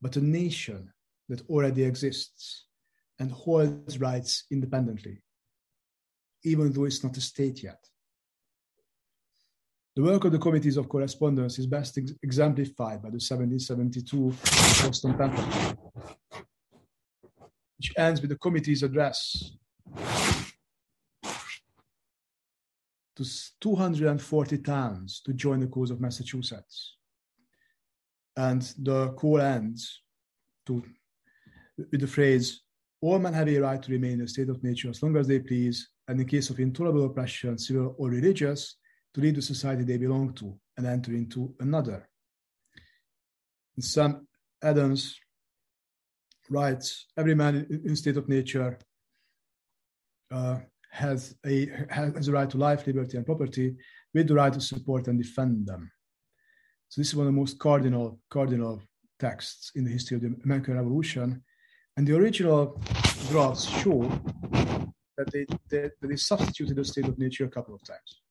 but 0.00 0.16
a 0.16 0.20
nation 0.20 0.92
that 1.28 1.42
already 1.48 1.84
exists 1.84 2.66
and 3.18 3.30
holds 3.30 4.00
rights 4.00 4.44
independently, 4.50 5.22
even 6.44 6.72
though 6.72 6.84
it's 6.84 7.04
not 7.04 7.16
a 7.16 7.20
state 7.20 7.62
yet. 7.62 7.78
The 9.96 10.04
work 10.04 10.24
of 10.24 10.32
the 10.32 10.38
committees 10.38 10.76
of 10.76 10.88
correspondence 10.88 11.58
is 11.58 11.66
best 11.66 11.98
ex- 11.98 12.12
exemplified 12.22 13.02
by 13.02 13.10
the 13.10 13.18
1772 13.18 14.28
Boston 14.86 15.14
Pamphlet, 15.14 15.76
which 17.76 17.92
ends 17.96 18.20
with 18.20 18.30
the 18.30 18.38
committee's 18.38 18.84
address 18.84 19.56
to 23.18 23.24
240 23.60 24.58
towns 24.58 25.20
to 25.24 25.32
join 25.32 25.60
the 25.60 25.66
cause 25.66 25.90
of 25.90 26.00
Massachusetts. 26.00 26.96
And 28.36 28.62
the 28.78 29.10
call 29.10 29.40
ends 29.40 30.02
to, 30.66 30.84
with 31.90 32.00
the 32.00 32.06
phrase, 32.06 32.62
all 33.00 33.18
men 33.18 33.32
have 33.32 33.48
a 33.48 33.58
right 33.58 33.82
to 33.82 33.92
remain 33.92 34.14
in 34.14 34.20
a 34.22 34.28
state 34.28 34.48
of 34.48 34.62
nature 34.62 34.90
as 34.90 35.02
long 35.02 35.16
as 35.16 35.26
they 35.26 35.40
please, 35.40 35.90
and 36.06 36.20
in 36.20 36.26
case 36.26 36.50
of 36.50 36.60
intolerable 36.60 37.06
oppression, 37.06 37.58
civil 37.58 37.96
or 37.98 38.08
religious, 38.10 38.76
to 39.14 39.20
leave 39.20 39.34
the 39.34 39.42
society 39.42 39.82
they 39.82 39.96
belong 39.96 40.32
to 40.34 40.56
and 40.76 40.86
enter 40.86 41.12
into 41.12 41.52
another. 41.58 42.08
And 43.74 43.84
Sam 43.84 44.28
Adams 44.62 45.18
writes, 46.48 47.06
every 47.16 47.34
man 47.34 47.66
in 47.84 47.96
state 47.96 48.16
of 48.16 48.28
nature 48.28 48.78
uh, 50.30 50.58
has, 50.90 51.34
a, 51.46 51.70
has 51.90 52.28
a 52.28 52.32
right 52.32 52.50
to 52.50 52.58
life, 52.58 52.86
liberty, 52.86 53.16
and 53.16 53.26
property 53.26 53.76
with 54.14 54.28
the 54.28 54.34
right 54.34 54.52
to 54.52 54.60
support 54.60 55.06
and 55.08 55.18
defend 55.18 55.66
them. 55.66 55.90
So 56.88 57.00
this 57.00 57.08
is 57.08 57.16
one 57.16 57.26
of 57.26 57.32
the 57.32 57.38
most 57.38 57.58
cardinal, 57.58 58.20
cardinal 58.30 58.82
texts 59.18 59.72
in 59.74 59.84
the 59.84 59.90
history 59.90 60.16
of 60.16 60.22
the 60.22 60.34
American 60.44 60.74
Revolution. 60.74 61.42
And 61.96 62.06
the 62.06 62.16
original 62.16 62.80
drafts 63.28 63.68
show 63.68 64.02
that 65.16 65.30
they, 65.32 65.46
that 65.70 65.92
they 66.00 66.16
substituted 66.16 66.76
the 66.76 66.84
state 66.84 67.06
of 67.06 67.18
nature 67.18 67.44
a 67.44 67.48
couple 67.48 67.74
of 67.74 67.82
times 67.84 68.22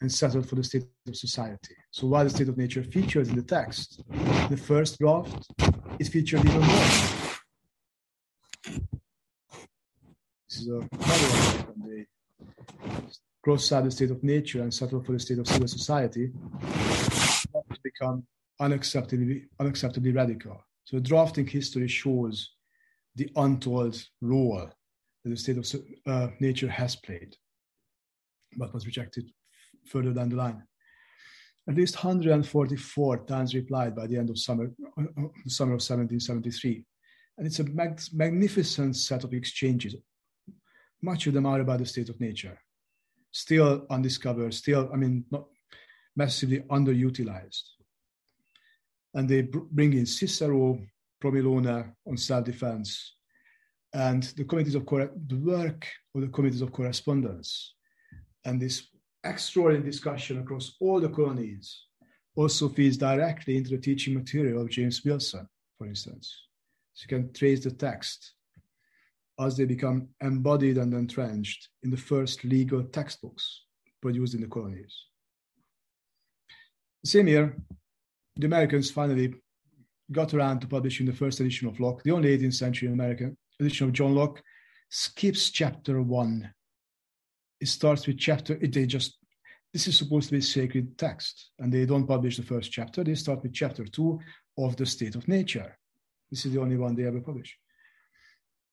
and 0.00 0.10
settled 0.10 0.48
for 0.48 0.54
the 0.54 0.64
state 0.64 0.84
of 1.08 1.16
society. 1.16 1.74
So 1.90 2.06
while 2.06 2.24
the 2.24 2.30
state 2.30 2.48
of 2.48 2.56
nature 2.56 2.82
features 2.82 3.28
in 3.28 3.36
the 3.36 3.42
text, 3.42 4.02
the 4.48 4.56
first 4.56 4.98
draft, 4.98 5.46
it 5.98 6.08
featured 6.08 6.44
even 6.44 6.60
more. 6.60 7.23
Is 10.56 10.68
a 10.68 10.80
the 13.82 13.90
state 13.90 14.10
of 14.10 14.22
nature 14.22 14.62
and 14.62 14.72
settle 14.72 15.02
for 15.02 15.12
the 15.12 15.18
state 15.18 15.38
of 15.38 15.48
civil 15.48 15.68
society 15.68 16.30
to 17.52 17.80
become 17.82 18.24
unacceptably, 18.60 19.46
unacceptably 19.60 20.14
radical. 20.14 20.64
So 20.84 21.00
drafting 21.00 21.46
history 21.46 21.88
shows 21.88 22.52
the 23.16 23.30
untold 23.36 24.02
role 24.20 24.70
that 25.24 25.30
the 25.30 25.36
state 25.36 25.58
of 25.58 25.66
uh, 26.06 26.28
nature 26.40 26.68
has 26.68 26.96
played, 26.96 27.36
but 28.56 28.72
was 28.72 28.86
rejected 28.86 29.30
further 29.86 30.12
down 30.12 30.28
the 30.28 30.36
line. 30.36 30.62
At 31.68 31.76
least 31.76 31.96
144 31.96 33.24
times 33.24 33.54
replied 33.54 33.96
by 33.96 34.06
the 34.06 34.18
end 34.18 34.30
of 34.30 34.38
summer, 34.38 34.70
uh, 34.98 35.02
uh, 35.02 35.28
summer 35.46 35.72
of 35.72 35.82
1773. 35.82 36.84
And 37.38 37.46
it's 37.46 37.58
a 37.58 37.64
mag- 37.64 38.00
magnificent 38.12 38.96
set 38.96 39.24
of 39.24 39.32
exchanges. 39.32 39.96
Much 41.04 41.26
of 41.26 41.34
them 41.34 41.44
are 41.44 41.60
about 41.60 41.80
the 41.80 41.86
state 41.86 42.08
of 42.08 42.18
nature, 42.18 42.58
still 43.30 43.86
undiscovered, 43.90 44.54
still, 44.54 44.88
I 44.90 44.96
mean, 44.96 45.26
not 45.30 45.44
massively 46.16 46.60
underutilized. 46.60 47.64
And 49.12 49.28
they 49.28 49.42
br- 49.42 49.68
bring 49.70 49.92
in 49.92 50.06
Cicero, 50.06 50.80
Pro 51.20 51.30
Milone 51.30 51.92
on 52.06 52.16
self-defense, 52.16 53.16
and 53.92 54.22
the 54.38 54.44
committees 54.44 54.74
of 54.74 54.86
the 54.86 55.36
work 55.36 55.86
of 56.14 56.22
the 56.22 56.28
committees 56.28 56.62
of 56.62 56.72
correspondence, 56.72 57.74
and 58.46 58.58
this 58.58 58.88
extraordinary 59.24 59.84
discussion 59.84 60.38
across 60.40 60.74
all 60.80 61.00
the 61.00 61.08
colonies 61.10 61.82
also 62.34 62.70
feeds 62.70 62.96
directly 62.96 63.58
into 63.58 63.70
the 63.70 63.78
teaching 63.78 64.14
material 64.14 64.62
of 64.62 64.70
James 64.70 65.04
Wilson, 65.04 65.46
for 65.76 65.86
instance. 65.86 66.34
So 66.94 67.02
you 67.04 67.08
can 67.08 67.32
trace 67.34 67.62
the 67.62 67.72
text 67.72 68.32
as 69.38 69.56
they 69.56 69.64
become 69.64 70.08
embodied 70.20 70.78
and 70.78 70.94
entrenched 70.94 71.68
in 71.82 71.90
the 71.90 71.96
first 71.96 72.44
legal 72.44 72.82
textbooks 72.84 73.64
produced 74.00 74.34
in 74.34 74.40
the 74.40 74.46
colonies. 74.46 74.94
Same 77.04 77.28
year, 77.28 77.56
the 78.36 78.46
Americans 78.46 78.90
finally 78.90 79.34
got 80.12 80.34
around 80.34 80.60
to 80.60 80.66
publishing 80.66 81.06
the 81.06 81.12
first 81.12 81.40
edition 81.40 81.68
of 81.68 81.80
Locke. 81.80 82.02
The 82.02 82.12
only 82.12 82.36
18th 82.36 82.54
century 82.54 82.88
American 82.88 83.36
edition 83.60 83.88
of 83.88 83.92
John 83.92 84.14
Locke 84.14 84.42
skips 84.90 85.50
chapter 85.50 86.00
one 86.02 86.52
it 87.60 87.68
starts 87.68 88.06
with 88.06 88.18
chapter 88.18 88.54
they 88.54 88.86
just 88.86 89.18
this 89.72 89.88
is 89.88 89.98
supposed 89.98 90.28
to 90.28 90.34
be 90.34 90.40
sacred 90.40 90.96
text 90.98 91.50
and 91.58 91.72
they 91.72 91.84
don't 91.84 92.06
publish 92.06 92.36
the 92.36 92.42
first 92.42 92.70
chapter 92.70 93.02
they 93.02 93.14
start 93.14 93.42
with 93.42 93.52
chapter 93.52 93.84
two 93.84 94.20
of 94.58 94.76
the 94.76 94.86
state 94.86 95.14
of 95.14 95.26
nature 95.26 95.76
this 96.30 96.46
is 96.46 96.52
the 96.52 96.60
only 96.60 96.76
one 96.76 96.94
they 96.94 97.06
ever 97.06 97.20
publish 97.20 97.58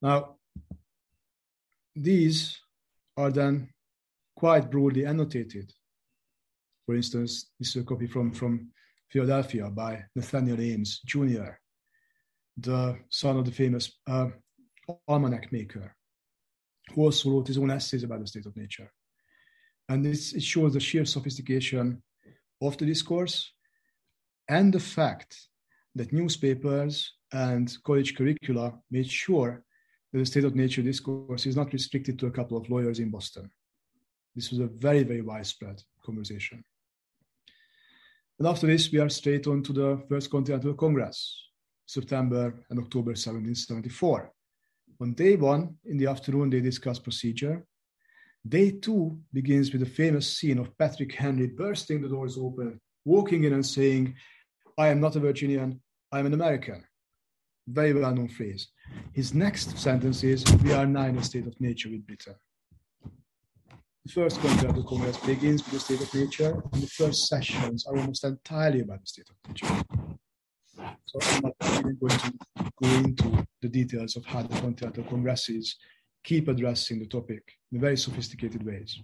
now 0.02 0.36
these 1.96 2.60
are 3.18 3.32
then 3.32 3.70
quite 4.36 4.72
broadly 4.72 5.06
annotated 5.06 5.72
for 6.86 6.96
instance 6.96 7.52
this 7.60 7.76
is 7.76 7.82
a 7.82 7.86
copy 7.86 8.08
from 8.08 8.32
from 8.32 8.70
philadelphia 9.10 9.70
by 9.70 10.04
nathaniel 10.16 10.60
ames 10.60 11.02
jr 11.06 11.52
the 12.58 12.98
son 13.10 13.38
of 13.38 13.46
the 13.46 13.52
famous 13.52 13.92
uh, 14.08 14.28
almanac 15.08 15.52
maker 15.52 15.96
who 16.94 17.04
also 17.04 17.30
wrote 17.30 17.48
his 17.48 17.58
own 17.58 17.72
essays 17.72 18.04
about 18.04 18.20
the 18.20 18.28
state 18.28 18.46
of 18.46 18.56
nature. 18.56 18.92
And 19.90 20.04
this, 20.06 20.34
it 20.34 20.44
shows 20.44 20.74
the 20.74 20.80
sheer 20.80 21.06
sophistication 21.06 22.02
of 22.62 22.78
the 22.78 22.86
discourse 22.86 23.52
and 24.48 24.74
the 24.74 24.80
fact 24.80 25.38
that 25.96 26.14
newspapers 26.14 27.14
and 27.34 27.76
college 27.84 28.16
curricula 28.16 28.74
made 28.90 29.10
sure 29.10 29.64
the 30.14 30.26
state 30.26 30.44
of 30.44 30.56
nature 30.56 30.82
discourse 30.82 31.46
is 31.46 31.56
not 31.56 31.72
restricted 31.72 32.20
to 32.20 32.28
a 32.28 32.32
couple 32.32 32.58
of 32.58 32.70
lawyers 32.70 33.00
in 33.00 33.10
Boston. 33.10 33.50
This 34.36 34.52
was 34.52 34.60
a 34.60 34.68
very, 34.68 35.04
very 35.04 35.22
widespread 35.22 35.82
conversation. 36.06 36.64
And 38.40 38.48
after 38.48 38.68
this, 38.68 38.92
we 38.92 39.00
are 39.00 39.10
straight 39.10 39.48
on 39.48 39.64
to 39.64 39.74
the 39.74 40.04
First 40.10 40.30
Continental 40.30 40.74
Congress, 40.74 41.50
September 41.86 42.54
and 42.70 42.80
October 42.80 43.12
1774. 43.12 44.32
On 45.02 45.14
day 45.14 45.36
one, 45.36 45.76
in 45.86 45.98
the 45.98 46.08
afternoon, 46.08 46.50
they 46.50 46.62
discuss 46.62 47.00
procedure. 47.00 47.66
Day 48.48 48.72
two 48.72 49.20
begins 49.32 49.72
with 49.72 49.82
the 49.82 49.90
famous 49.90 50.38
scene 50.38 50.58
of 50.58 50.76
Patrick 50.78 51.14
Henry 51.14 51.48
bursting 51.48 52.02
the 52.02 52.10
doors 52.10 52.38
open, 52.38 52.80
walking 53.06 53.44
in 53.44 53.54
and 53.54 53.66
saying, 53.66 54.16
I 54.78 54.88
am 54.88 55.00
not 55.00 55.16
a 55.16 55.20
Virginian, 55.20 55.82
I 56.12 56.20
am 56.20 56.26
an 56.26 56.34
American. 56.34 56.84
Very 57.72 57.94
well 57.94 58.14
known 58.14 58.28
phrase. 58.28 58.68
His 59.14 59.34
next 59.34 59.78
sentence 59.78 60.24
is, 60.24 60.44
We 60.64 60.74
are 60.74 60.86
now 60.86 61.06
in 61.06 61.18
a 61.18 61.24
state 61.24 61.48
of 61.48 61.60
nature 61.62 61.90
with 61.90 62.06
Britain. 62.06 62.36
The 64.06 64.12
first 64.12 64.42
Continental 64.42 64.84
Congress 64.84 65.18
begins 65.18 65.64
with 65.64 65.74
the 65.74 65.80
state 65.80 66.02
of 66.02 66.14
nature, 66.14 66.62
and 66.74 66.84
the 66.84 66.88
first 66.88 67.28
sessions 67.28 67.86
are 67.88 67.98
almost 67.98 68.26
entirely 68.26 68.82
about 68.82 69.00
the 69.00 69.08
state 69.08 69.30
of 69.30 69.36
nature. 69.48 69.84
So 71.06 71.20
I'm 71.22 71.42
not 71.44 71.80
even 71.80 71.98
going 72.02 72.20
to 72.20 72.72
go 72.82 72.90
into 72.90 73.48
the 73.62 73.70
details 73.70 74.18
of 74.18 74.26
how 74.26 74.42
the 74.42 74.60
Continental 74.60 75.04
Congresses 75.06 75.78
keep 76.26 76.50
addressing 76.50 77.00
the 77.00 77.06
topic 77.06 77.44
in 77.72 77.80
very 77.80 77.96
sophisticated 77.96 78.66
ways. 78.66 79.00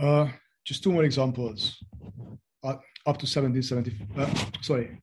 Uh, 0.00 0.28
just 0.64 0.82
two 0.82 0.90
more 0.90 1.04
examples. 1.04 1.78
Uh, 2.64 2.78
up 3.06 3.18
to 3.18 3.26
1770, 3.26 3.94
uh, 4.16 4.62
sorry, 4.62 5.02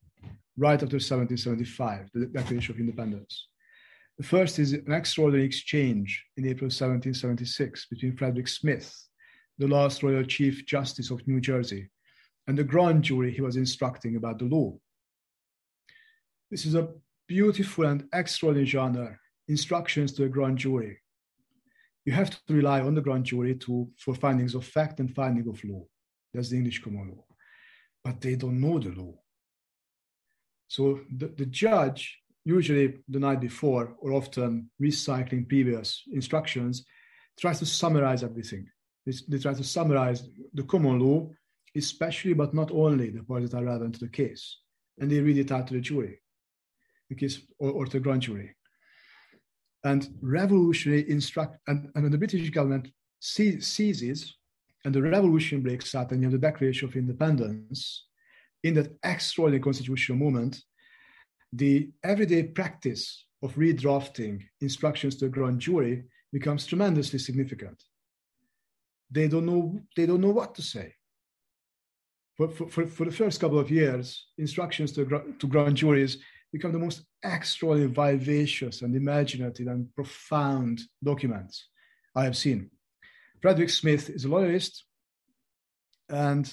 right 0.58 0.74
after 0.74 0.98
1775, 0.98 2.10
the 2.14 2.26
Declaration 2.28 2.74
of 2.74 2.80
Independence. 2.80 3.48
The 4.18 4.28
first 4.28 4.60
is 4.60 4.74
an 4.74 4.92
extraordinary 4.92 5.46
exchange 5.46 6.24
in 6.38 6.46
April 6.46 6.68
1776 6.68 7.88
between 7.88 8.16
Frederick 8.16 8.48
Smyth, 8.48 8.94
the 9.58 9.68
last 9.68 10.04
Royal 10.04 10.24
Chief 10.24 10.66
Justice 10.66 11.10
of 11.10 11.26
New 11.28 11.40
Jersey, 11.40 11.90
and 12.48 12.58
the 12.58 12.64
grand 12.64 13.04
jury 13.04 13.32
he 13.32 13.42
was 13.42 13.56
instructing 13.56 14.16
about 14.16 14.40
the 14.40 14.46
law. 14.46 14.78
This 16.50 16.66
is 16.66 16.76
a 16.76 16.90
beautiful 17.28 17.86
and 17.86 18.08
extraordinary 18.14 18.68
genre, 18.68 19.18
instructions 19.48 20.12
to 20.14 20.26
a 20.26 20.30
grand 20.30 20.58
jury. 20.58 21.00
You 22.06 22.14
have 22.14 22.30
to 22.30 22.54
rely 22.54 22.82
on 22.82 22.94
the 22.94 23.02
grand 23.02 23.26
jury 23.26 23.56
to, 23.56 23.90
for 23.98 24.14
findings 24.16 24.56
of 24.56 24.66
fact 24.66 25.00
and 25.00 25.16
finding 25.16 25.48
of 25.48 25.64
law. 25.64 25.86
That's 26.34 26.50
the 26.50 26.58
English 26.58 26.84
common 26.84 27.10
law. 27.10 27.26
But 28.04 28.20
they 28.20 28.36
don't 28.36 28.60
know 28.60 28.80
the 28.80 28.90
law. 28.90 29.21
So 30.76 31.02
the, 31.18 31.28
the 31.28 31.48
judge, 31.48 32.02
usually 32.46 32.88
the 33.08 33.20
night 33.20 33.42
before, 33.42 33.86
or 34.00 34.14
often 34.14 34.70
recycling 34.82 35.48
previous 35.48 36.04
instructions, 36.14 36.86
tries 37.40 37.60
to 37.60 37.66
summarize 37.66 38.24
everything. 38.24 38.64
They, 39.06 39.14
they 39.28 39.40
try 39.40 39.54
to 39.54 39.64
summarize 39.64 40.20
the 40.54 40.64
common 40.64 41.00
law 41.00 41.30
especially 41.76 42.34
but 42.34 42.54
not 42.54 42.72
only 42.72 43.10
the 43.10 43.24
parts 43.24 43.50
that 43.50 43.58
are 43.58 43.66
relevant 43.66 43.96
to 43.96 44.02
the 44.02 44.10
case. 44.10 44.58
And 45.00 45.10
they 45.10 45.20
read 45.20 45.38
it 45.38 45.52
out 45.52 45.68
to 45.68 45.74
the 45.74 45.80
jury, 45.80 46.22
the 47.10 47.16
case 47.16 47.42
or, 47.60 47.72
or 47.72 47.86
to 47.86 47.92
the 47.92 48.00
grand 48.00 48.22
jury. 48.22 48.56
And 49.84 50.08
revolutionary 50.22 51.10
instruct 51.10 51.58
and, 51.68 51.90
and 51.96 52.14
the 52.14 52.18
British 52.18 52.50
government 52.50 52.90
seizes 53.20 54.36
and 54.84 54.94
the 54.94 55.02
revolution 55.02 55.62
breaks 55.62 55.96
out 55.96 56.12
and 56.12 56.22
you 56.22 56.26
have 56.26 56.40
the 56.40 56.48
Declaration 56.48 56.88
of 56.88 56.96
Independence. 56.96 58.08
In 58.64 58.76
that 58.76 58.98
extraordinary 59.04 59.62
constitutional 59.62 60.18
moment, 60.18 60.62
the 61.52 61.90
everyday 62.04 62.44
practice 62.44 63.26
of 63.42 63.56
redrafting 63.56 64.44
instructions 64.62 65.16
to 65.18 65.26
a 65.26 65.30
grand 65.30 65.60
jury 65.60 66.04
becomes 66.32 66.66
tremendously 66.66 67.20
significant. 67.20 67.84
They 69.10 69.28
don't 69.28 69.46
know, 69.46 69.82
they 69.98 70.06
don't 70.06 70.22
know 70.22 70.30
what 70.30 70.56
to 70.56 70.62
say 70.62 70.96
for, 72.48 72.68
for, 72.70 72.88
for 72.88 73.06
the 73.06 73.12
first 73.12 73.40
couple 73.40 73.60
of 73.60 73.70
years, 73.70 74.28
instructions 74.38 74.92
to, 74.94 75.36
to 75.38 75.48
grand 75.48 75.78
juries 75.78 76.18
become 76.52 76.72
the 76.72 76.80
most 76.80 77.04
extraordinarily 77.24 77.94
vivacious 77.94 78.82
and 78.82 78.96
imaginative 78.96 79.68
and 79.68 79.94
profound 79.96 80.82
documents 81.04 81.68
I 82.16 82.24
have 82.24 82.36
seen. 82.36 82.70
Frederick 83.42 83.70
Smyth 83.70 84.10
is 84.10 84.26
a 84.26 84.28
lawyerist, 84.28 84.82
and 86.10 86.52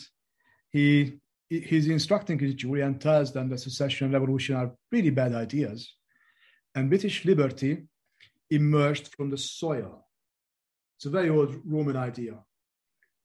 he 0.70 1.18
he's 1.48 1.88
instructing 1.88 2.38
his 2.38 2.54
jury 2.54 2.82
and 2.82 3.00
tells 3.00 3.32
them 3.32 3.48
that 3.48 3.58
secession 3.58 4.06
and 4.06 4.14
revolution 4.14 4.56
are 4.56 4.72
really 4.92 5.10
bad 5.10 5.34
ideas, 5.34 5.94
and 6.74 6.88
British 6.88 7.24
liberty 7.24 7.84
emerged 8.50 9.14
from 9.16 9.30
the 9.30 9.38
soil. 9.38 10.06
It's 10.96 11.06
a 11.06 11.10
very 11.10 11.30
old 11.30 11.60
Roman 11.64 11.96
idea. 11.96 12.34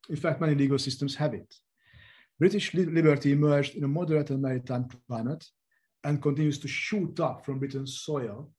In 0.10 0.16
fact, 0.16 0.42
many 0.42 0.56
legal 0.56 0.78
systems 0.78 1.16
have 1.16 1.34
it. 1.34 1.54
British 2.40 2.74
liberty 2.74 3.32
emerged 3.32 3.76
in 3.76 3.84
a 3.84 3.88
moderate 3.88 4.30
and 4.30 4.42
maritime 4.42 4.88
climate 5.08 5.46
and 6.04 6.22
continues 6.22 6.60
to 6.60 6.68
shoot 6.68 7.20
up 7.20 7.46
from 7.46 7.60
Britain's 7.60 8.00
soil 8.02 8.52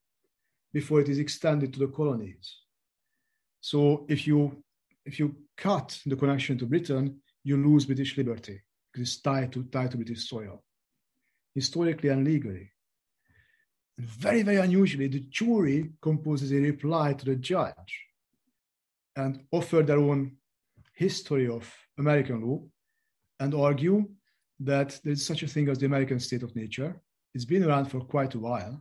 before 0.72 1.00
it 1.00 1.08
is 1.08 1.18
extended 1.18 1.72
to 1.72 1.78
the 1.80 1.88
colonies. 1.88 2.60
So 3.60 4.06
if 4.08 4.26
you 4.26 4.62
if 5.04 5.18
you 5.18 5.36
cut 5.56 5.98
the 6.06 6.16
connection 6.16 6.56
to 6.58 6.66
Britain, 6.66 7.20
you 7.42 7.56
lose 7.58 7.84
British 7.84 8.16
liberty 8.16 8.62
because 8.94 9.08
it's 9.08 9.20
tied 9.20 9.52
to 9.52 9.64
tied 9.64 9.90
to 9.90 9.96
British 9.96 10.28
soil, 10.28 10.62
historically 11.54 12.10
and 12.10 12.24
legally. 12.24 12.70
And 13.98 14.06
very, 14.06 14.42
very 14.42 14.56
unusually, 14.56 15.08
the 15.08 15.20
jury 15.20 15.92
composes 16.00 16.52
a 16.52 16.56
reply 16.56 17.14
to 17.14 17.24
the 17.24 17.36
judge 17.36 18.06
and 19.16 19.44
offer 19.50 19.82
their 19.82 19.98
own 19.98 20.36
history 20.94 21.48
of 21.48 21.72
American 21.98 22.40
law 22.46 22.62
and 23.40 23.54
argue 23.54 24.08
that 24.60 25.00
there's 25.04 25.26
such 25.26 25.42
a 25.42 25.48
thing 25.48 25.68
as 25.68 25.78
the 25.78 25.86
American 25.86 26.20
state 26.20 26.42
of 26.42 26.54
nature. 26.54 27.00
It's 27.34 27.44
been 27.44 27.64
around 27.64 27.86
for 27.86 28.00
quite 28.00 28.34
a 28.34 28.38
while. 28.38 28.80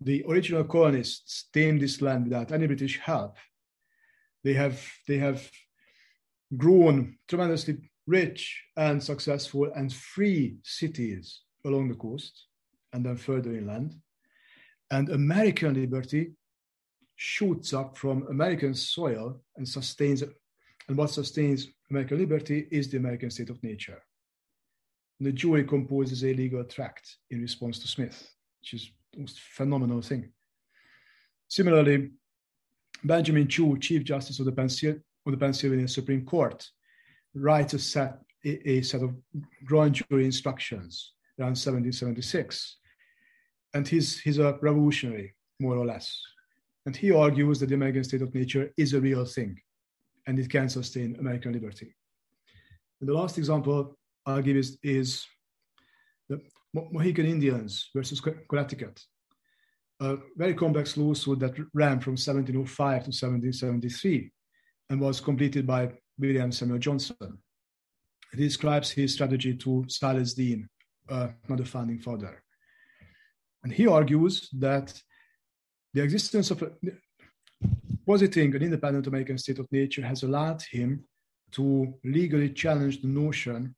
The 0.00 0.24
original 0.28 0.64
colonists 0.64 1.48
tamed 1.52 1.80
this 1.80 2.00
land 2.00 2.24
without 2.24 2.52
any 2.52 2.66
British 2.66 2.98
help. 2.98 3.36
They 4.44 4.54
have, 4.54 4.80
they 5.08 5.18
have 5.18 5.48
grown 6.56 7.18
tremendously 7.26 7.90
rich 8.06 8.62
and 8.76 9.02
successful 9.02 9.70
and 9.74 9.92
free 9.92 10.58
cities 10.62 11.40
along 11.64 11.88
the 11.88 11.94
coast 11.94 12.46
and 12.92 13.04
then 13.04 13.16
further 13.16 13.52
inland. 13.54 13.94
And 14.90 15.08
American 15.08 15.74
liberty 15.74 16.32
shoots 17.16 17.72
up 17.72 17.96
from 17.96 18.26
American 18.28 18.74
soil 18.74 19.40
and 19.56 19.68
sustains, 19.68 20.22
and 20.22 20.96
what 20.96 21.10
sustains 21.10 21.66
American 21.90 22.18
liberty 22.18 22.68
is 22.70 22.88
the 22.88 22.98
American 22.98 23.30
state 23.30 23.50
of 23.50 23.62
nature. 23.62 24.00
And 25.18 25.26
the 25.26 25.32
jury 25.32 25.64
composes 25.64 26.22
a 26.22 26.34
legal 26.34 26.62
tract 26.64 27.16
in 27.30 27.40
response 27.40 27.78
to 27.80 27.88
Smyth, 27.88 28.30
which 28.60 28.74
is 28.74 28.90
the 29.12 29.20
most 29.20 29.40
phenomenal 29.40 30.02
thing. 30.02 30.30
Similarly, 31.48 32.10
Benjamin 33.02 33.48
Chew, 33.48 33.78
Chief 33.78 34.04
Justice 34.04 34.38
of 34.40 34.46
the 34.46 34.52
Pennsylvania 34.52 35.88
Supreme 35.88 36.24
Court, 36.24 36.68
writes 37.36 37.74
a 37.74 37.78
set, 37.78 38.18
a, 38.44 38.70
a 38.70 38.82
set 38.82 39.02
of 39.02 39.14
grand 39.64 39.94
jury 39.94 40.24
instructions 40.24 41.12
around 41.38 41.50
1776. 41.50 42.76
And 43.74 43.86
he's, 43.86 44.18
he's 44.18 44.38
a 44.38 44.58
revolutionary, 44.62 45.34
more 45.60 45.76
or 45.76 45.86
less. 45.86 46.18
And 46.86 46.96
he 46.96 47.12
argues 47.12 47.60
that 47.60 47.68
the 47.68 47.74
American 47.74 48.04
state 48.04 48.22
of 48.22 48.34
nature 48.34 48.70
is 48.76 48.94
a 48.94 49.00
real 49.00 49.24
thing 49.24 49.58
and 50.26 50.38
it 50.38 50.50
can 50.50 50.68
sustain 50.68 51.16
American 51.18 51.52
liberty. 51.52 51.94
And 53.00 53.08
the 53.08 53.14
last 53.14 53.38
example 53.38 53.96
I'll 54.24 54.42
give 54.42 54.56
is, 54.56 54.78
is 54.82 55.26
the 56.28 56.40
Mohegan 56.74 57.26
Indians 57.26 57.90
versus 57.94 58.20
Connecticut, 58.48 59.00
a 60.00 60.16
very 60.36 60.54
complex 60.54 60.96
lawsuit 60.96 61.38
that 61.40 61.56
ran 61.74 62.00
from 62.00 62.12
1705 62.12 62.66
to 62.76 63.08
1773 63.08 64.30
and 64.90 65.00
was 65.00 65.20
completed 65.20 65.66
by 65.66 65.90
William 66.18 66.52
Samuel 66.52 66.78
Johnson. 66.78 67.38
He 68.32 68.38
describes 68.38 68.90
his 68.90 69.14
strategy 69.14 69.54
to 69.56 69.84
Silas 69.88 70.34
Deane, 70.34 70.68
uh, 71.08 71.28
another 71.46 71.64
founding 71.64 71.98
father. 71.98 72.42
And 73.62 73.72
he 73.72 73.86
argues 73.86 74.48
that 74.58 74.92
the 75.94 76.02
existence 76.02 76.50
of 76.50 76.62
positing 78.06 78.54
an 78.54 78.62
independent 78.62 79.06
American 79.06 79.38
state 79.38 79.58
of 79.58 79.66
nature 79.72 80.02
has 80.02 80.22
allowed 80.22 80.62
him 80.70 81.04
to 81.52 81.94
legally 82.04 82.50
challenge 82.50 83.00
the 83.00 83.08
notion 83.08 83.74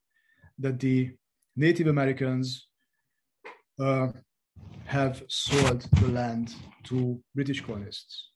that 0.59 0.81
the 0.81 1.11
Native 1.57 1.87
Americans 1.87 2.69
uh, 3.81 4.09
have 4.85 5.23
sold 5.29 5.83
the 6.01 6.09
land 6.09 6.55
to 6.85 7.21
British 7.35 7.61
colonists. 7.61 8.31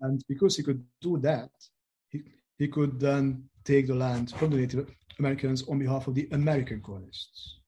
And 0.00 0.22
because 0.28 0.56
he 0.56 0.62
could 0.62 0.82
do 1.00 1.18
that, 1.18 1.50
he, 2.60 2.68
could 2.68 3.00
then 3.00 3.42
take 3.64 3.86
the 3.86 3.94
land 3.94 4.32
from 4.36 4.50
the 4.50 4.58
Native 4.58 4.88
Americans 5.18 5.66
on 5.68 5.78
behalf 5.78 6.06
of 6.06 6.14
the 6.14 6.28
American 6.32 6.80
colonists. 6.80 7.58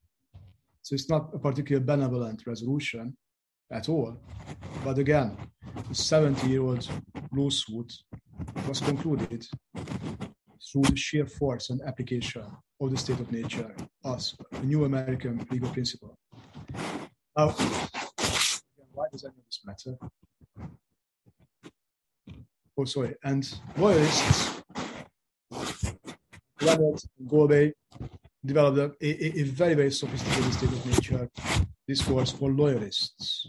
So 0.82 0.94
it's 0.94 1.08
not 1.08 1.30
a 1.34 1.38
particularly 1.38 1.84
benevolent 1.84 2.42
resolution 2.46 3.16
at 3.70 3.88
all. 3.88 4.16
But 4.84 4.98
again, 4.98 5.36
the 5.88 5.94
70 5.94 6.46
year 6.48 6.62
old 6.62 6.88
lawsuit 7.32 7.92
was 8.68 8.80
concluded 8.80 9.46
through 10.72 10.82
the 10.82 10.96
sheer 10.96 11.26
force 11.26 11.70
and 11.70 11.80
application 11.82 12.44
of 12.80 12.90
the 12.90 12.96
state 12.96 13.20
of 13.20 13.30
nature 13.32 13.74
as 14.04 14.34
a 14.52 14.62
new 14.62 14.84
American 14.84 15.46
legal 15.50 15.70
principle. 15.70 16.14
Now, 17.36 17.48
why 18.92 19.06
does 19.10 19.24
any 19.24 19.34
of 19.38 19.44
this 19.46 19.60
matter? 19.64 19.98
Oh, 22.76 22.84
sorry. 22.84 23.14
And 23.22 23.48
loyalists, 23.76 24.61
Galloway 26.62 27.72
developed 28.44 29.02
a, 29.02 29.06
a, 29.06 29.40
a, 29.40 29.42
very, 29.44 29.74
very 29.74 29.90
sophisticated 29.90 30.52
state 30.52 30.70
of 30.70 30.86
nature 30.86 31.28
discourse 31.86 32.30
for 32.30 32.50
loyalists 32.50 33.48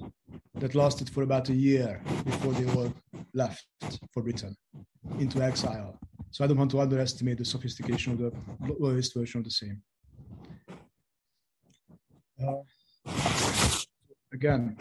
that 0.55 0.76
lasted 0.76 1.09
for 1.09 1.24
about 1.24 1.49
a 1.49 1.53
year 1.53 2.01
before 2.26 2.53
they 2.53 2.72
all 2.74 2.93
left 3.34 3.66
for 4.11 4.24
Britain 4.24 4.55
into 5.20 5.41
exile. 5.41 5.99
So 6.32 6.43
I 6.43 6.47
don't 6.47 6.57
want 6.57 6.72
to 6.72 6.82
underestimate 6.82 7.38
the 7.38 7.45
sophistication 7.45 8.14
of 8.14 8.20
the 8.20 8.32
loyalist 8.80 9.14
version 9.14 9.39
of 9.39 9.45
the 9.45 9.51
same. 9.51 9.82
Uh, 12.43 12.61
again, 14.34 14.76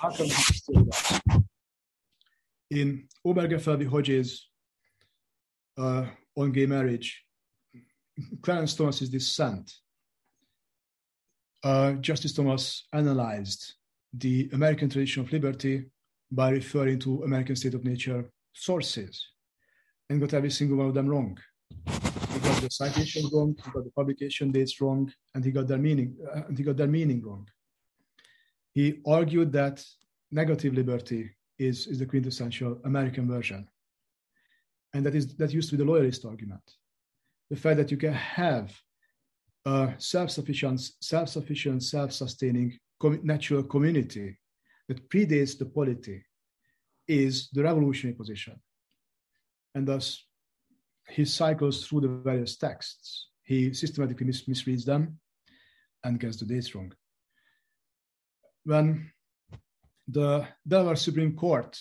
how 0.00 0.10
can 0.10 0.24
we 0.24 0.30
still 0.30 0.84
that? 0.84 1.42
In 2.70 3.06
Obergefell 3.24 3.86
Hodges 3.88 4.48
uh, 5.78 6.06
on 6.36 6.52
gay 6.52 6.66
marriage, 6.66 7.25
Clarence 8.42 8.74
Thomas's 8.74 9.10
dissent, 9.10 9.72
uh, 11.64 11.92
Justice 11.94 12.32
Thomas 12.32 12.86
analyzed 12.92 13.74
the 14.12 14.48
American 14.52 14.88
tradition 14.88 15.22
of 15.22 15.32
liberty 15.32 15.84
by 16.30 16.50
referring 16.50 16.98
to 17.00 17.22
American 17.24 17.56
state 17.56 17.74
of 17.74 17.84
nature 17.84 18.30
sources 18.52 19.26
and 20.08 20.20
got 20.20 20.34
every 20.34 20.50
single 20.50 20.78
one 20.78 20.86
of 20.86 20.94
them 20.94 21.08
wrong. 21.08 21.38
He 21.86 22.40
got 22.40 22.62
the 22.62 22.70
citation 22.70 23.28
wrong, 23.32 23.56
he 23.64 23.70
got 23.70 23.84
the 23.84 23.90
publication 23.90 24.50
dates 24.52 24.80
wrong, 24.80 25.12
and 25.34 25.44
he 25.44 25.50
got 25.50 25.66
their 25.66 25.78
meaning, 25.78 26.16
uh, 26.34 26.42
and 26.48 26.56
he 26.56 26.64
got 26.64 26.76
their 26.76 26.86
meaning 26.86 27.22
wrong. 27.24 27.48
He 28.72 29.00
argued 29.06 29.52
that 29.52 29.84
negative 30.30 30.74
liberty 30.74 31.30
is, 31.58 31.86
is 31.86 31.98
the 31.98 32.06
quintessential 32.06 32.78
American 32.84 33.26
version. 33.28 33.66
And 34.94 35.04
that 35.04 35.14
is 35.14 35.34
that 35.36 35.52
used 35.52 35.70
to 35.70 35.76
be 35.76 35.82
the 35.82 35.90
loyalist 35.90 36.24
argument. 36.24 36.62
The 37.50 37.56
fact 37.56 37.76
that 37.78 37.90
you 37.90 37.96
can 37.96 38.12
have 38.12 38.72
a 39.64 39.94
self-sufficient, 39.98 40.80
self-sufficient, 41.00 41.82
self-sustaining 41.82 42.78
natural 43.22 43.62
community 43.62 44.38
that 44.88 45.08
predates 45.08 45.58
the 45.58 45.66
polity 45.66 46.24
is 47.08 47.48
the 47.52 47.62
revolutionary 47.62 48.16
position. 48.16 48.60
And 49.74 49.86
thus, 49.86 50.24
he 51.08 51.24
cycles 51.24 51.86
through 51.86 52.00
the 52.00 52.08
various 52.08 52.56
texts. 52.56 53.28
He 53.42 53.72
systematically 53.74 54.26
mis- 54.26 54.46
misreads 54.46 54.84
them 54.84 55.18
and 56.02 56.18
gets 56.18 56.38
the 56.38 56.46
dates 56.46 56.74
wrong. 56.74 56.92
When 58.64 59.10
the 60.08 60.46
Delaware 60.66 60.96
Supreme 60.96 61.34
Court 61.34 61.78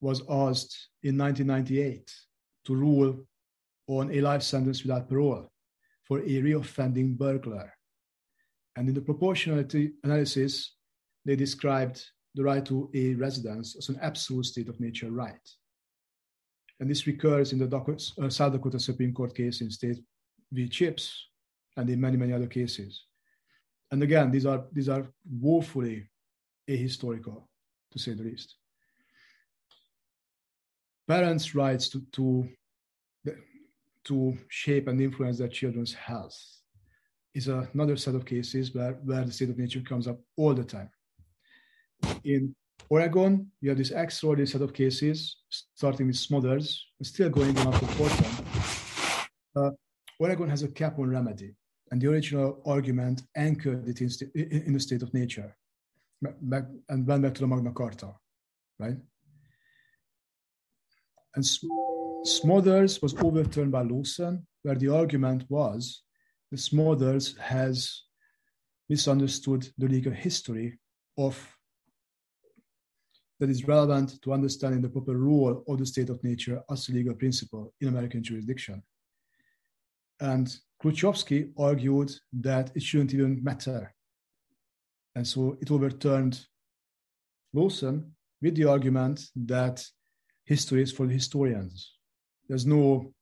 was 0.00 0.22
asked 0.28 0.88
in 1.02 1.18
1998 1.18 2.12
to 2.66 2.74
rule 2.74 3.24
on 3.86 4.10
a 4.12 4.20
life 4.20 4.42
sentence 4.42 4.82
without 4.82 5.08
parole 5.08 5.50
for 6.04 6.20
a 6.20 6.42
reoffending 6.42 7.16
burglar 7.16 7.74
and 8.76 8.88
in 8.88 8.94
the 8.94 9.00
proportionality 9.00 9.92
analysis, 10.02 10.74
they 11.24 11.36
described 11.36 12.04
the 12.34 12.42
right 12.42 12.64
to 12.66 12.90
a 12.94 13.14
residence 13.14 13.76
as 13.76 13.88
an 13.88 13.98
absolute 14.02 14.46
state 14.46 14.68
of 14.68 14.80
nature 14.80 15.10
right. 15.10 15.48
And 16.80 16.90
this 16.90 17.06
recurs 17.06 17.52
in 17.52 17.58
the 17.58 17.76
uh, 18.20 18.28
South 18.28 18.52
Dakota 18.52 18.80
Supreme 18.80 19.14
Court 19.14 19.34
case 19.34 19.60
in 19.60 19.70
State 19.70 19.98
v. 20.52 20.68
Chips 20.68 21.28
and 21.76 21.88
in 21.88 22.00
many, 22.00 22.16
many 22.16 22.32
other 22.32 22.48
cases. 22.48 23.04
And 23.92 24.02
again, 24.02 24.32
these 24.32 24.44
are, 24.44 24.64
these 24.72 24.88
are 24.88 25.06
woefully 25.40 26.10
ahistorical, 26.68 27.44
to 27.92 27.98
say 27.98 28.14
the 28.14 28.24
least. 28.24 28.56
parents' 31.06 31.54
rights 31.54 31.88
to, 31.90 32.02
to, 32.12 32.48
to 34.04 34.36
shape 34.48 34.88
and 34.88 35.00
influence 35.00 35.38
their 35.38 35.48
children's 35.48 35.94
health 35.94 36.36
is 37.34 37.48
another 37.48 37.96
set 37.96 38.14
of 38.14 38.24
cases 38.24 38.74
where, 38.74 38.92
where 39.04 39.24
the 39.24 39.32
state 39.32 39.50
of 39.50 39.58
nature 39.58 39.80
comes 39.80 40.06
up 40.06 40.18
all 40.36 40.54
the 40.54 40.64
time. 40.64 40.90
In 42.24 42.54
Oregon, 42.88 43.50
you 43.60 43.70
have 43.70 43.78
this 43.78 43.90
extraordinary 43.90 44.46
set 44.46 44.60
of 44.60 44.72
cases, 44.72 45.38
starting 45.50 46.06
with 46.06 46.16
Smothers, 46.16 46.86
still 47.02 47.30
going 47.30 47.56
on 47.58 47.74
after 47.74 47.86
Portland. 47.86 48.44
Uh, 49.56 49.70
Oregon 50.20 50.48
has 50.48 50.62
a 50.62 50.68
cap 50.68 50.98
on 50.98 51.10
remedy, 51.10 51.54
and 51.90 52.00
the 52.00 52.08
original 52.08 52.62
argument 52.66 53.22
anchored 53.36 53.88
it 53.88 54.00
in, 54.00 54.62
in 54.66 54.72
the 54.72 54.80
state 54.80 55.02
of 55.02 55.12
nature, 55.14 55.56
back, 56.22 56.64
and 56.88 57.06
went 57.06 57.22
back 57.22 57.34
to 57.34 57.40
the 57.40 57.46
Magna 57.46 57.72
Carta, 57.72 58.14
right? 58.78 58.96
And 61.36 61.44
Smothers 62.24 63.02
was 63.02 63.14
overturned 63.14 63.72
by 63.72 63.82
Lawson, 63.82 64.46
where 64.62 64.76
the 64.76 64.88
argument 64.88 65.44
was 65.48 66.02
the 66.50 66.58
Smothers 66.58 67.36
has 67.38 68.02
misunderstood 68.88 69.68
the 69.78 69.88
legal 69.88 70.12
history 70.12 70.78
of 71.18 71.36
that 73.40 73.50
is 73.50 73.66
relevant 73.66 74.22
to 74.22 74.32
understanding 74.32 74.80
the 74.80 74.88
proper 74.88 75.16
role 75.18 75.64
of 75.66 75.78
the 75.78 75.86
state 75.86 76.08
of 76.08 76.22
nature 76.22 76.62
as 76.70 76.88
a 76.88 76.92
legal 76.92 77.14
principle 77.14 77.74
in 77.80 77.88
American 77.88 78.22
jurisdiction. 78.22 78.82
And 80.20 80.56
Klutschkowski 80.82 81.50
argued 81.58 82.12
that 82.32 82.70
it 82.76 82.82
shouldn't 82.82 83.12
even 83.12 83.42
matter. 83.42 83.92
And 85.16 85.26
so 85.26 85.56
it 85.60 85.70
overturned 85.70 86.46
Lawson 87.52 88.12
with 88.40 88.54
the 88.54 88.64
argument 88.64 89.26
that 89.34 89.84
history 90.44 90.82
is 90.82 90.92
for 90.92 91.06
historians. 91.08 91.94
There's 92.48 92.66
no 92.66 93.12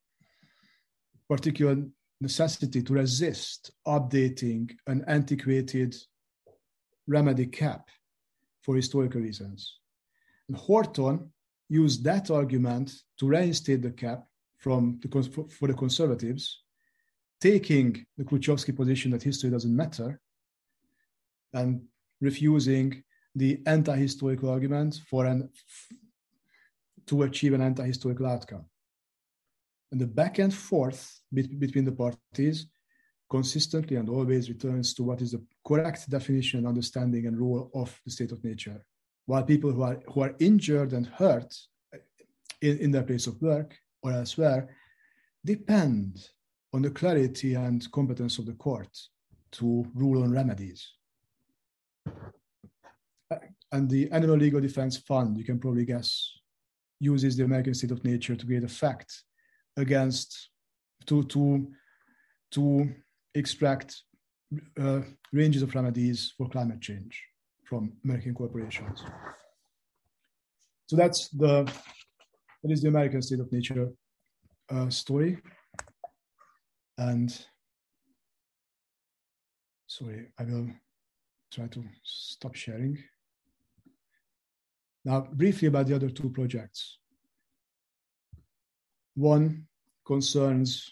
particular 1.29 1.77
necessity 2.21 2.83
to 2.83 2.93
resist 2.93 3.71
updating 3.87 4.71
an 4.87 5.05
antiquated 5.07 5.95
remedy 7.07 7.47
cap 7.47 7.89
for 8.63 8.77
historical 8.77 9.21
reasons. 9.21 9.79
And 10.49 10.57
Horton 10.57 11.33
used 11.69 12.05
that 12.05 12.31
argument 12.31 12.93
to 13.19 13.27
reinstate 13.27 13.83
the 13.83 13.91
cap 13.91 14.25
from 14.59 15.01
the, 15.03 15.49
for 15.59 15.69
the 15.69 15.75
conservatives, 15.75 16.63
taking 17.41 18.07
the 18.17 18.25
Klutschkowski 18.25 18.75
position 18.77 19.11
that 19.11 19.23
history 19.23 19.51
doesn't 19.51 19.75
matter 19.75 20.21
and 21.53 21.83
refusing 22.21 23.03
the 23.35 23.61
anti-historical 23.67 24.51
argument 24.51 25.01
for 25.09 25.27
an 25.27 25.49
to 27.07 27.23
achieve 27.23 27.53
an 27.53 27.61
anti-historical 27.61 28.27
outcome. 28.27 28.65
And 29.91 30.01
the 30.01 30.07
back 30.07 30.39
and 30.39 30.53
forth 30.53 31.21
between 31.33 31.85
the 31.85 31.93
parties 31.93 32.67
consistently 33.33 33.97
and 33.97 34.09
always 34.11 34.51
returns 34.51 34.93
to 34.93 35.03
what 35.03 35.23
is 35.23 35.33
the 35.33 35.43
correct 35.67 36.09
definition, 36.11 36.67
understanding, 36.67 37.27
and 37.27 37.41
role 37.41 37.71
of 37.75 37.99
the 38.05 38.11
state 38.11 38.31
of 38.31 38.45
nature. 38.45 38.85
While 39.25 39.43
people 39.45 39.73
who 39.73 39.83
are, 39.83 39.99
who 40.13 40.21
are 40.21 40.35
injured 40.39 40.93
and 40.93 41.07
hurt 41.07 41.51
eh, 41.95 41.99
in, 42.61 42.79
in 42.79 42.91
their 42.91 43.05
place 43.05 43.27
of 43.27 43.41
work 43.41 43.75
or 44.03 44.13
elsewhere 44.13 44.69
depend 45.45 46.29
on 46.75 46.83
the 46.83 46.91
clarity 46.91 47.55
and 47.55 47.91
competence 47.93 48.39
of 48.39 48.47
the 48.47 48.53
court 48.67 48.95
to 49.53 49.87
rule 49.95 50.23
on 50.23 50.31
remedies. 50.33 50.93
Eh, 52.07 53.37
and 53.73 53.89
the 53.89 54.11
Animal 54.11 54.37
Legal 54.37 54.61
Defense 54.61 54.99
Fund, 54.99 55.39
you 55.39 55.45
can 55.45 55.59
probably 55.59 55.87
guess, 55.87 56.33
uses 57.03 57.37
the 57.37 57.45
American 57.45 57.75
state 57.75 57.91
of 57.91 58.05
nature 58.05 58.37
to 58.37 58.47
create 58.47 58.65
a 58.65 58.69
fact 58.69 59.25
against 59.77 60.51
to 61.07 61.25
to 61.25 61.67
to 62.53 62.95
extract 63.35 64.03
uh, 64.79 65.01
ranges 65.33 65.63
of 65.63 65.75
remedies 65.75 66.33
for 66.37 66.49
climate 66.49 66.81
change 66.81 67.21
from 67.65 67.93
American 68.05 68.35
corporations. 68.35 69.03
So 70.87 70.97
that's 70.97 71.29
the 71.29 71.65
that 72.63 72.71
is 72.71 72.83
the 72.83 72.89
American 72.89 73.23
state 73.23 73.41
of 73.41 73.51
nature 73.51 73.89
uh, 74.71 74.89
story. 74.91 75.39
And 76.99 77.37
sorry, 79.89 80.29
I 80.39 80.45
will 80.45 80.69
try 81.53 81.67
to 81.67 81.85
stop 82.05 82.55
sharing. 82.55 83.03
Now, 85.05 85.29
briefly 85.33 85.69
about 85.69 85.87
the 85.87 85.97
other 85.97 86.11
two 86.11 86.31
projects. 86.31 86.99
One 89.15 89.67
concerns 90.07 90.91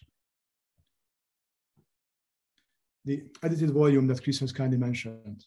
the 3.04 3.22
edited 3.42 3.70
volume 3.70 4.06
that 4.08 4.22
Chris 4.22 4.40
has 4.40 4.52
kindly 4.52 4.78
mentioned. 4.78 5.44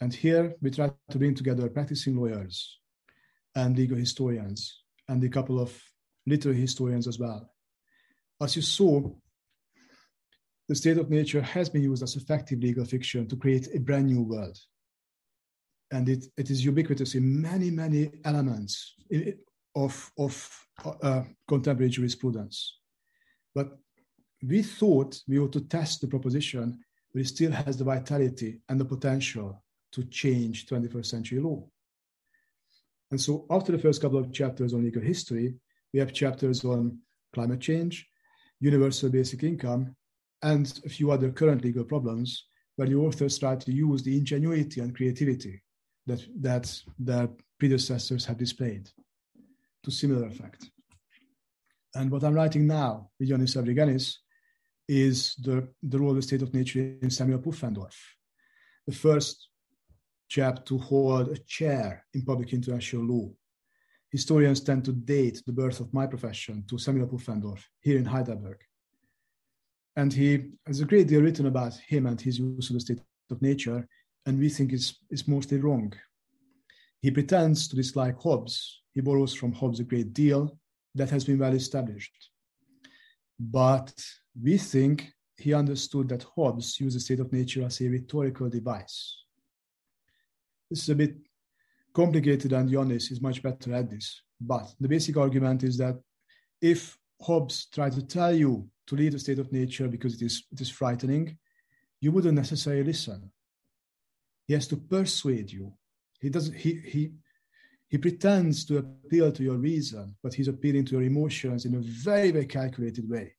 And 0.00 0.12
here 0.12 0.54
we 0.60 0.70
try 0.70 0.90
to 1.10 1.18
bring 1.18 1.34
together 1.34 1.68
practicing 1.68 2.16
lawyers 2.16 2.78
and 3.54 3.76
legal 3.76 3.96
historians 3.96 4.82
and 5.08 5.22
a 5.22 5.28
couple 5.28 5.60
of 5.60 5.80
literary 6.26 6.60
historians 6.60 7.06
as 7.06 7.18
well. 7.18 7.48
As 8.40 8.56
you 8.56 8.62
saw, 8.62 9.10
the 10.68 10.74
state 10.74 10.98
of 10.98 11.10
nature 11.10 11.42
has 11.42 11.68
been 11.68 11.82
used 11.82 12.02
as 12.02 12.16
effective 12.16 12.60
legal 12.60 12.84
fiction 12.84 13.28
to 13.28 13.36
create 13.36 13.68
a 13.74 13.78
brand 13.78 14.06
new 14.06 14.22
world. 14.22 14.58
And 15.92 16.08
it, 16.08 16.24
it 16.38 16.50
is 16.50 16.64
ubiquitous 16.64 17.14
in 17.14 17.40
many, 17.40 17.70
many 17.70 18.10
elements 18.24 18.94
of, 19.76 20.10
of 20.18 20.66
uh, 21.02 21.22
contemporary 21.46 21.90
jurisprudence. 21.90 22.78
But 23.54 23.76
we 24.42 24.62
thought 24.62 25.20
we 25.28 25.38
ought 25.38 25.52
to 25.52 25.60
test 25.60 26.00
the 26.00 26.08
proposition, 26.08 26.80
but 27.12 27.20
it 27.20 27.28
still 27.28 27.52
has 27.52 27.76
the 27.76 27.84
vitality 27.84 28.60
and 28.70 28.80
the 28.80 28.86
potential 28.86 29.62
to 29.92 30.04
change 30.04 30.66
21st 30.66 31.06
century 31.06 31.40
law. 31.40 31.62
And 33.10 33.20
so 33.20 33.44
after 33.50 33.72
the 33.72 33.78
first 33.78 34.00
couple 34.00 34.18
of 34.18 34.32
chapters 34.32 34.72
on 34.72 34.82
legal 34.82 35.02
history, 35.02 35.54
we 35.92 36.00
have 36.00 36.14
chapters 36.14 36.64
on 36.64 36.98
climate 37.34 37.60
change, 37.60 38.08
universal 38.60 39.10
basic 39.10 39.42
income, 39.42 39.94
and 40.42 40.80
a 40.86 40.88
few 40.88 41.10
other 41.10 41.30
current 41.30 41.62
legal 41.62 41.84
problems 41.84 42.46
where 42.76 42.88
the 42.88 42.94
authors 42.94 43.38
try 43.38 43.56
to 43.56 43.72
use 43.72 44.02
the 44.02 44.16
ingenuity 44.16 44.80
and 44.80 44.96
creativity 44.96 45.62
that, 46.06 46.20
that 46.40 46.82
their 46.98 47.28
predecessors 47.58 48.24
have 48.24 48.38
displayed 48.38 48.88
to 49.84 49.90
similar 49.90 50.26
effect. 50.26 50.70
And 51.94 52.10
what 52.10 52.24
I'm 52.24 52.34
writing 52.34 52.66
now 52.66 53.10
with 53.18 53.28
Yanis 53.28 53.56
Evrigenis 53.56 54.16
is 54.88 55.34
the, 55.36 55.68
the 55.82 55.98
role 55.98 56.10
of 56.10 56.16
the 56.16 56.22
state 56.22 56.42
of 56.42 56.54
nature 56.54 56.96
in 57.00 57.10
Samuel 57.10 57.38
Pufendorf, 57.38 57.94
the 58.86 58.94
first 58.94 59.48
chap 60.28 60.64
to 60.64 60.78
hold 60.78 61.28
a 61.28 61.38
chair 61.46 62.04
in 62.14 62.22
public 62.22 62.52
international 62.52 63.04
law. 63.04 63.30
Historians 64.10 64.60
tend 64.60 64.84
to 64.84 64.92
date 64.92 65.42
the 65.46 65.52
birth 65.52 65.80
of 65.80 65.92
my 65.92 66.06
profession 66.06 66.64
to 66.68 66.78
Samuel 66.78 67.06
Pufendorf 67.06 67.62
here 67.80 67.98
in 67.98 68.04
Heidelberg. 68.04 68.58
And 69.96 70.12
he 70.12 70.52
has 70.66 70.80
a 70.80 70.86
great 70.86 71.08
deal 71.08 71.20
written 71.20 71.46
about 71.46 71.74
him 71.74 72.06
and 72.06 72.18
his 72.20 72.38
use 72.38 72.70
of 72.70 72.74
the 72.74 72.80
state 72.80 73.00
of 73.30 73.42
nature, 73.42 73.86
and 74.26 74.38
we 74.38 74.48
think 74.48 74.72
it's, 74.72 74.94
mostly 75.26 75.58
wrong. 75.58 75.92
He 77.00 77.10
pretends 77.10 77.68
to 77.68 77.76
dislike 77.76 78.20
Hobbes. 78.20 78.82
He 78.92 79.00
borrows 79.00 79.34
from 79.34 79.52
Hobbes 79.52 79.80
a 79.80 79.84
great 79.84 80.12
deal 80.12 80.58
that 80.94 81.10
has 81.10 81.24
been 81.24 81.38
well 81.38 81.54
established. 81.54 82.30
But 83.38 83.92
we 84.40 84.58
think 84.58 85.12
he 85.36 85.54
understood 85.54 86.08
that 86.10 86.26
Hobbes 86.36 86.78
used 86.78 86.96
the 86.96 87.00
state 87.00 87.20
of 87.20 87.32
nature 87.32 87.64
as 87.64 87.80
a 87.80 87.88
rhetorical 87.88 88.48
device. 88.48 89.24
This 90.70 90.82
is 90.82 90.88
a 90.90 90.94
bit 90.94 91.16
complicated, 91.92 92.52
and 92.52 92.70
Yanis 92.70 93.10
is 93.10 93.20
much 93.20 93.42
better 93.42 93.74
at 93.74 93.90
this. 93.90 94.22
But 94.40 94.72
the 94.78 94.88
basic 94.88 95.16
argument 95.16 95.64
is 95.64 95.76
that 95.78 95.98
if 96.60 96.96
Hobbes 97.20 97.66
tried 97.66 97.92
to 97.92 98.06
tell 98.06 98.34
you 98.34 98.68
to 98.86 98.94
leave 98.94 99.12
the 99.12 99.18
state 99.18 99.38
of 99.38 99.52
nature 99.52 99.88
because 99.88 100.14
it 100.14 100.22
is, 100.22 100.44
it 100.52 100.60
is 100.60 100.70
frightening, 100.70 101.36
you 102.00 102.12
wouldn't 102.12 102.34
necessarily 102.34 102.84
listen. 102.84 103.30
He 104.52 104.54
has 104.54 104.68
to 104.68 104.76
persuade 104.76 105.50
you 105.50 105.72
he 106.22 106.30
doesn't. 106.30 106.54
He 106.54 106.74
he 106.74 107.12
he 107.88 107.98
pretends 107.98 108.64
to 108.66 108.78
appeal 108.78 109.32
to 109.32 109.42
your 109.42 109.56
reason, 109.56 110.14
but 110.22 110.32
he's 110.32 110.48
appealing 110.48 110.84
to 110.86 110.92
your 110.92 111.02
emotions 111.02 111.64
in 111.64 111.74
a 111.74 111.80
very 111.80 112.30
very 112.30 112.46
calculated 112.46 113.10
way. 113.10 113.34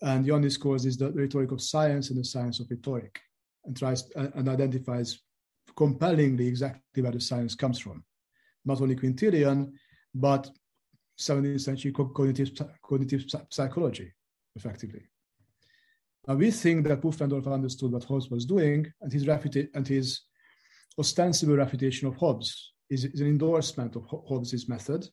And 0.00 0.24
Yanis 0.24 0.60
calls 0.60 0.84
this 0.84 0.96
the 0.96 1.10
rhetoric 1.10 1.50
of 1.50 1.60
science 1.60 2.10
and 2.10 2.20
the 2.20 2.24
science 2.24 2.60
of 2.60 2.70
rhetoric, 2.70 3.20
and 3.64 3.76
tries 3.76 4.04
uh, 4.14 4.28
and 4.34 4.48
identifies 4.48 5.20
compellingly 5.76 6.46
exactly 6.46 7.02
where 7.02 7.12
the 7.12 7.20
science 7.20 7.54
comes 7.56 7.80
from, 7.80 8.04
not 8.64 8.80
only 8.80 8.94
Quintilian, 8.94 9.72
but 10.14 10.48
17th 11.18 11.60
century 11.60 11.92
cognitive, 11.92 12.50
cognitive 12.82 13.24
psychology, 13.50 14.12
effectively. 14.54 15.02
Now 16.26 16.34
we 16.34 16.50
think 16.50 16.86
that 16.86 17.00
Pufendorf 17.00 17.52
understood 17.52 17.92
what 17.92 18.04
Hobbes 18.04 18.30
was 18.30 18.44
doing, 18.44 18.92
and 19.00 19.12
his, 19.12 19.26
and 19.74 19.88
his 19.88 20.20
ostensible 20.98 21.56
refutation 21.56 22.06
of 22.08 22.16
Hobbes 22.16 22.72
is, 22.88 23.04
is 23.04 23.20
an 23.20 23.26
endorsement 23.26 23.96
of 23.96 24.04
Hobbes's 24.06 24.68
method, 24.68 25.08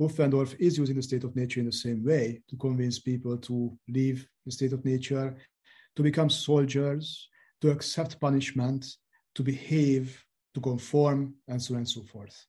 Pufendorf 0.00 0.56
is 0.58 0.76
using 0.76 0.96
the 0.96 1.02
state 1.02 1.22
of 1.24 1.36
nature 1.36 1.60
in 1.60 1.66
the 1.66 1.72
same 1.72 2.04
way 2.04 2.42
to 2.48 2.56
convince 2.56 2.98
people 2.98 3.36
to 3.38 3.76
leave 3.88 4.26
the 4.44 4.50
state 4.50 4.72
of 4.72 4.84
nature, 4.84 5.36
to 5.94 6.02
become 6.02 6.28
soldiers, 6.28 7.28
to 7.60 7.70
accept 7.70 8.20
punishment, 8.20 8.84
to 9.36 9.42
behave, 9.42 10.24
to 10.54 10.60
conform, 10.60 11.34
and 11.46 11.62
so 11.62 11.74
on 11.74 11.78
and 11.78 11.88
so 11.88 12.02
forth. 12.02 12.44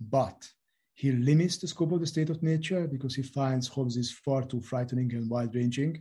But 0.00 0.48
he 0.94 1.10
limits 1.10 1.58
the 1.58 1.66
scope 1.66 1.90
of 1.90 2.00
the 2.00 2.06
state 2.06 2.30
of 2.30 2.42
nature 2.42 2.86
because 2.86 3.16
he 3.16 3.22
finds 3.22 3.66
Hobbes 3.66 3.96
is 3.96 4.12
far 4.12 4.44
too 4.44 4.60
frightening 4.60 5.12
and 5.14 5.28
wide 5.28 5.54
ranging. 5.54 6.00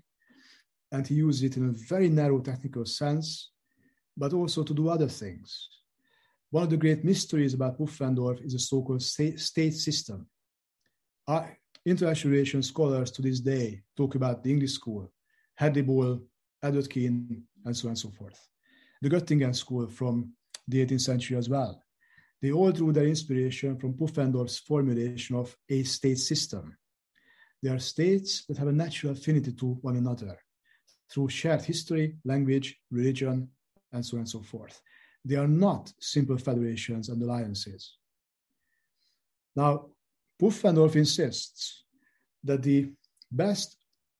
And 0.93 1.05
he 1.07 1.15
uses 1.15 1.43
it 1.43 1.57
in 1.57 1.69
a 1.69 1.71
very 1.71 2.07
narrow 2.07 2.39
technical 2.39 2.85
sense, 2.85 3.49
but 4.15 4.31
also 4.31 4.63
to 4.63 4.73
do 4.75 4.89
other 4.89 5.07
things. 5.09 5.67
One 6.51 6.63
of 6.63 6.69
the 6.69 6.77
great 6.77 7.03
mysteries 7.03 7.55
about 7.55 7.79
Pufendorf 7.79 8.45
is 8.45 8.53
the 8.53 8.59
so 8.59 8.83
called 8.83 9.01
state 9.01 9.73
system. 9.73 10.27
Uh, 11.27 11.47
international 11.83 12.33
relations 12.33 12.67
scholars 12.67 13.09
to 13.09 13.23
this 13.23 13.39
day 13.39 13.81
talk 13.97 14.13
about 14.13 14.43
the 14.43 14.51
English 14.51 14.73
school, 14.73 15.11
Bull, 15.59 16.21
Edward 16.61 16.89
Keene, 16.91 17.43
and 17.65 17.75
so 17.75 17.87
on 17.87 17.93
and 17.93 17.97
so 17.97 18.11
forth. 18.11 18.39
The 19.01 19.09
Göttingen 19.09 19.55
school 19.55 19.87
from 19.87 20.31
the 20.67 20.85
18th 20.85 21.01
century 21.01 21.37
as 21.37 21.49
well. 21.49 21.81
They 22.39 22.51
all 22.51 22.71
drew 22.71 22.93
their 22.93 23.07
inspiration 23.07 23.79
from 23.79 23.95
Pufendorf's 23.95 24.59
formulation 24.59 25.35
of 25.37 25.57
a 25.67 25.81
state 25.81 26.19
system. 26.19 26.77
They 27.63 27.71
are 27.71 27.79
states 27.79 28.45
that 28.45 28.59
have 28.59 28.67
a 28.67 28.71
natural 28.71 29.13
affinity 29.13 29.53
to 29.53 29.73
one 29.81 29.95
another 29.95 30.37
through 31.13 31.29
shared 31.29 31.61
history, 31.61 32.15
language, 32.25 32.75
religion, 32.89 33.47
and 33.91 34.05
so 34.05 34.17
on 34.17 34.21
and 34.21 34.29
so 34.29 34.41
forth. 34.41 34.81
They 35.23 35.35
are 35.35 35.47
not 35.47 35.93
simple 35.99 36.37
federations 36.37 37.09
and 37.09 37.21
alliances. 37.21 37.97
Now, 39.55 39.89
Pufendorf 40.41 40.95
insists 40.95 41.83
that 42.43 42.63
the 42.63 42.91
best 43.31 43.77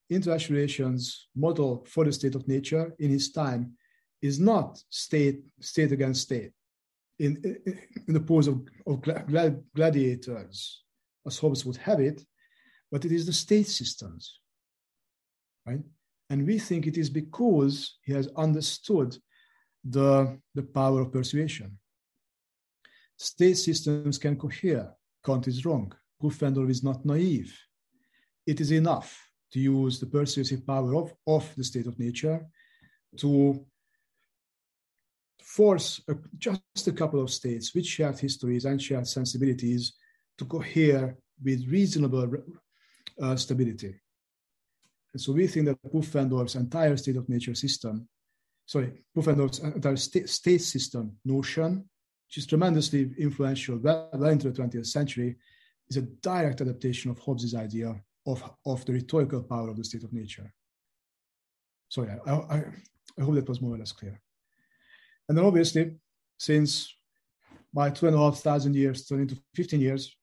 international 0.10 0.58
relations 0.58 1.28
model 1.36 1.86
for 1.90 2.06
the 2.06 2.14
state 2.14 2.36
of 2.36 2.48
nature 2.48 2.94
in 3.00 3.10
his 3.10 3.32
time 3.32 3.74
is 4.22 4.40
not 4.40 4.82
state, 4.90 5.42
state 5.60 5.92
against 5.92 6.22
state 6.22 6.52
in, 7.20 7.38
in, 7.44 7.80
in 8.08 8.14
the 8.14 8.20
pose 8.20 8.48
of, 8.48 8.62
of 8.86 9.02
gladiators, 9.76 10.84
as 11.26 11.40
Hobbes 11.40 11.66
would 11.66 11.78
have 11.78 12.00
it, 12.00 12.24
but 12.92 13.06
it 13.06 13.12
is 13.12 13.26
the 13.26 13.34
state 13.34 13.68
systems, 13.68 14.40
right? 15.66 15.82
And 16.30 16.48
we 16.48 16.58
think 16.60 16.88
it 16.88 16.98
is 16.98 17.10
because 17.10 17.98
he 18.04 18.14
has 18.14 18.28
understood 18.36 19.18
the, 19.84 20.40
the 20.56 20.64
power 20.64 21.02
of 21.02 21.12
persuasion. 21.12 21.78
State 23.18 23.58
systems 23.58 24.18
can 24.18 24.36
cohere. 24.36 24.92
Kant 25.26 25.48
is 25.48 25.66
wrong. 25.66 25.94
Pufendorf 26.22 26.70
is 26.70 26.84
not 26.84 27.06
naive. 27.06 27.58
It 28.46 28.60
is 28.62 28.72
enough 28.72 29.30
to 29.52 29.60
use 29.60 30.00
the 30.00 30.08
persuasive 30.08 30.66
power 30.66 30.96
of, 30.96 31.14
of 31.28 31.54
the 31.56 31.64
state 31.64 31.88
of 31.88 32.00
nature 32.00 32.46
to 33.18 33.66
force 35.42 36.02
a, 36.08 36.16
just 36.38 36.88
a 36.88 36.92
couple 36.92 37.22
of 37.22 37.30
states 37.30 37.76
with 37.76 37.86
shared 37.86 38.18
histories 38.18 38.66
and 38.66 38.82
shared 38.82 39.08
sensibilities 39.08 39.94
to 40.38 40.46
cohere 40.46 41.16
with 41.44 41.68
reasonable 41.68 42.28
uh, 43.22 43.36
stability. 43.36 43.94
And 45.14 45.22
so 45.22 45.32
we 45.32 45.48
think 45.48 45.68
that 45.68 45.82
Pufendorf's 45.84 46.56
entire 46.56 46.98
state 46.98 47.18
of 47.18 47.30
nature 47.30 47.54
system, 47.54 48.08
sorry, 48.66 48.94
Pufendorf's 49.16 49.60
entire 49.60 49.96
state, 49.96 50.30
state 50.30 50.62
system 50.62 51.16
notion, 51.24 51.88
which 52.28 52.38
is 52.38 52.48
tremendously 52.48 53.12
influential 53.20 53.78
well, 53.78 54.10
well 54.14 54.32
into 54.32 54.50
the 54.50 54.62
20th 54.62 54.88
century, 54.88 55.36
is 55.90 55.98
a 55.98 56.02
direct 56.02 56.62
adaptation 56.62 57.12
of 57.12 57.20
Hobbes' 57.20 57.54
idea 57.54 57.96
of, 58.26 58.44
of 58.66 58.84
the 58.86 58.94
rhetorical 58.94 59.44
power 59.44 59.70
of 59.70 59.78
the 59.78 59.84
state 59.84 60.04
of 60.04 60.14
nature. 60.14 60.52
Sorry, 61.90 62.10
I, 62.26 62.32
I, 62.32 62.64
I 63.20 63.24
hope 63.24 63.36
that 63.36 63.50
was 63.50 63.62
more 63.62 63.76
or 63.76 63.78
less 63.78 63.92
clear. 63.92 64.20
And 65.30 65.38
then 65.38 65.46
obviously, 65.46 65.96
since 66.38 66.96
my 67.74 67.90
two 67.90 68.08
and 68.08 68.16
a 68.16 68.20
half 68.20 68.40
thousand 68.40 68.76
years 68.76 69.06
turned 69.06 69.22
into 69.22 69.42
15 69.56 69.80
years, 69.80 70.16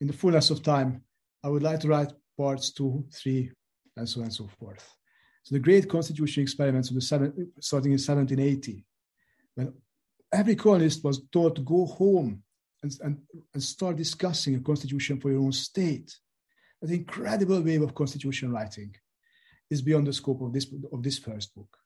in 0.00 0.06
the 0.06 0.12
fullness 0.12 0.50
of 0.50 0.62
time, 0.62 1.02
I 1.42 1.48
would 1.48 1.62
like 1.62 1.80
to 1.80 1.88
write 1.88 2.12
parts 2.36 2.72
two, 2.72 3.04
three, 3.12 3.50
and 3.96 4.08
so 4.08 4.20
on 4.20 4.24
and 4.24 4.34
so 4.34 4.48
forth. 4.58 4.96
So 5.42 5.54
the 5.54 5.60
great 5.60 5.88
constitution 5.88 6.42
experiments 6.42 6.88
of 6.88 6.94
the 6.94 7.02
seven, 7.02 7.52
starting 7.60 7.92
in 7.92 7.98
1780, 7.98 8.84
when 9.54 9.72
every 10.32 10.56
colonist 10.56 11.04
was 11.04 11.22
told 11.30 11.56
to 11.56 11.62
go 11.62 11.86
home 11.86 12.42
and, 12.82 12.92
and, 13.02 13.18
and 13.52 13.62
start 13.62 13.96
discussing 13.96 14.56
a 14.56 14.60
constitution 14.60 15.20
for 15.20 15.30
your 15.30 15.40
own 15.40 15.52
state. 15.52 16.16
That 16.80 16.90
incredible 16.90 17.62
wave 17.62 17.82
of 17.82 17.94
constitution 17.94 18.52
writing 18.52 18.94
is 19.70 19.80
beyond 19.80 20.06
the 20.06 20.12
scope 20.12 20.42
of 20.42 20.52
this, 20.52 20.66
of 20.92 21.02
this 21.02 21.18
first 21.18 21.54
book. 21.54 21.76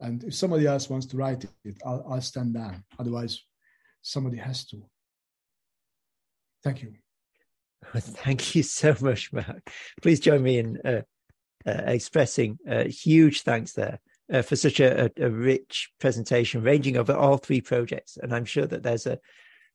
And 0.00 0.22
if 0.24 0.34
somebody 0.34 0.66
else 0.66 0.90
wants 0.90 1.06
to 1.06 1.16
write 1.16 1.44
it, 1.64 1.76
I'll, 1.84 2.04
I'll 2.10 2.20
stand 2.20 2.52
down. 2.52 2.84
Otherwise, 2.98 3.42
somebody 4.02 4.36
has 4.36 4.66
to. 4.66 4.82
Thank 6.62 6.82
you. 6.82 6.94
Thank 7.96 8.54
you 8.54 8.62
so 8.62 8.96
much, 9.00 9.32
Mark. 9.32 9.70
Please 10.02 10.20
join 10.20 10.42
me 10.42 10.58
in 10.58 10.78
uh, 10.84 11.02
uh, 11.66 11.82
expressing 11.86 12.58
uh, 12.68 12.84
huge 12.84 13.42
thanks 13.42 13.72
there 13.72 13.98
uh, 14.32 14.42
for 14.42 14.56
such 14.56 14.80
a, 14.80 15.10
a, 15.16 15.30
rich 15.30 15.90
presentation, 15.98 16.62
ranging 16.62 16.96
over 16.96 17.12
all 17.12 17.38
three 17.38 17.60
projects. 17.60 18.16
And 18.16 18.34
I'm 18.34 18.44
sure 18.44 18.66
that 18.66 18.82
there's 18.82 19.06
a 19.06 19.18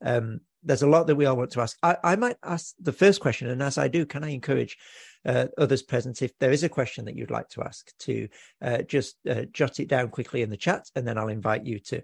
um, 0.04 0.40
there's 0.64 0.82
a 0.82 0.88
lot 0.88 1.06
that 1.06 1.16
we 1.16 1.26
all 1.26 1.36
want 1.36 1.50
to 1.52 1.60
ask. 1.60 1.76
I, 1.82 1.96
I, 2.02 2.16
might 2.16 2.36
ask 2.42 2.74
the 2.80 2.92
first 2.92 3.20
question, 3.20 3.48
and 3.48 3.62
as 3.62 3.78
I 3.78 3.88
do, 3.88 4.06
can 4.06 4.24
I 4.24 4.30
encourage 4.30 4.78
uh, 5.24 5.46
others 5.58 5.82
present 5.82 6.22
if 6.22 6.36
there 6.38 6.50
is 6.50 6.64
a 6.64 6.68
question 6.68 7.04
that 7.04 7.16
you'd 7.16 7.30
like 7.30 7.48
to 7.50 7.62
ask 7.62 7.90
to 8.00 8.28
uh, 8.62 8.78
just 8.78 9.16
jot 9.52 9.78
it 9.78 9.88
down 9.88 10.08
quickly 10.08 10.42
in 10.42 10.50
the 10.50 10.56
chat, 10.56 10.88
and 10.96 11.06
then 11.06 11.18
I'll 11.18 11.28
invite 11.28 11.66
you 11.66 11.78
to 11.80 12.02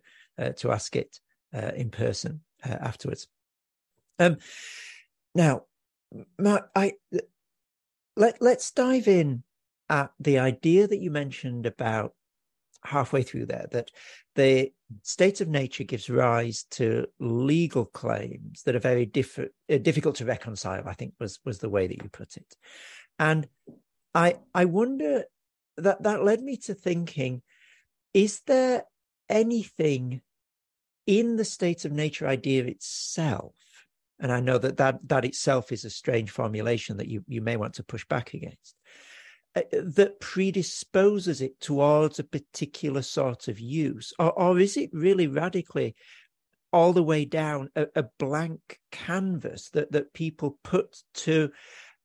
to 0.57 0.71
ask 0.71 0.95
it 0.95 1.19
in 1.53 1.91
person 1.91 2.41
afterwards. 2.63 3.27
Um, 4.19 4.37
now, 5.35 5.63
Mark, 6.39 6.71
I 6.75 6.95
let 8.17 8.41
let's 8.41 8.71
dive 8.71 9.09
in 9.09 9.43
at 9.89 10.11
the 10.19 10.39
idea 10.39 10.87
that 10.87 11.01
you 11.01 11.11
mentioned 11.11 11.67
about 11.67 12.15
halfway 12.85 13.23
through 13.23 13.47
there 13.47 13.67
that 13.73 13.91
the 14.35 14.73
state 15.03 15.41
of 15.41 15.49
nature 15.49 15.85
gives 15.85 16.09
rise 16.09 16.65
to 16.71 17.07
legal 17.19 17.85
claims 17.85 18.63
that 18.63 18.77
are 18.77 18.81
very 18.81 19.05
diff- 19.05 19.39
uh, 19.39 19.79
difficult 19.79 20.15
to 20.17 20.25
reconcile 20.25 20.87
i 20.87 20.95
think 20.95 21.13
was 21.19 21.41
was 21.45 21.59
the 21.59 21.69
way 21.69 21.87
that 21.87 22.03
you 22.03 22.09
put 22.09 22.37
it. 22.37 22.55
And 23.19 23.49
i 24.15 24.37
i 24.55 24.65
wonder 24.65 25.25
that 25.77 26.03
that 26.03 26.25
led 26.25 26.41
me 26.41 26.57
to 26.59 26.75
thinking 26.75 27.43
is 28.15 28.43
there 28.47 28.85
anything 29.29 30.23
in 31.07 31.37
the 31.37 31.45
state 31.45 31.85
of 31.85 31.93
nature 31.93 32.27
idea 32.27 32.65
itself 32.65 33.55
and 34.21 34.33
i 34.33 34.41
know 34.41 34.59
that 34.59 34.77
that 34.77 34.99
that 35.07 35.25
itself 35.25 35.73
is 35.73 35.85
a 35.85 35.91
strange 35.91 36.31
formulation 36.31 36.97
that 36.97 37.09
you 37.09 37.25
you 37.27 37.41
may 37.41 37.57
want 37.57 37.75
to 37.75 37.83
push 37.83 38.05
back 38.07 38.35
against 38.35 38.75
uh, 39.57 39.62
that 39.73 40.21
predisposes 40.21 41.41
it 41.41 41.59
towards 41.61 42.19
a 42.19 42.25
particular 42.25 43.03
sort 43.03 43.49
of 43.49 43.59
use 43.59 44.12
or, 44.19 44.33
or 44.33 44.59
is 44.59 44.77
it 44.77 44.91
really 44.93 45.27
radically 45.27 45.95
all 46.73 46.93
the 46.93 47.03
way 47.03 47.25
down 47.25 47.71
a, 47.77 47.87
a, 47.97 48.05
blank 48.19 48.79
canvas 48.93 49.71
that 49.71 49.91
that 49.91 50.12
people 50.12 50.59
put 50.62 51.03
to 51.14 51.51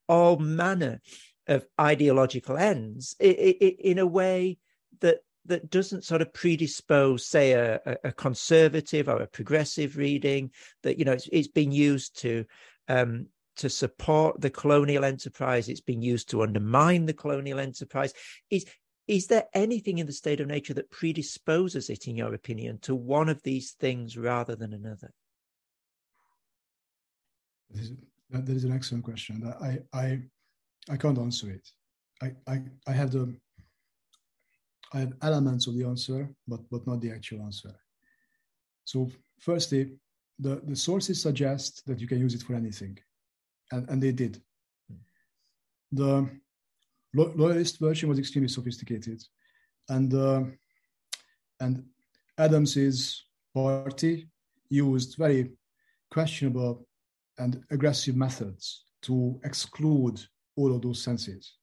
all 0.08 0.38
manner 0.38 1.02
of 1.48 1.66
ideological 1.80 2.58
ends 2.58 3.16
in 3.20 4.00
a 4.00 4.08
way 4.08 4.58
that 5.02 5.20
that 5.46 5.70
doesn't 5.70 6.04
sort 6.04 6.22
of 6.22 6.34
predispose, 6.34 7.26
say, 7.26 7.52
a, 7.54 7.80
a 8.04 8.12
conservative 8.12 9.10
or 9.10 9.22
a 9.22 9.28
progressive 9.28 9.98
reading. 9.98 10.52
That 10.84 10.98
you 10.98 11.06
know 11.06 11.14
it's, 11.14 11.30
it's 11.32 11.48
been 11.48 11.72
used 11.72 12.20
to 12.22 12.46
um, 12.88 13.28
to 13.58 13.70
support 13.70 14.42
the 14.42 14.50
colonial 14.50 15.06
enterprise. 15.06 15.70
It's 15.70 15.82
been 15.82 16.02
used 16.02 16.30
to 16.30 16.44
undermine 16.44 17.06
the 17.06 17.14
colonial 17.14 17.60
enterprise. 17.60 18.14
Is 18.50 18.66
is 19.08 19.28
there 19.28 19.46
anything 19.54 19.98
in 19.98 20.08
the 20.08 20.14
state 20.14 20.40
of 20.40 20.48
nature 20.48 20.74
that 20.76 20.90
predisposes 20.90 21.90
it, 21.90 22.08
in 22.08 22.16
your 22.16 22.34
opinion, 22.34 22.80
to 22.84 22.96
one 22.96 23.28
of 23.28 23.44
these 23.44 23.72
things 23.72 24.18
rather 24.18 24.56
than 24.56 24.74
another? 24.74 25.12
that 28.30 28.50
is 28.50 28.64
an 28.64 28.72
excellent 28.72 29.04
question. 29.04 29.54
I 29.62 29.80
I 29.94 30.22
I 30.90 30.98
can't 30.98 31.18
answer 31.18 31.52
it. 31.52 31.70
I 32.22 32.32
I, 32.48 32.62
I 32.88 32.92
have 32.92 33.12
the 33.12 33.36
I 34.94 35.00
have 35.00 35.14
elements 35.22 35.68
of 35.68 35.76
the 35.76 35.86
answer, 35.86 36.30
but 36.48 36.62
but 36.70 36.86
not 36.86 37.02
the 37.02 37.12
actual 37.12 37.42
answer. 37.42 37.74
So 38.86 39.10
firstly, 39.40 39.92
the, 40.40 40.62
the 40.68 40.76
sources 40.76 41.22
suggest 41.22 41.84
that 41.88 42.00
you 42.00 42.08
can 42.08 42.20
use 42.20 42.34
it 42.34 42.44
for 42.44 42.54
anything 42.54 42.98
and, 43.74 43.90
and 43.90 44.02
they 44.02 44.12
did. 44.12 44.42
The 45.92 46.30
loyalist 47.14 47.80
version 47.80 48.10
was 48.10 48.20
extremely 48.20 48.50
sophisticated, 48.50 49.24
and 49.90 50.14
uh, 50.14 50.44
and 51.60 51.84
Adams's 52.38 53.26
party 53.54 54.28
used 54.70 55.18
very 55.18 55.52
questionable 56.10 56.88
and 57.38 57.64
aggressive 57.70 58.16
methods 58.16 58.86
to 59.04 59.40
exclude 59.44 60.20
all 60.56 60.76
of 60.76 60.82
those 60.82 61.02
senses. 61.02 61.58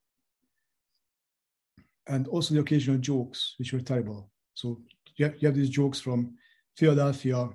And 2.10 2.26
also 2.26 2.54
the 2.54 2.60
occasional 2.60 2.98
jokes, 2.98 3.54
which 3.58 3.72
were 3.72 3.80
terrible. 3.80 4.30
So 4.54 4.82
you 5.16 5.26
have, 5.26 5.34
you 5.38 5.46
have 5.46 5.54
these 5.54 5.70
jokes 5.70 6.00
from 6.00 6.34
Philadelphia 6.76 7.48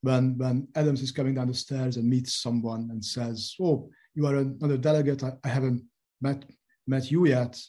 when, 0.00 0.38
when 0.38 0.68
Adams 0.74 1.02
is 1.02 1.12
coming 1.12 1.34
down 1.34 1.48
the 1.48 1.54
stairs 1.54 1.98
and 1.98 2.08
meets 2.08 2.34
someone 2.34 2.88
and 2.90 3.04
says, 3.04 3.54
Oh, 3.60 3.90
you 4.14 4.26
are 4.26 4.36
another 4.36 4.78
delegate. 4.78 5.22
I, 5.22 5.34
I 5.44 5.48
haven't 5.48 5.82
met, 6.22 6.44
met 6.86 7.10
you 7.10 7.26
yet. 7.26 7.60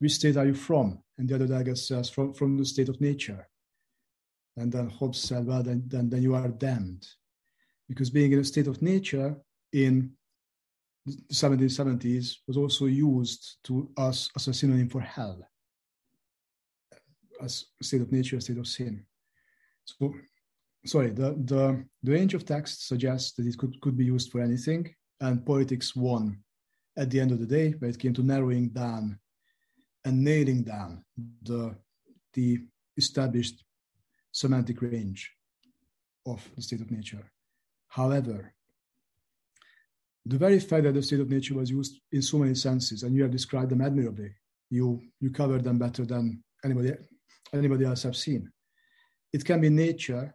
Which 0.00 0.12
state 0.12 0.36
are 0.36 0.46
you 0.46 0.54
from? 0.54 1.02
And 1.18 1.28
the 1.28 1.36
other 1.36 1.46
delegate 1.46 1.78
says, 1.78 2.10
From, 2.10 2.34
from 2.34 2.58
the 2.58 2.64
state 2.64 2.90
of 2.90 3.00
nature. 3.00 3.48
And 4.58 4.70
then 4.70 4.90
Hobbes 4.90 5.20
said, 5.20 5.46
Well, 5.46 5.62
then, 5.62 5.84
then, 5.86 6.10
then 6.10 6.22
you 6.22 6.34
are 6.34 6.48
damned. 6.48 7.06
Because 7.88 8.10
being 8.10 8.32
in 8.32 8.40
a 8.40 8.44
state 8.44 8.66
of 8.66 8.82
nature 8.82 9.34
in 9.72 10.12
1770s 11.08 12.36
was 12.46 12.56
also 12.56 12.86
used 12.86 13.56
to 13.64 13.90
us 13.96 14.30
as 14.36 14.48
a 14.48 14.54
synonym 14.54 14.88
for 14.88 15.00
hell, 15.00 15.40
as 17.42 17.66
state 17.82 18.02
of 18.02 18.12
nature, 18.12 18.38
state 18.40 18.58
of 18.58 18.66
sin. 18.66 19.04
So, 19.84 20.14
sorry, 20.84 21.10
the, 21.10 21.34
the, 21.44 21.84
the 22.02 22.12
range 22.12 22.34
of 22.34 22.44
text 22.44 22.86
suggests 22.86 23.32
that 23.32 23.46
it 23.46 23.56
could, 23.56 23.80
could 23.80 23.96
be 23.96 24.04
used 24.04 24.30
for 24.30 24.40
anything, 24.40 24.94
and 25.20 25.44
politics 25.44 25.96
won 25.96 26.38
at 26.96 27.10
the 27.10 27.20
end 27.20 27.32
of 27.32 27.40
the 27.40 27.46
day, 27.46 27.70
when 27.78 27.90
it 27.90 27.98
came 27.98 28.12
to 28.14 28.22
narrowing 28.22 28.68
down 28.68 29.18
and 30.04 30.22
nailing 30.22 30.62
down 30.62 31.04
the, 31.42 31.74
the 32.34 32.58
established 32.96 33.64
semantic 34.32 34.82
range 34.82 35.32
of 36.26 36.46
the 36.56 36.62
state 36.62 36.80
of 36.80 36.90
nature. 36.90 37.30
However, 37.88 38.52
the 40.30 40.38
very 40.38 40.60
fact 40.60 40.84
that 40.84 40.94
the 40.94 41.02
state 41.02 41.18
of 41.18 41.28
nature 41.28 41.54
was 41.54 41.70
used 41.70 42.00
in 42.12 42.22
so 42.22 42.38
many 42.38 42.54
senses, 42.54 43.02
and 43.02 43.16
you 43.16 43.22
have 43.22 43.32
described 43.32 43.70
them 43.70 43.80
admirably, 43.80 44.30
you 44.70 45.02
you 45.20 45.30
covered 45.30 45.64
them 45.64 45.78
better 45.78 46.04
than 46.06 46.42
anybody 46.64 46.92
anybody 47.52 47.84
else 47.84 48.04
have 48.04 48.16
seen. 48.16 48.50
It 49.32 49.44
can 49.44 49.60
be 49.60 49.70
nature, 49.70 50.32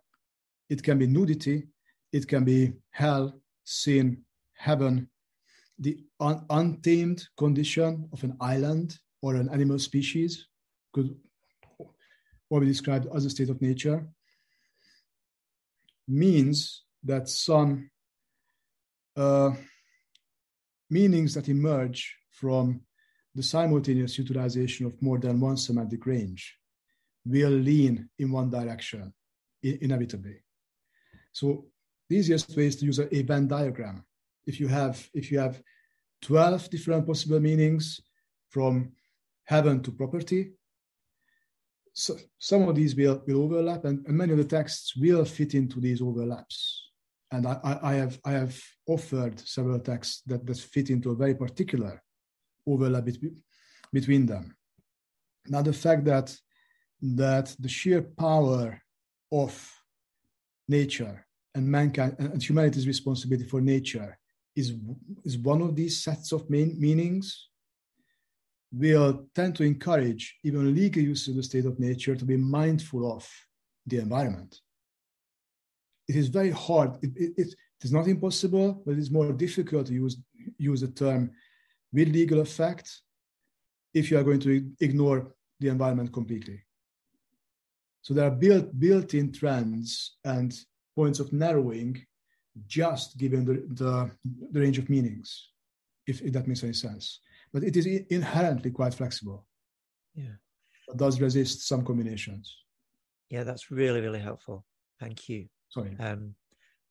it 0.69 0.83
can 0.83 0.97
be 0.97 1.07
nudity, 1.07 1.67
it 2.11 2.27
can 2.27 2.43
be 2.43 2.73
hell, 2.91 3.39
sin, 3.63 4.21
heaven, 4.53 5.09
the 5.79 6.03
un- 6.19 6.45
untamed 6.49 7.27
condition 7.37 8.09
of 8.11 8.21
an 8.25 8.35
island 8.41 8.99
or 9.21 9.35
an 9.35 9.47
animal 9.49 9.79
species 9.79 10.47
could 10.93 11.15
what 12.49 12.59
we 12.59 12.67
described 12.67 13.07
as 13.15 13.25
a 13.25 13.29
state 13.29 13.49
of 13.49 13.61
nature 13.61 14.05
means 16.07 16.83
that 17.03 17.27
some 17.29 17.89
uh, 19.15 19.51
meanings 20.89 21.33
that 21.33 21.49
emerge 21.49 22.15
from 22.31 22.81
the 23.33 23.43
simultaneous 23.43 24.17
utilization 24.17 24.85
of 24.85 25.01
more 25.01 25.19
than 25.19 25.39
one 25.39 25.57
semantic 25.57 26.05
range 26.05 26.55
will 27.25 27.49
lean 27.51 28.09
in 28.19 28.31
one 28.31 28.49
direction 28.49 29.13
inevitably. 29.63 30.37
So 31.31 31.65
the 32.09 32.17
easiest 32.17 32.55
way 32.55 32.67
is 32.67 32.75
to 32.77 32.85
use 32.85 32.99
a, 32.99 33.21
Venn 33.23 33.47
diagram. 33.47 34.05
If 34.45 34.59
you 34.59 34.67
have 34.67 35.09
if 35.13 35.31
you 35.31 35.39
have 35.39 35.61
12 36.21 36.69
different 36.69 37.05
possible 37.05 37.39
meanings 37.39 37.99
from 38.49 38.93
heaven 39.43 39.81
to 39.83 39.91
property, 39.91 40.53
so 41.93 42.15
some 42.37 42.67
of 42.67 42.75
these 42.75 42.95
will, 42.95 43.21
will 43.25 43.43
overlap 43.43 43.85
and, 43.85 44.05
and 44.05 44.17
many 44.17 44.31
of 44.31 44.37
the 44.37 44.43
texts 44.43 44.95
will 44.95 45.25
fit 45.25 45.55
into 45.55 45.79
these 45.79 46.01
overlaps 46.01 46.84
and 47.35 47.45
I, 47.45 47.79
I, 47.83 47.93
have 47.95 48.19
I 48.25 48.31
have 48.31 48.57
offered 48.87 49.39
several 49.39 49.79
texts 49.79 50.21
that, 50.27 50.45
that 50.45 50.57
fit 50.57 50.89
into 50.89 51.11
a 51.11 51.15
very 51.15 51.35
particular 51.35 52.01
overlap 52.65 53.05
between, 53.05 53.43
between 53.91 54.25
them. 54.25 54.55
Now 55.47 55.61
the 55.61 55.73
fact 55.73 56.05
that 56.05 56.35
that 57.01 57.53
the 57.59 57.67
sheer 57.67 58.01
power 58.01 58.81
of 59.31 59.53
nature 60.67 61.25
and 61.53 61.67
mankind 61.67 62.15
and 62.19 62.41
humanity's 62.41 62.87
responsibility 62.87 63.47
for 63.47 63.61
nature 63.61 64.17
is, 64.55 64.73
is 65.25 65.37
one 65.37 65.61
of 65.61 65.75
these 65.75 66.01
sets 66.01 66.31
of 66.31 66.49
main 66.49 66.79
meanings 66.79 67.49
will 68.71 69.27
tend 69.35 69.55
to 69.55 69.63
encourage 69.63 70.37
even 70.43 70.73
legal 70.73 71.03
use 71.03 71.27
of 71.27 71.35
the 71.35 71.43
state 71.43 71.65
of 71.65 71.79
nature 71.79 72.15
to 72.15 72.25
be 72.25 72.37
mindful 72.37 73.11
of 73.11 73.29
the 73.85 73.97
environment 73.97 74.61
it 76.07 76.15
is 76.15 76.27
very 76.27 76.51
hard. 76.51 76.97
It, 77.01 77.11
it, 77.15 77.33
it 77.37 77.55
is 77.83 77.91
not 77.91 78.07
impossible, 78.07 78.83
but 78.85 78.95
it's 78.95 79.11
more 79.11 79.31
difficult 79.31 79.87
to 79.87 79.93
use, 79.93 80.17
use 80.57 80.81
the 80.81 80.87
term 80.87 81.31
with 81.91 82.09
legal 82.09 82.41
effect 82.41 83.01
if 83.93 84.11
you 84.11 84.17
are 84.17 84.23
going 84.23 84.41
to 84.41 84.69
ignore 84.81 85.33
the 85.59 85.69
environment 85.69 86.11
completely. 86.11 86.61
So 88.01 88.13
there 88.13 88.27
are 88.27 88.31
built, 88.31 88.77
built-in 88.79 89.31
trends 89.31 90.17
and 90.23 90.55
points 90.95 91.19
of 91.19 91.33
narrowing 91.33 92.05
just 92.67 93.17
given 93.17 93.45
the, 93.45 93.53
the, 93.73 94.11
the 94.51 94.59
range 94.59 94.77
of 94.77 94.89
meanings, 94.89 95.49
if, 96.07 96.21
if, 96.21 96.31
that 96.33 96.47
makes 96.47 96.63
any 96.63 96.73
sense. 96.73 97.19
But 97.51 97.63
it 97.63 97.75
is 97.75 97.85
inherently 97.85 98.71
quite 98.71 98.93
flexible. 98.93 99.45
Yeah. 100.13 100.35
It 100.87 100.97
does 100.97 101.19
resist 101.19 101.67
some 101.67 101.83
combinations. 101.83 102.55
Yeah, 103.29 103.43
that's 103.43 103.71
really, 103.71 104.01
really 104.01 104.19
helpful. 104.19 104.65
Thank 104.99 105.27
you. 105.27 105.47
Sorry. 105.75 105.95
Um, 105.99 106.35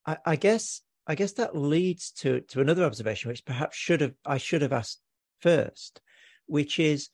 I, 0.06 0.18
I 0.26 0.36
guess 0.36 0.82
I 1.06 1.14
guess 1.14 1.32
that 1.32 1.56
leads 1.56 2.10
to 2.18 2.40
to 2.42 2.60
another 2.60 2.84
observation, 2.84 3.30
which 3.30 3.44
perhaps 3.44 3.76
should 3.76 4.00
have 4.02 4.14
I 4.24 4.36
should 4.36 4.62
have 4.62 4.72
asked 4.72 5.00
first, 5.40 6.02
which 6.46 6.78
is 6.78 7.08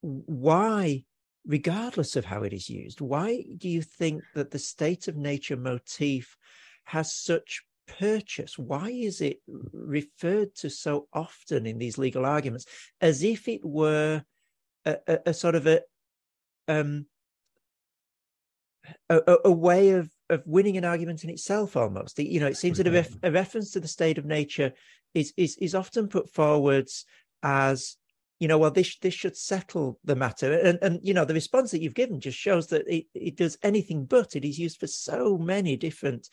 why, 0.00 1.04
regardless 1.44 2.14
of 2.14 2.24
how 2.24 2.44
it 2.44 2.52
is 2.52 2.70
used, 2.70 3.00
why 3.00 3.44
do 3.58 3.68
you 3.68 3.82
think 3.82 4.22
that 4.34 4.52
the 4.52 4.58
state 4.60 5.08
of 5.08 5.16
nature 5.16 5.56
motif 5.56 6.36
has 6.84 7.14
such 7.14 7.62
purchase? 7.98 8.56
Why 8.56 8.90
is 8.90 9.20
it 9.20 9.40
referred 9.72 10.54
to 10.56 10.70
so 10.70 11.08
often 11.12 11.66
in 11.66 11.78
these 11.78 11.98
legal 11.98 12.24
arguments 12.24 12.66
as 13.00 13.24
if 13.24 13.48
it 13.48 13.64
were 13.64 14.22
a, 14.84 14.96
a, 15.08 15.18
a 15.26 15.34
sort 15.34 15.56
of 15.56 15.66
a 15.66 15.80
um 16.68 17.06
a, 19.08 19.36
a, 19.44 19.52
way 19.52 19.90
of 19.90 20.10
of 20.32 20.42
winning 20.46 20.76
an 20.76 20.84
argument 20.84 21.24
in 21.24 21.30
itself 21.30 21.76
almost. 21.76 22.18
You 22.18 22.40
know 22.40 22.46
it 22.46 22.56
seems 22.56 22.78
that 22.78 22.86
a, 22.86 22.90
ref, 22.90 23.14
a, 23.22 23.30
reference 23.30 23.70
to 23.72 23.80
the 23.80 23.88
state 23.88 24.18
of 24.18 24.24
nature 24.24 24.72
is 25.14 25.32
is 25.36 25.56
is 25.58 25.74
often 25.74 26.08
put 26.08 26.28
forwards 26.28 27.04
as 27.42 27.96
you 28.40 28.48
know 28.48 28.58
well 28.58 28.70
this 28.70 28.96
this 28.98 29.14
should 29.14 29.36
settle 29.36 29.98
the 30.04 30.16
matter. 30.16 30.52
And 30.52 30.78
and 30.82 31.00
you 31.02 31.14
know 31.14 31.24
the 31.24 31.34
response 31.34 31.70
that 31.70 31.82
you've 31.82 31.94
given 31.94 32.20
just 32.20 32.38
shows 32.38 32.68
that 32.68 32.88
it, 32.88 33.06
it 33.14 33.36
does 33.36 33.58
anything 33.62 34.06
but. 34.06 34.34
It 34.34 34.44
is 34.44 34.58
used 34.58 34.80
for 34.80 34.86
so 34.86 35.36
many 35.38 35.76
different 35.76 36.28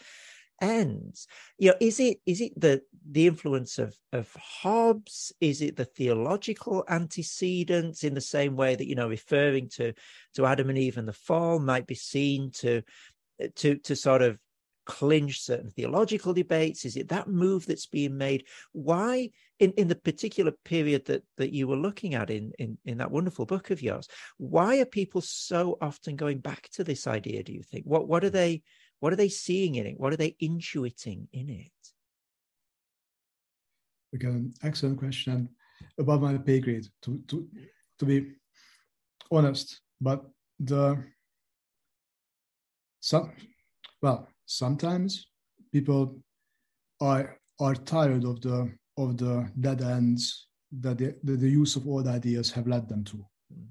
ends. 0.61 1.27
You 1.57 1.71
know 1.71 1.77
is 1.81 1.99
it 1.99 2.19
is 2.25 2.41
it 2.41 2.59
the 2.59 2.81
the 3.11 3.27
influence 3.27 3.79
of 3.79 3.95
of 4.13 4.33
hobbes? 4.33 5.33
Is 5.41 5.61
it 5.61 5.75
the 5.75 5.85
theological 5.85 6.85
antecedents 6.87 8.03
in 8.03 8.13
the 8.13 8.21
same 8.21 8.55
way 8.55 8.75
that 8.75 8.87
you 8.87 8.95
know 8.95 9.09
referring 9.09 9.69
to 9.75 9.93
to 10.35 10.45
adam 10.45 10.69
and 10.69 10.77
eve 10.77 10.97
and 10.97 11.07
the 11.07 11.13
fall 11.13 11.59
might 11.59 11.85
be 11.85 11.95
seen 11.95 12.51
to 12.51 12.81
to 13.55 13.75
to 13.77 13.95
sort 13.95 14.21
of 14.21 14.37
clinch 14.89 15.41
certain 15.41 15.69
theological 15.69 16.33
debates? 16.33 16.83
Is 16.83 16.97
it 16.97 17.09
that 17.09 17.27
move 17.27 17.65
that's 17.67 17.85
being 17.85 18.17
made? 18.17 18.45
Why, 18.71 19.29
in, 19.59 19.71
in 19.73 19.87
the 19.87 19.95
particular 19.95 20.51
period 20.65 21.05
that, 21.05 21.23
that 21.37 21.53
you 21.53 21.67
were 21.67 21.75
looking 21.75 22.15
at 22.15 22.31
in, 22.31 22.51
in, 22.57 22.79
in 22.85 22.97
that 22.97 23.11
wonderful 23.11 23.45
book 23.45 23.69
of 23.69 23.83
yours, 23.83 24.07
why 24.37 24.79
are 24.79 24.85
people 24.85 25.21
so 25.21 25.77
often 25.79 26.15
going 26.15 26.39
back 26.39 26.69
to 26.71 26.83
this 26.83 27.05
idea, 27.05 27.43
do 27.43 27.53
you 27.53 27.61
think? 27.61 27.85
What 27.85 28.07
what 28.07 28.23
are 28.23 28.29
hmm. 28.29 28.35
they 28.35 28.63
what 28.99 29.13
are 29.13 29.17
they 29.17 29.29
seeing 29.29 29.75
in 29.75 29.85
it? 29.85 29.99
What 29.99 30.11
are 30.11 30.17
they 30.17 30.35
intuiting 30.41 31.27
in 31.31 31.49
it? 31.49 31.71
Again, 34.13 34.53
excellent 34.63 34.97
question. 34.97 35.49
Above 35.97 36.21
my 36.21 36.37
pay 36.37 36.59
grade, 36.59 36.87
to, 37.03 37.21
to, 37.27 37.47
to 37.99 38.05
be 38.05 38.31
honest, 39.31 39.79
but 40.01 40.25
the 40.59 41.01
some 42.99 43.31
well 44.01 44.27
sometimes 44.45 45.27
people 45.71 46.19
are 47.01 47.37
are 47.59 47.75
tired 47.75 48.23
of 48.23 48.41
the 48.41 48.71
of 48.97 49.17
the 49.17 49.49
dead 49.59 49.81
ends 49.81 50.47
that 50.81 50.97
the, 50.97 51.15
the, 51.23 51.49
use 51.49 51.75
of 51.75 51.87
old 51.87 52.07
ideas 52.07 52.51
have 52.51 52.67
led 52.67 52.87
them 52.87 53.03
to. 53.03 53.17
Mm. 53.51 53.65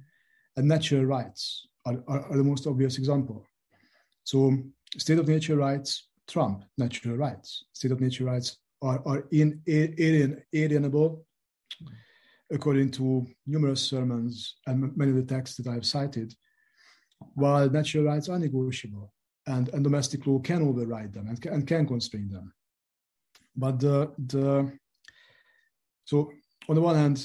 and 0.57 0.67
natural 0.67 1.05
rights 1.05 1.69
are, 1.87 2.03
are, 2.09 2.25
are, 2.27 2.37
the 2.37 2.43
most 2.43 2.67
obvious 2.67 2.99
example. 2.99 3.47
So 4.25 4.59
state 4.97 5.19
of 5.19 5.29
nature 5.29 5.57
rights 5.57 6.09
trump 6.29 6.65
natural 6.77 7.17
rights 7.17 7.65
state 7.73 7.91
of 7.93 8.01
nature 8.01 8.25
rights 8.25 8.59
are, 8.83 9.03
are 9.07 9.25
in, 9.33 9.61
alien, 9.67 10.43
alienable 10.55 11.21
according 12.53 12.91
to 12.91 13.27
numerous 13.47 13.83
sermons 13.83 14.57
and 14.67 14.97
many 14.97 15.11
of 15.11 15.17
the 15.17 15.35
texts 15.35 15.57
that 15.57 15.71
i've 15.71 15.85
cited 15.85 16.33
while 17.35 17.69
natural 17.69 18.05
rights 18.05 18.29
are 18.29 18.39
negotiable 18.39 19.13
and, 19.53 19.65
and 19.75 19.83
domestic 19.83 20.27
law 20.27 20.39
can 20.39 20.63
override 20.63 21.13
them 21.13 21.27
and, 21.29 21.45
and 21.47 21.67
can 21.67 21.87
constrain 21.87 22.29
them. 22.31 22.53
But 23.57 23.81
the, 23.81 23.97
the, 24.19 24.73
So 26.05 26.33
on 26.69 26.75
the 26.77 26.81
one 26.81 26.97
hand, 26.97 27.17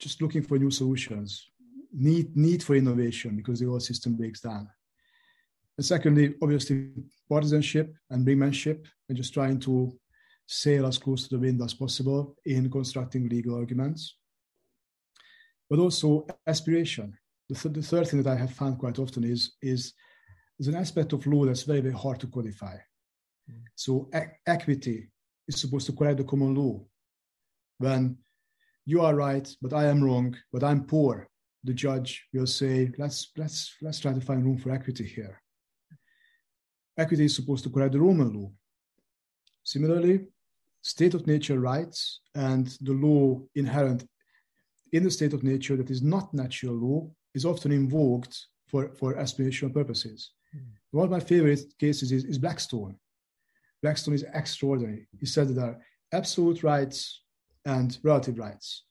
just 0.00 0.20
looking 0.22 0.42
for 0.42 0.58
new 0.58 0.70
solutions, 0.70 1.50
need 1.92 2.36
need 2.36 2.62
for 2.62 2.74
innovation 2.74 3.36
because 3.36 3.60
the 3.60 3.66
old 3.66 3.82
system 3.82 4.16
breaks 4.16 4.40
down. 4.40 4.68
And 5.76 5.86
secondly, 5.86 6.34
obviously, 6.42 6.90
partisanship 7.28 7.94
and 8.10 8.26
brinkmanship, 8.26 8.80
and 9.08 9.16
just 9.16 9.34
trying 9.34 9.58
to 9.60 9.74
sail 10.46 10.86
as 10.86 10.98
close 10.98 11.22
to 11.22 11.30
the 11.34 11.42
wind 11.44 11.62
as 11.62 11.74
possible 11.74 12.36
in 12.44 12.70
constructing 12.70 13.28
legal 13.28 13.54
arguments. 13.56 14.16
But 15.70 15.78
also 15.78 16.26
aspiration. 16.46 17.08
The, 17.48 17.54
th- 17.54 17.74
the 17.74 17.82
third 17.82 18.08
thing 18.08 18.22
that 18.22 18.32
I 18.32 18.36
have 18.44 18.52
found 18.52 18.78
quite 18.78 18.98
often 18.98 19.24
is, 19.24 19.54
is, 19.62 19.92
is 20.58 20.68
an 20.68 20.74
aspect 20.74 21.12
of 21.12 21.26
law 21.26 21.44
that's 21.44 21.62
very, 21.62 21.80
very 21.80 21.94
hard 21.94 22.20
to 22.20 22.26
codify. 22.26 22.76
Mm. 23.50 23.62
So 23.74 24.08
e- 24.14 24.34
equity 24.46 25.08
is 25.48 25.60
supposed 25.60 25.86
to 25.86 25.92
correct 25.92 26.18
the 26.18 26.24
common 26.24 26.54
law. 26.54 26.80
When 27.78 28.18
you 28.86 29.00
are 29.00 29.14
right, 29.14 29.48
but 29.60 29.72
I 29.72 29.86
am 29.86 30.02
wrong, 30.02 30.36
but 30.52 30.62
I'm 30.62 30.84
poor, 30.84 31.28
the 31.64 31.72
judge 31.72 32.26
will 32.32 32.46
say, 32.46 32.92
let's, 32.98 33.32
let's, 33.36 33.74
let's 33.82 33.98
try 33.98 34.12
to 34.12 34.20
find 34.20 34.44
room 34.44 34.58
for 34.58 34.70
equity 34.70 35.04
here. 35.04 35.40
Equity 36.96 37.24
is 37.24 37.34
supposed 37.34 37.64
to 37.64 37.70
correct 37.70 37.92
the 37.92 38.00
Roman 38.00 38.32
law. 38.32 38.52
Similarly, 39.64 40.26
state 40.82 41.14
of 41.14 41.26
nature 41.26 41.58
rights 41.58 42.20
and 42.34 42.66
the 42.82 42.92
law 42.92 43.40
inherent 43.54 44.06
in 44.92 45.02
the 45.02 45.10
state 45.10 45.32
of 45.32 45.42
nature 45.42 45.76
that 45.76 45.90
is 45.90 46.02
not 46.02 46.32
natural 46.34 46.74
law 46.74 47.10
is 47.34 47.44
often 47.44 47.72
invoked 47.72 48.46
for, 48.68 48.90
for 48.94 49.14
aspirational 49.14 49.74
purposes. 49.74 50.30
One 50.90 51.04
of 51.04 51.10
my 51.10 51.20
favorite 51.20 51.60
cases 51.78 52.12
is, 52.12 52.24
is 52.24 52.38
Blackstone. 52.38 52.96
Blackstone 53.82 54.14
is 54.14 54.24
extraordinary. 54.32 55.08
He 55.18 55.26
said 55.26 55.48
that 55.48 55.54
there 55.54 55.66
are 55.66 55.80
absolute 56.12 56.62
rights 56.62 57.22
and 57.64 57.98
relative 58.02 58.38
rights. 58.38 58.84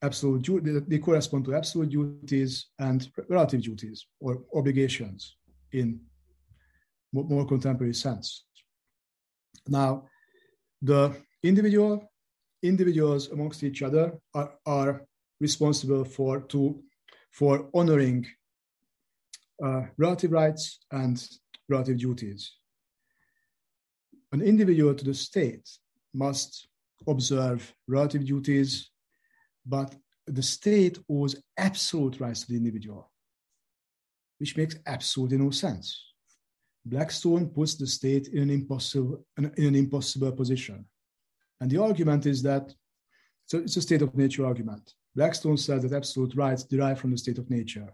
Absolute 0.00 0.88
they 0.88 0.98
correspond 0.98 1.44
to 1.46 1.54
absolute 1.54 1.90
duties 1.90 2.66
and 2.78 3.10
relative 3.28 3.62
duties 3.62 4.06
or 4.20 4.44
obligations 4.54 5.36
in 5.72 6.00
more 7.12 7.46
contemporary 7.46 7.94
sense. 7.94 8.44
Now, 9.66 10.04
the 10.80 11.16
individual 11.42 12.08
individuals 12.62 13.28
amongst 13.30 13.62
each 13.62 13.82
other 13.82 14.12
are, 14.34 14.52
are 14.66 15.02
responsible 15.40 16.04
for 16.04 16.40
to 16.42 16.82
for 17.32 17.68
honoring 17.74 18.26
uh, 19.64 19.82
relative 19.96 20.32
rights 20.32 20.80
and 20.92 21.26
relative 21.68 21.98
duties. 21.98 22.52
An 24.32 24.42
individual 24.42 24.94
to 24.94 25.04
the 25.04 25.14
state 25.14 25.68
must 26.14 26.68
observe 27.06 27.74
relative 27.86 28.24
duties, 28.26 28.90
but 29.66 29.94
the 30.26 30.42
state 30.42 30.98
owes 31.10 31.36
absolute 31.56 32.20
rights 32.20 32.42
to 32.42 32.48
the 32.48 32.56
individual, 32.56 33.10
which 34.38 34.56
makes 34.56 34.76
absolutely 34.86 35.38
no 35.38 35.50
sense. 35.50 36.04
Blackstone 36.84 37.48
puts 37.48 37.74
the 37.74 37.86
state 37.86 38.28
in 38.28 38.44
an 38.44 38.50
impossible, 38.50 39.24
in 39.36 39.52
an 39.56 39.74
impossible 39.74 40.32
position. 40.32 40.84
And 41.60 41.70
the 41.70 41.82
argument 41.82 42.26
is 42.26 42.42
that 42.42 42.72
so 43.46 43.58
it's 43.58 43.76
a 43.78 43.82
state 43.82 44.02
of 44.02 44.14
nature 44.14 44.44
argument. 44.44 44.92
Blackstone 45.16 45.56
says 45.56 45.82
that 45.82 45.96
absolute 45.96 46.34
rights 46.34 46.64
derive 46.64 47.00
from 47.00 47.10
the 47.10 47.18
state 47.18 47.38
of 47.38 47.48
nature. 47.48 47.88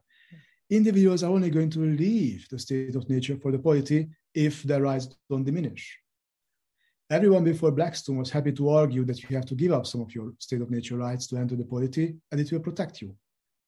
Individuals 0.71 1.23
are 1.23 1.31
only 1.31 1.51
going 1.51 1.71
to 1.71 1.81
leave 1.81 2.47
the 2.51 2.59
state 2.59 2.97
of 2.97 3.09
nature 3.09 3.37
for 3.37 3.53
the 3.53 3.59
polity 3.59 4.09
if 4.35 4.63
their 4.63 4.83
rights 4.83 5.09
don't 5.29 5.45
diminish. 5.45 5.99
Everyone 7.11 7.45
before 7.45 7.71
Blackstone 7.71 8.17
was 8.17 8.31
happy 8.31 8.51
to 8.53 8.71
argue 8.71 9.05
that 9.05 9.23
you 9.23 9.37
have 9.37 9.45
to 9.47 9.55
give 9.55 9.73
up 9.73 9.87
some 9.87 10.01
of 10.01 10.15
your 10.15 10.33
state 10.39 10.63
of 10.63 10.71
nature 10.71 10.97
rights 10.97 11.27
to 11.29 11.37
enter 11.37 11.55
the 11.55 11.65
polity, 11.65 12.17
and 12.33 12.41
it 12.41 12.51
will 12.51 12.61
protect 12.61 13.03
you. 13.03 13.15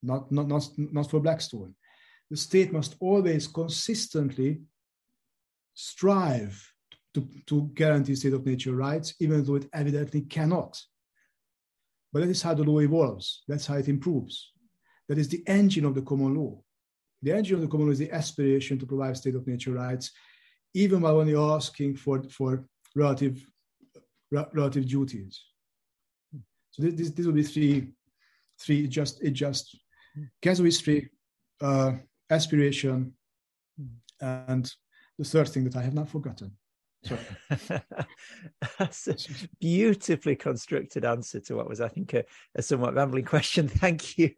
Not, 0.03 0.32
not, 0.32 0.49
not, 0.49 0.66
not 0.76 1.11
for 1.11 1.20
Blackstone. 1.20 1.74
The 2.30 2.36
state 2.36 2.72
must 2.72 2.97
always 2.99 3.47
consistently 3.47 4.62
strive 5.74 6.72
to, 7.14 7.28
to 7.47 7.70
guarantee 7.74 8.14
state 8.14 8.32
of 8.32 8.47
nature 8.47 8.74
rights, 8.74 9.14
even 9.20 9.44
though 9.44 9.57
it 9.57 9.68
evidently 9.72 10.22
cannot. 10.22 10.80
But 12.12 12.20
that 12.20 12.30
is 12.30 12.42
how 12.42 12.55
the 12.55 12.64
law 12.64 12.80
evolves. 12.80 13.42
That's 13.47 13.66
how 13.66 13.76
it 13.76 13.88
improves. 13.88 14.53
That 15.09 15.18
is 15.18 15.28
the 15.28 15.42
engine 15.47 15.84
of 15.84 15.94
the 15.94 16.03
common 16.03 16.34
law. 16.34 16.62
The 17.26 17.34
engine 17.34 17.56
of 17.56 17.62
the 17.62 17.66
common 17.66 17.90
is 17.90 17.98
the 17.98 18.12
aspiration 18.12 18.78
to 18.78 18.86
provide 18.86 19.16
state 19.16 19.34
of 19.34 19.48
nature 19.48 19.72
rights, 19.72 20.12
even 20.74 21.00
while 21.00 21.18
only 21.18 21.34
asking 21.34 21.96
for, 21.96 22.22
for 22.30 22.64
relative, 22.94 23.44
relative 24.30 24.86
duties. 24.86 25.44
So 26.70 26.82
this, 26.82 26.94
this, 26.94 27.10
this 27.10 27.26
will 27.26 27.32
be 27.32 27.42
three, 27.42 27.88
three 28.60 28.86
just, 28.86 29.24
it 29.24 29.32
just 29.32 29.76
casuistry, 30.40 31.10
uh, 31.60 31.94
aspiration, 32.30 33.12
and 34.20 34.72
the 35.18 35.24
third 35.24 35.48
thing 35.48 35.64
that 35.64 35.74
I 35.74 35.82
have 35.82 35.94
not 35.94 36.08
forgotten. 36.08 36.52
That's 38.78 39.09
a 39.09 39.16
beautifully 39.61 40.36
constructed 40.36 41.04
answer 41.04 41.40
to 41.40 41.57
what 41.57 41.68
was, 41.68 41.80
I 41.80 41.88
think, 41.88 42.14
a, 42.14 42.24
a 42.54 42.62
somewhat 42.62 42.94
rambling 42.94 43.24
question. 43.24 43.68
Thank 43.86 44.18
you, 44.18 44.30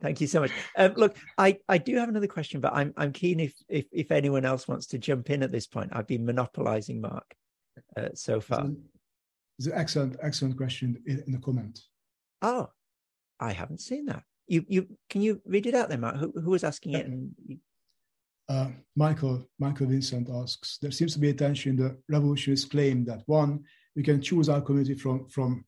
thank 0.00 0.20
you 0.20 0.26
so 0.26 0.40
much. 0.40 0.50
Um, 0.76 0.94
look, 0.96 1.16
I, 1.38 1.58
I 1.68 1.78
do 1.78 1.96
have 1.96 2.08
another 2.08 2.26
question, 2.26 2.60
but 2.60 2.72
I'm 2.74 2.92
I'm 2.96 3.12
keen 3.12 3.40
if, 3.40 3.54
if 3.68 3.86
if 3.92 4.10
anyone 4.10 4.44
else 4.44 4.68
wants 4.68 4.86
to 4.88 4.98
jump 4.98 5.30
in 5.30 5.42
at 5.42 5.52
this 5.52 5.66
point. 5.66 5.90
I've 5.92 6.06
been 6.06 6.24
monopolizing 6.24 7.00
Mark 7.00 7.34
uh, 7.96 8.08
so 8.14 8.40
far. 8.40 8.68
It's 9.58 9.66
an 9.66 9.72
excellent 9.74 10.16
excellent 10.22 10.56
question 10.56 11.02
in, 11.06 11.22
in 11.26 11.32
the 11.32 11.38
comment. 11.38 11.80
Oh, 12.40 12.68
I 13.38 13.52
haven't 13.52 13.80
seen 13.80 14.06
that. 14.06 14.24
You 14.46 14.64
you 14.68 14.88
can 15.08 15.22
you 15.22 15.40
read 15.46 15.66
it 15.66 15.74
out 15.74 15.88
there, 15.88 15.98
Mark? 15.98 16.16
Who 16.16 16.32
who 16.32 16.50
was 16.50 16.64
asking 16.64 16.94
it? 16.94 17.06
And 17.06 17.32
you... 17.46 17.58
Uh, 18.52 18.68
Michael 18.96 19.48
Michael 19.58 19.86
Vincent 19.86 20.28
asks, 20.28 20.76
there 20.82 20.90
seems 20.90 21.14
to 21.14 21.18
be 21.18 21.30
a 21.30 21.34
tension 21.34 21.70
in 21.70 21.76
the 21.76 21.96
revolutionist 22.06 22.70
claim 22.70 23.02
that 23.04 23.22
one, 23.24 23.64
we 23.96 24.02
can 24.02 24.20
choose 24.20 24.50
our 24.50 24.60
community 24.60 24.94
from 24.94 25.26
from 25.30 25.64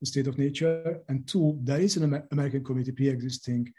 the 0.00 0.06
state 0.06 0.28
of 0.28 0.38
nature, 0.38 1.02
and 1.08 1.26
two, 1.26 1.58
there 1.62 1.80
is 1.80 1.96
an 1.96 2.04
Amer- 2.04 2.28
American 2.30 2.62
community 2.62 2.92
pre-existing 2.92 3.72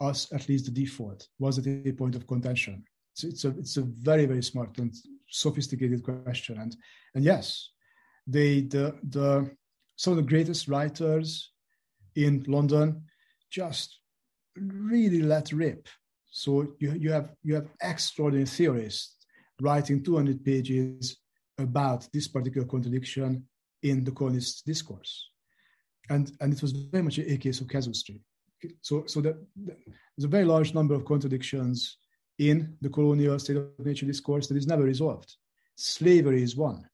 us 0.00 0.32
at 0.32 0.48
least 0.48 0.64
the 0.64 0.72
default. 0.72 1.28
Was 1.38 1.58
it 1.58 1.66
a 1.86 1.92
point 1.92 2.16
of 2.16 2.26
contention? 2.26 2.82
It's, 3.12 3.22
it's 3.24 3.44
a 3.44 3.50
it's 3.50 3.76
a 3.76 3.82
very 3.82 4.26
very 4.26 4.42
smart 4.42 4.78
and 4.78 4.92
sophisticated 5.28 6.02
question, 6.02 6.58
and 6.58 6.74
and 7.14 7.22
yes, 7.24 7.70
they 8.26 8.62
the 8.62 8.98
the 9.08 9.48
some 9.94 10.14
of 10.14 10.16
the 10.16 10.30
greatest 10.32 10.66
writers 10.66 11.52
in 12.16 12.44
London 12.48 13.04
just 13.50 14.00
really 14.56 15.22
let 15.22 15.52
rip 15.52 15.86
so 16.30 16.74
you, 16.78 16.92
you 16.92 17.10
have 17.10 17.30
you 17.42 17.54
have 17.54 17.68
extraordinary 17.82 18.46
theorists 18.46 19.16
writing 19.60 20.02
200 20.02 20.44
pages 20.44 21.18
about 21.58 22.08
this 22.12 22.28
particular 22.28 22.66
contradiction 22.66 23.44
in 23.82 24.04
the 24.04 24.12
colonist 24.12 24.64
discourse, 24.64 25.30
and 26.08 26.32
and 26.40 26.52
it 26.52 26.62
was 26.62 26.72
very 26.72 27.02
much 27.02 27.18
a, 27.18 27.36
case 27.36 27.60
of 27.60 27.68
casuistry. 27.68 28.20
So 28.80 29.04
so 29.06 29.20
that, 29.22 29.36
there's 29.56 30.24
a 30.24 30.28
very 30.28 30.44
large 30.44 30.72
number 30.72 30.94
of 30.94 31.04
contradictions 31.04 31.98
in 32.38 32.76
the 32.80 32.88
colonial 32.88 33.38
state 33.38 33.56
of 33.56 33.68
nature 33.78 34.06
discourse 34.06 34.46
that 34.46 34.56
is 34.56 34.66
never 34.66 34.84
resolved. 34.84 35.36
Slavery 35.76 36.42
is 36.42 36.56
one. 36.56 36.88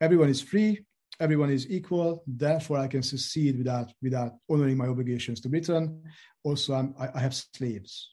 Everyone 0.00 0.28
is 0.28 0.42
free, 0.42 0.84
everyone 1.20 1.50
is 1.50 1.70
equal, 1.70 2.22
therefore 2.26 2.78
I 2.78 2.88
can 2.88 3.02
secede 3.02 3.58
without, 3.58 3.92
without 4.02 4.32
honoring 4.50 4.76
my 4.76 4.86
obligations 4.86 5.40
to 5.40 5.48
Britain. 5.48 6.02
Also, 6.44 6.74
I'm, 6.74 6.94
I, 6.98 7.08
I 7.14 7.20
have 7.20 7.34
slaves. 7.34 8.10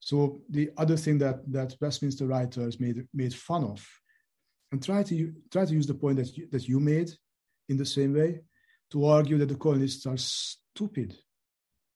So 0.00 0.42
the 0.50 0.70
other 0.76 0.96
thing 0.96 1.18
that, 1.18 1.40
that 1.52 1.76
Westminster 1.80 2.26
writers 2.26 2.80
made, 2.80 3.06
made 3.14 3.34
fun 3.34 3.64
of, 3.64 3.86
and 4.72 4.82
try 4.82 5.02
to, 5.04 5.32
try 5.50 5.64
to 5.64 5.72
use 5.72 5.86
the 5.86 5.94
point 5.94 6.16
that 6.16 6.36
you, 6.36 6.48
that 6.50 6.66
you 6.66 6.80
made 6.80 7.10
in 7.68 7.76
the 7.76 7.86
same 7.86 8.14
way, 8.14 8.40
to 8.90 9.06
argue 9.06 9.38
that 9.38 9.48
the 9.48 9.54
colonists 9.54 10.06
are 10.06 10.16
stupid. 10.16 11.16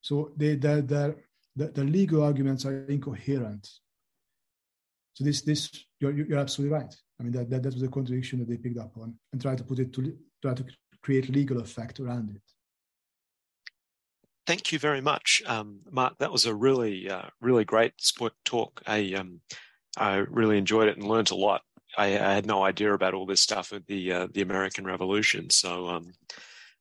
So 0.01 0.33
they, 0.37 0.55
their, 0.55 0.83
their, 0.83 1.17
the 1.57 1.85
legal 1.85 2.23
arguments 2.23 2.65
are 2.65 2.87
incoherent. 2.87 3.69
So 5.15 5.25
this, 5.25 5.43
this 5.43 5.71
you're, 5.99 6.13
you're 6.13 6.39
absolutely 6.39 6.77
right. 6.77 6.95
I 7.19 7.23
mean, 7.23 7.33
that, 7.33 7.51
that, 7.51 7.63
that 7.63 7.75
was 7.75 7.83
a 7.83 7.89
contradiction 7.89 8.39
that 8.41 8.49
they 8.49 8.57
picked 8.57 8.79
up 8.79 8.97
on 8.99 9.15
and 9.33 9.41
tried 9.41 9.59
to 9.59 9.65
put 9.65 9.79
it 9.79 9.93
to 9.95 10.17
try 10.43 10.55
to 10.55 10.65
create 11.03 11.29
legal 11.29 11.61
effect 11.61 12.01
around 12.01 12.31
it. 12.31 12.43
Thank 14.47 14.71
you 14.71 14.79
very 14.79 15.01
much, 15.01 15.43
um, 15.47 15.81
Mark. 15.91 16.19
That 16.19 16.31
was 16.31 16.47
a 16.47 16.55
really, 16.55 17.11
uh, 17.11 17.29
really 17.41 17.65
great 17.65 17.95
talk. 18.45 18.81
I, 18.87 19.15
um, 19.15 19.41
I 19.97 20.17
really 20.17 20.59
enjoyed 20.59 20.89
it 20.89 20.97
and 20.97 21.09
learned 21.09 21.31
a 21.31 21.37
lot. 21.37 21.63
I, 21.99 22.07
I, 22.07 22.35
had 22.35 22.47
no 22.47 22.63
idea 22.63 22.93
about 22.93 23.15
all 23.15 23.27
this 23.27 23.41
stuff 23.41 23.73
at 23.73 23.87
the 23.87 24.13
uh, 24.13 24.29
the 24.33 24.43
American 24.43 24.85
Revolution, 24.85 25.49
so 25.49 25.89
um, 25.89 26.13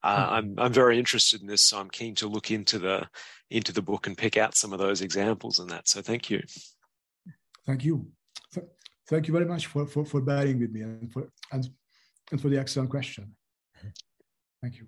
uh. 0.03 0.27
I'm 0.29 0.55
I'm 0.57 0.73
very 0.73 0.99
interested 0.99 1.41
in 1.41 1.47
this. 1.47 1.61
So 1.61 1.79
I'm 1.79 1.89
keen 1.89 2.15
to 2.15 2.27
look 2.27 2.51
into 2.51 2.79
the 2.79 3.07
into 3.49 3.71
the 3.71 3.81
book 3.81 4.07
and 4.07 4.17
pick 4.17 4.35
out 4.35 4.57
some 4.57 4.73
of 4.73 4.79
those 4.79 5.01
examples 5.01 5.59
and 5.59 5.69
that. 5.69 5.87
So 5.87 6.01
thank 6.01 6.29
you. 6.29 6.41
Thank 7.65 7.85
you 7.85 8.11
thank 9.07 9.27
you 9.27 9.33
very 9.33 9.45
much 9.45 9.67
for, 9.67 9.85
for, 9.85 10.05
for 10.05 10.21
bearing 10.21 10.59
with 10.59 10.71
me 10.71 10.81
and 10.81 11.11
for, 11.11 11.29
and, 11.51 11.69
and 12.31 12.41
for 12.41 12.49
the 12.49 12.59
excellent 12.59 12.89
question. 12.89 13.35
Thank 14.61 14.77
you. 14.79 14.87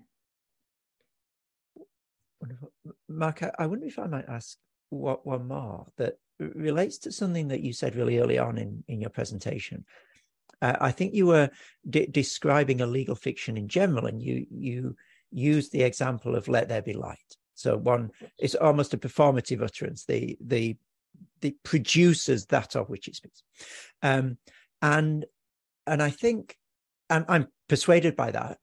Wonderful. 2.41 2.72
Mark, 3.10 3.44
I 3.57 3.65
wonder 3.68 3.85
if 3.85 3.99
I 3.99 4.07
might 4.07 4.27
ask 4.27 4.57
what 4.89 5.26
one 5.26 5.48
more 5.48 5.88
that 5.98 6.18
relates 6.39 6.98
to 6.99 7.11
something 7.11 7.49
that 7.49 7.61
you 7.61 7.73
said 7.73 7.95
really 7.95 8.19
early 8.19 8.38
on 8.38 8.57
in, 8.57 8.84
in 8.88 9.02
your 9.02 9.10
presentation. 9.10 9.85
Uh, 10.61 10.76
I 10.80 10.91
think 10.91 11.14
you 11.14 11.27
were 11.27 11.49
de- 11.88 12.07
describing 12.07 12.81
a 12.81 12.88
legal 12.88 13.15
fiction 13.15 13.57
in 13.57 13.68
general, 13.68 14.07
and 14.07 14.22
you 14.22 14.48
you 14.49 14.95
used 15.31 15.72
the 15.72 15.84
example 15.84 16.35
of 16.35 16.48
"Let 16.48 16.69
there 16.69 16.81
be 16.81 16.94
light." 16.94 17.38
So 17.53 17.77
one, 17.77 18.11
it's 18.39 18.56
almost 18.56 18.94
a 18.94 18.98
performative 18.98 19.61
utterance. 19.61 20.06
The 20.06 20.38
the 20.41 20.77
the 21.41 21.56
producers 21.64 22.45
that 22.48 22.76
of 22.76 22.89
which 22.89 23.07
it 23.07 23.15
speaks, 23.15 23.44
um, 24.02 24.38
and 24.81 25.26
and 25.85 26.02
I 26.02 26.10
think 26.10 26.57
I'm, 27.10 27.26
I'm 27.27 27.48
persuaded 27.69 28.15
by 28.15 28.31
that, 28.31 28.57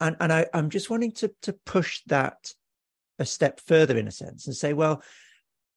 and 0.00 0.16
and 0.20 0.32
I, 0.32 0.46
I'm 0.52 0.70
just 0.70 0.90
wanting 0.90 1.12
to 1.12 1.32
to 1.42 1.52
push 1.52 2.02
that 2.06 2.52
a 3.18 3.24
step 3.24 3.60
further 3.60 3.96
in 3.96 4.08
a 4.08 4.12
sense 4.12 4.46
and 4.46 4.56
say, 4.56 4.72
well, 4.72 5.02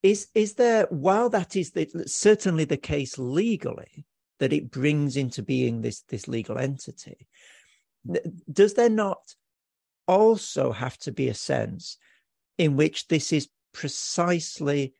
is 0.03 0.27
is 0.33 0.53
there 0.55 0.87
while 0.89 1.29
that 1.29 1.55
is 1.55 1.71
the, 1.71 1.87
certainly 2.07 2.65
the 2.65 2.77
case 2.77 3.17
legally 3.17 4.05
that 4.39 4.53
it 4.53 4.69
brings 4.69 5.17
into 5.17 5.41
being 5.41 5.81
this 5.81 6.01
this 6.09 6.27
legal 6.27 6.57
entity, 6.57 7.27
does 8.51 8.73
there 8.73 8.89
not 8.89 9.19
also 10.07 10.71
have 10.71 10.97
to 10.97 11.11
be 11.11 11.27
a 11.27 11.33
sense 11.33 11.97
in 12.57 12.75
which 12.75 13.07
this 13.07 13.33
is 13.33 13.49
precisely 13.73 14.93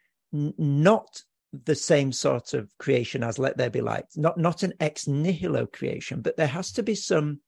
not 0.58 1.22
the 1.66 1.76
same 1.76 2.12
sort 2.12 2.54
of 2.54 2.70
creation 2.78 3.24
as 3.24 3.40
let 3.40 3.58
there 3.58 3.70
be 3.70 3.82
light. 3.82 4.06
Not 4.16 4.38
not 4.38 4.64
an 4.64 4.74
ex 4.80 5.08
nihilo 5.08 5.66
creation 5.66 6.22
but 6.22 6.38
there 6.38 6.48
has 6.48 6.72
to 6.74 6.84
be 6.84 6.96
some 6.96 7.40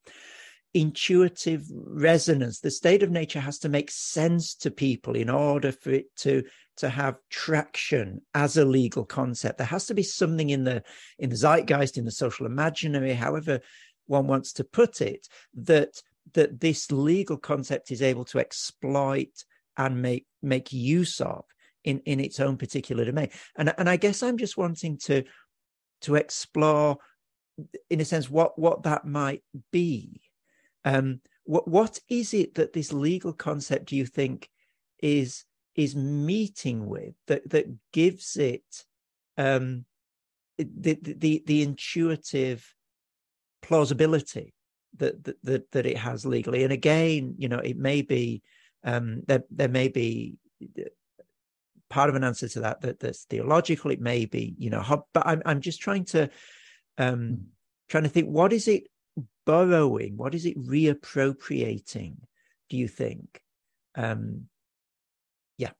intuitive 0.73 1.65
resonance. 1.71 2.59
The 2.59 2.71
state 2.71 3.01
of 3.01 3.09
nature 3.09 3.39
has 3.39 3.57
to 3.59 3.69
make 3.69 3.89
sense 3.89 4.53
to 4.55 4.69
people 4.71 5.15
in 5.15 5.29
order 5.29 5.71
for 5.71 5.91
it 5.91 6.15
to 6.17 6.43
to 6.77 6.89
have 6.89 7.17
traction 7.29 8.21
as 8.33 8.55
a 8.55 8.65
legal 8.65 9.03
concept. 9.03 9.57
There 9.57 9.67
has 9.67 9.87
to 9.87 9.93
be 9.93 10.03
something 10.03 10.49
in 10.49 10.63
the 10.63 10.83
in 11.17 11.29
the 11.29 11.35
zeitgeist 11.35 11.97
in 11.97 12.05
the 12.05 12.11
social 12.11 12.45
imaginary 12.45 13.13
however 13.13 13.59
one 14.05 14.27
wants 14.27 14.53
to 14.53 14.63
put 14.63 15.01
it 15.01 15.27
that 15.53 16.01
that 16.33 16.59
this 16.59 16.91
legal 16.91 17.37
concept 17.37 17.91
is 17.91 18.01
able 18.01 18.25
to 18.25 18.39
exploit 18.39 19.43
and 19.77 20.01
make 20.01 20.25
make 20.41 20.71
use 20.71 21.19
of 21.19 21.43
in 21.83 21.99
in 22.05 22.19
its 22.19 22.39
own 22.39 22.57
particular 22.57 23.05
domain. 23.05 23.29
And 23.55 23.73
and 23.77 23.89
i 23.89 23.95
guess 23.95 24.21
i'm 24.21 24.37
just 24.37 24.57
wanting 24.57 24.97
to 25.05 25.23
to 26.01 26.15
explore 26.15 26.97
in 27.89 28.01
a 28.01 28.05
sense 28.05 28.29
what 28.29 28.57
what 28.57 28.83
that 28.83 29.05
might 29.05 29.43
be. 29.71 30.21
Um, 30.85 31.21
what 31.43 31.67
what 31.67 31.99
is 32.09 32.33
it 32.33 32.55
that 32.55 32.73
this 32.73 32.93
legal 32.93 33.33
concept 33.33 33.85
do 33.85 33.95
you 33.95 34.05
think 34.05 34.49
is 35.01 35.45
is 35.75 35.95
meeting 35.95 36.85
with 36.85 37.13
that 37.27 37.49
that 37.49 37.67
gives 37.91 38.37
it 38.37 38.85
um, 39.37 39.85
the, 40.57 40.97
the 41.01 41.43
the 41.45 41.61
intuitive 41.61 42.73
plausibility 43.61 44.53
that, 44.97 45.23
that 45.43 45.71
that 45.71 45.85
it 45.85 45.97
has 45.97 46.25
legally? 46.25 46.63
And 46.63 46.73
again 46.73 47.35
you 47.37 47.49
know 47.49 47.59
it 47.59 47.77
may 47.77 48.01
be 48.01 48.41
um, 48.83 49.23
there 49.27 49.43
there 49.49 49.69
may 49.69 49.87
be 49.89 50.37
part 51.89 52.09
of 52.09 52.15
an 52.15 52.23
answer 52.23 52.47
to 52.47 52.59
that 52.61 52.81
that 52.81 52.99
that's 52.99 53.23
theological 53.25 53.91
it 53.91 53.99
may 53.99 54.25
be 54.25 54.55
you 54.57 54.69
know 54.69 55.05
but 55.13 55.25
i'm 55.25 55.41
i'm 55.45 55.59
just 55.61 55.81
trying 55.81 56.05
to 56.05 56.29
um 56.97 57.19
hmm. 57.19 57.35
trying 57.89 58.03
to 58.03 58.09
think 58.09 58.27
what 58.27 58.53
is 58.53 58.67
it 58.67 58.87
borrowing? 59.49 60.15
What 60.15 60.35
is 60.35 60.45
it 60.45 60.55
reappropriating? 60.57 62.17
Do 62.69 62.77
you 62.77 62.87
think? 62.87 63.41
Um, 63.95 64.45
yeah. 65.57 65.71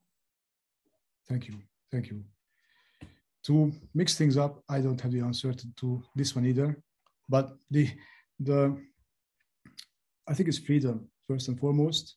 Thank 1.27 1.47
you. 1.47 1.55
Thank 1.91 2.09
you. 2.09 2.23
To 3.45 3.71
mix 3.93 4.17
things 4.17 4.37
up, 4.37 4.63
I 4.67 4.81
don't 4.81 4.99
have 4.99 5.11
the 5.11 5.21
answer 5.21 5.53
to, 5.53 5.67
to 5.81 6.03
this 6.15 6.35
one 6.35 6.45
either. 6.47 6.81
But 7.27 7.51
the 7.69 7.89
the 8.39 8.75
I 10.27 10.33
think 10.33 10.49
it's 10.49 10.57
freedom 10.57 11.07
first 11.27 11.47
and 11.47 11.59
foremost. 11.59 12.15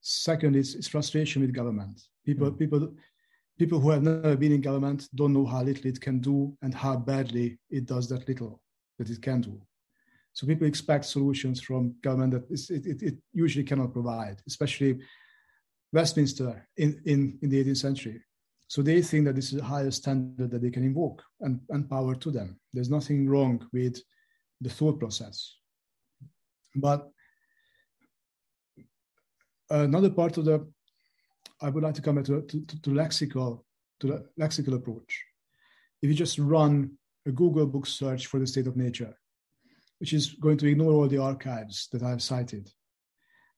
Second 0.00 0.54
is, 0.54 0.74
is 0.76 0.86
frustration 0.86 1.42
with 1.42 1.52
government. 1.52 1.96
People 2.24 2.50
mm. 2.50 2.58
people 2.58 2.94
people 3.58 3.80
who 3.80 3.90
have 3.90 4.02
never 4.02 4.36
been 4.36 4.52
in 4.52 4.60
government 4.60 5.08
don't 5.14 5.32
know 5.32 5.46
how 5.46 5.62
little 5.62 5.86
it 5.86 6.00
can 6.00 6.18
do 6.18 6.56
and 6.62 6.74
how 6.74 6.96
badly 6.96 7.58
it 7.70 7.86
does 7.86 8.08
that 8.08 8.26
little 8.28 8.60
that 8.98 9.10
it 9.10 9.22
can 9.22 9.40
do. 9.40 9.60
So 10.32 10.46
people 10.46 10.66
expect 10.66 11.04
solutions 11.04 11.60
from 11.60 11.94
government 12.02 12.32
that 12.32 12.50
it, 12.50 12.86
it, 12.86 13.02
it, 13.02 13.14
usually 13.32 13.64
cannot 13.64 13.92
provide, 13.92 14.42
especially 14.48 14.98
Westminster 15.92 16.66
in, 16.76 17.00
in, 17.04 17.38
in 17.42 17.50
the 17.50 17.64
18th 17.64 17.76
century. 17.76 18.20
So 18.66 18.82
they 18.82 19.00
think 19.02 19.26
that 19.26 19.36
this 19.36 19.52
is 19.52 19.60
a 19.60 19.64
higher 19.64 19.92
standard 19.92 20.50
that 20.50 20.60
they 20.60 20.70
can 20.70 20.82
invoke 20.82 21.22
and, 21.40 21.60
and 21.70 21.88
power 21.88 22.16
to 22.16 22.30
them. 22.32 22.58
There's 22.72 22.90
nothing 22.90 23.28
wrong 23.28 23.64
with 23.72 24.02
the 24.60 24.70
thought 24.70 24.98
process. 24.98 25.54
But 26.74 27.08
another 29.70 30.10
part 30.10 30.36
of 30.38 30.46
the, 30.46 30.66
I 31.64 31.70
would 31.70 31.82
like 31.82 31.94
to 31.94 32.02
come 32.02 32.16
back 32.16 32.26
to, 32.26 32.42
to, 32.42 32.82
to, 32.82 32.90
lexical, 32.90 33.62
to 34.00 34.06
the 34.06 34.26
lexical 34.38 34.74
approach. 34.74 35.24
If 36.02 36.10
you 36.10 36.14
just 36.14 36.38
run 36.38 36.90
a 37.26 37.32
Google 37.32 37.66
book 37.66 37.86
search 37.86 38.26
for 38.26 38.38
the 38.38 38.46
state 38.46 38.66
of 38.66 38.76
nature, 38.76 39.16
which 39.98 40.12
is 40.12 40.34
going 40.34 40.58
to 40.58 40.66
ignore 40.66 40.92
all 40.92 41.08
the 41.08 41.22
archives 41.22 41.88
that 41.92 42.02
I've 42.02 42.22
cited. 42.22 42.70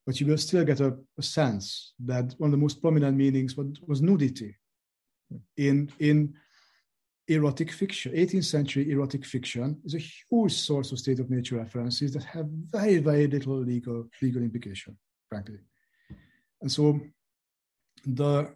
But 0.07 0.21
you 0.21 0.27
will 0.29 0.39
still 0.39 0.65
get 0.65 0.79
a, 0.79 0.97
a 1.19 1.23
sense 1.23 1.95
that 2.05 2.35
one 2.39 2.49
of 2.49 2.53
the 2.53 2.65
most 2.65 2.81
prominent 2.81 3.17
meanings 3.17 3.57
was, 3.57 3.81
was 3.85 4.01
nudity 4.01 4.55
in, 5.57 5.91
in 5.99 6.35
erotic 7.27 7.73
fiction. 7.73 8.13
18th 8.13 8.45
century 8.45 8.89
erotic 8.93 9.25
fiction 9.25 9.81
is 9.85 9.97
a 9.97 9.99
huge 9.99 10.53
source 10.53 10.93
of 10.93 11.01
state 11.01 11.19
of 11.19 11.29
nature 11.29 11.57
references 11.57 12.13
that 12.13 12.23
have 12.23 12.47
very, 12.71 12.99
very 12.99 13.27
little 13.27 13.57
legal, 13.57 14.07
legal 14.23 14.43
implication, 14.43 14.97
frankly. 15.29 15.59
And 16.63 16.71
so 16.71 17.01
the, 18.07 18.55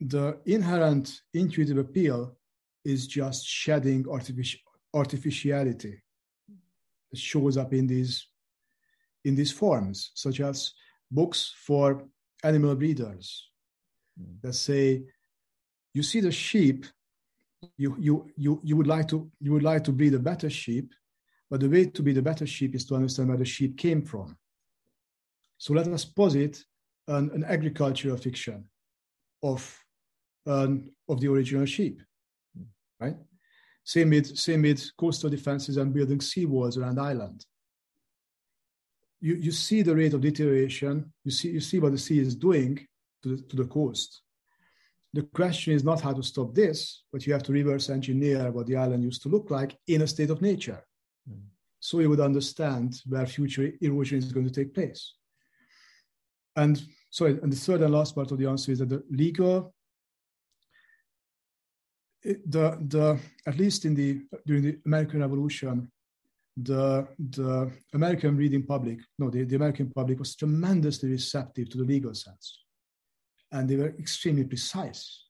the 0.00 0.38
inherent 0.46 1.20
intuitive 1.34 1.78
appeal 1.78 2.36
is 2.84 3.06
just 3.06 3.46
shedding 3.46 4.06
artificial, 4.08 4.60
artificiality 4.94 6.02
shows 7.14 7.56
up 7.56 7.72
in 7.74 7.86
these 7.86 8.26
in 9.24 9.34
these 9.36 9.52
forms, 9.52 10.10
such 10.14 10.40
as 10.40 10.72
books 11.10 11.54
for 11.56 12.08
animal 12.42 12.74
breeders 12.74 13.50
mm. 14.20 14.40
that 14.42 14.54
say, 14.54 15.02
you 15.94 16.02
see 16.02 16.20
the 16.20 16.32
sheep, 16.32 16.86
you, 17.76 17.94
you, 17.98 18.30
you, 18.36 18.60
you, 18.64 18.76
would 18.76 18.86
like 18.86 19.06
to, 19.08 19.30
you 19.40 19.52
would 19.52 19.62
like 19.62 19.84
to 19.84 19.92
breed 19.92 20.14
a 20.14 20.18
better 20.18 20.50
sheep, 20.50 20.92
but 21.50 21.60
the 21.60 21.68
way 21.68 21.84
to 21.84 22.02
be 22.02 22.12
the 22.12 22.22
better 22.22 22.46
sheep 22.46 22.74
is 22.74 22.84
to 22.86 22.94
understand 22.96 23.28
where 23.28 23.38
the 23.38 23.44
sheep 23.44 23.78
came 23.78 24.02
from. 24.02 24.36
So 25.58 25.74
let 25.74 25.86
us 25.86 26.04
posit 26.04 26.64
an, 27.08 27.30
an 27.34 27.44
agricultural 27.44 28.16
fiction 28.16 28.64
of, 29.42 29.78
um, 30.46 30.90
of 31.08 31.20
the 31.20 31.28
original 31.28 31.66
sheep, 31.66 32.00
right? 33.00 33.16
Same 33.84 34.10
with, 34.10 34.36
same 34.38 34.62
with 34.62 34.90
coastal 34.96 35.30
defenses 35.30 35.76
and 35.76 35.92
building 35.92 36.18
seawalls 36.18 36.78
around 36.78 37.00
island. 37.00 37.44
You, 39.20 39.34
you 39.34 39.52
see 39.52 39.82
the 39.82 39.94
rate 39.94 40.14
of 40.14 40.20
deterioration, 40.20 41.12
you 41.24 41.30
see, 41.30 41.50
you 41.50 41.60
see 41.60 41.78
what 41.78 41.92
the 41.92 41.98
sea 41.98 42.20
is 42.20 42.34
doing 42.34 42.86
to 43.22 43.36
the, 43.36 43.42
to 43.42 43.56
the 43.56 43.64
coast. 43.64 44.22
The 45.14 45.22
question 45.22 45.74
is 45.74 45.84
not 45.84 46.00
how 46.00 46.12
to 46.12 46.22
stop 46.22 46.54
this, 46.54 47.02
but 47.12 47.26
you 47.26 47.32
have 47.32 47.42
to 47.44 47.52
reverse 47.52 47.90
engineer 47.90 48.50
what 48.50 48.66
the 48.66 48.76
island 48.76 49.04
used 49.04 49.22
to 49.22 49.28
look 49.28 49.50
like 49.50 49.76
in 49.86 50.02
a 50.02 50.06
state 50.06 50.30
of 50.30 50.40
nature. 50.40 50.82
Mm. 51.30 51.42
So 51.80 51.98
you 51.98 52.08
would 52.08 52.20
understand 52.20 53.00
where 53.06 53.26
future 53.26 53.72
erosion 53.80 54.18
is 54.18 54.32
going 54.32 54.46
to 54.46 54.52
take 54.52 54.72
place. 54.72 55.14
And 56.56 56.82
sorry, 57.10 57.38
and 57.42 57.52
the 57.52 57.56
third 57.56 57.82
and 57.82 57.92
last 57.92 58.14
part 58.14 58.30
of 58.30 58.38
the 58.38 58.46
answer 58.46 58.72
is 58.72 58.78
that 58.80 58.88
the 58.88 59.02
legal 59.10 59.74
the 62.22 62.78
the 62.88 63.18
at 63.46 63.58
least 63.58 63.84
in 63.84 63.94
the 63.94 64.22
during 64.46 64.62
the 64.62 64.78
American 64.86 65.20
Revolution, 65.20 65.90
the 66.56 67.08
the 67.18 67.70
American 67.94 68.36
reading 68.36 68.62
public, 68.62 69.00
no, 69.18 69.30
the, 69.30 69.44
the 69.44 69.56
American 69.56 69.90
public 69.90 70.18
was 70.18 70.36
tremendously 70.36 71.10
receptive 71.10 71.68
to 71.70 71.78
the 71.78 71.84
legal 71.84 72.14
sense, 72.14 72.64
and 73.50 73.68
they 73.68 73.76
were 73.76 73.94
extremely 73.98 74.44
precise. 74.44 75.24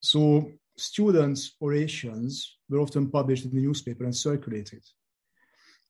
So 0.00 0.50
students' 0.76 1.56
orations 1.60 2.58
were 2.68 2.80
often 2.80 3.10
published 3.10 3.46
in 3.46 3.54
the 3.54 3.62
newspaper 3.62 4.04
and 4.04 4.14
circulated. 4.14 4.84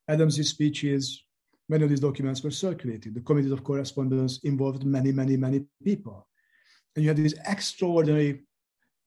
Adams's 0.08 0.50
speeches, 0.50 1.24
many 1.68 1.84
of 1.84 1.90
these 1.90 2.00
documents 2.00 2.42
were 2.42 2.50
circulated. 2.50 3.14
The 3.14 3.20
committees 3.20 3.52
of 3.52 3.64
correspondence 3.64 4.40
involved 4.44 4.84
many, 4.84 5.12
many, 5.12 5.36
many 5.36 5.64
people. 5.82 6.28
And 6.94 7.04
you 7.04 7.10
had 7.10 7.16
these 7.16 7.34
extraordinary 7.46 8.42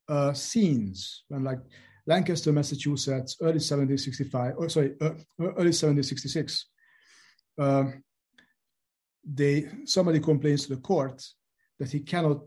uh, 0.07 0.33
scenes 0.33 1.23
when 1.27 1.43
like 1.43 1.59
Lancaster, 2.05 2.51
Massachusetts, 2.51 3.37
early 3.41 3.61
1765, 3.61 4.55
or 4.57 4.69
sorry, 4.69 4.95
uh, 5.01 5.13
early 5.39 5.71
1766, 5.71 6.65
uh, 7.59 7.83
they 9.23 9.67
somebody 9.85 10.19
complains 10.19 10.63
to 10.65 10.75
the 10.75 10.81
court 10.81 11.23
that 11.77 11.91
he 11.91 11.99
cannot 11.99 12.41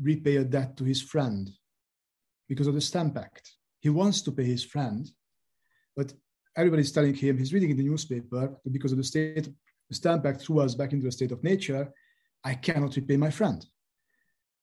repay 0.00 0.36
a 0.36 0.44
debt 0.44 0.76
to 0.76 0.84
his 0.84 1.02
friend 1.02 1.50
because 2.48 2.66
of 2.66 2.74
the 2.74 2.80
Stamp 2.80 3.16
Act. 3.16 3.50
He 3.80 3.88
wants 3.88 4.22
to 4.22 4.32
pay 4.32 4.44
his 4.44 4.64
friend, 4.64 5.10
but 5.96 6.12
everybody's 6.56 6.92
telling 6.92 7.14
him 7.14 7.38
he's 7.38 7.52
reading 7.52 7.70
in 7.70 7.76
the 7.76 7.82
newspaper 7.82 8.56
because 8.70 8.92
of 8.92 8.98
the 8.98 9.04
state 9.04 9.48
the 9.90 9.96
Stamp 9.96 10.24
Act 10.24 10.40
threw 10.40 10.60
us 10.60 10.74
back 10.74 10.92
into 10.92 11.08
a 11.08 11.12
state 11.12 11.32
of 11.32 11.42
nature, 11.42 11.92
I 12.44 12.54
cannot 12.54 12.96
repay 12.96 13.16
my 13.16 13.30
friend. 13.30 13.64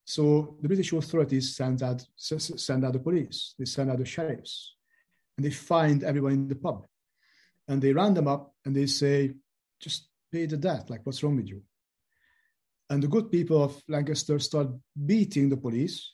So 0.06 0.56
the 0.62 0.70
British 0.70 0.94
authorities 0.94 1.56
send 1.56 1.84
out 1.84 2.02
send 2.16 2.86
out 2.86 2.94
the 2.94 3.00
police, 3.00 3.54
they 3.60 3.66
send 3.66 3.92
out 3.92 3.98
the 3.98 4.06
sheriffs, 4.06 4.76
and 5.36 5.46
they 5.46 5.52
find 5.52 6.04
everyone 6.04 6.32
in 6.32 6.48
the 6.48 6.56
pub, 6.56 6.88
and 7.68 7.82
they 7.82 7.92
round 7.92 8.16
them 8.16 8.28
up 8.28 8.54
and 8.66 8.74
they 8.74 8.88
say, 8.88 9.36
just 9.82 10.08
pay 10.32 10.46
the 10.46 10.56
debt. 10.56 10.90
Like, 10.90 11.06
what's 11.06 11.22
wrong 11.22 11.36
with 11.36 11.50
you? 11.50 11.62
And 12.90 13.04
the 13.04 13.10
good 13.10 13.30
people 13.30 13.62
of 13.62 13.84
Lancaster 13.90 14.40
start 14.40 14.70
beating 15.06 15.50
the 15.50 15.58
police, 15.58 16.10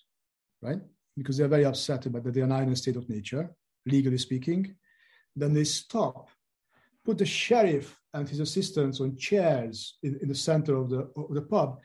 right? 0.60 0.82
Because 1.16 1.38
they're 1.38 1.48
very 1.48 1.66
upset 1.66 2.08
about 2.08 2.24
that 2.24 2.34
they 2.34 2.42
are 2.42 2.48
not 2.48 2.64
in 2.64 2.72
a 2.72 2.76
state 2.76 2.96
of 2.96 3.08
nature, 3.08 3.52
legally 3.86 4.18
speaking. 4.18 4.76
Then 5.36 5.54
they 5.54 5.64
stop, 5.64 6.30
put 7.04 7.18
the 7.18 7.26
sheriff 7.26 7.98
and 8.14 8.30
his 8.30 8.40
assistants 8.40 9.02
on 9.02 9.18
chairs 9.18 9.98
in, 10.04 10.20
in 10.22 10.28
the 10.28 10.36
center 10.36 10.76
of 10.76 10.90
the, 10.90 11.10
of 11.16 11.34
the 11.34 11.42
pub, 11.42 11.80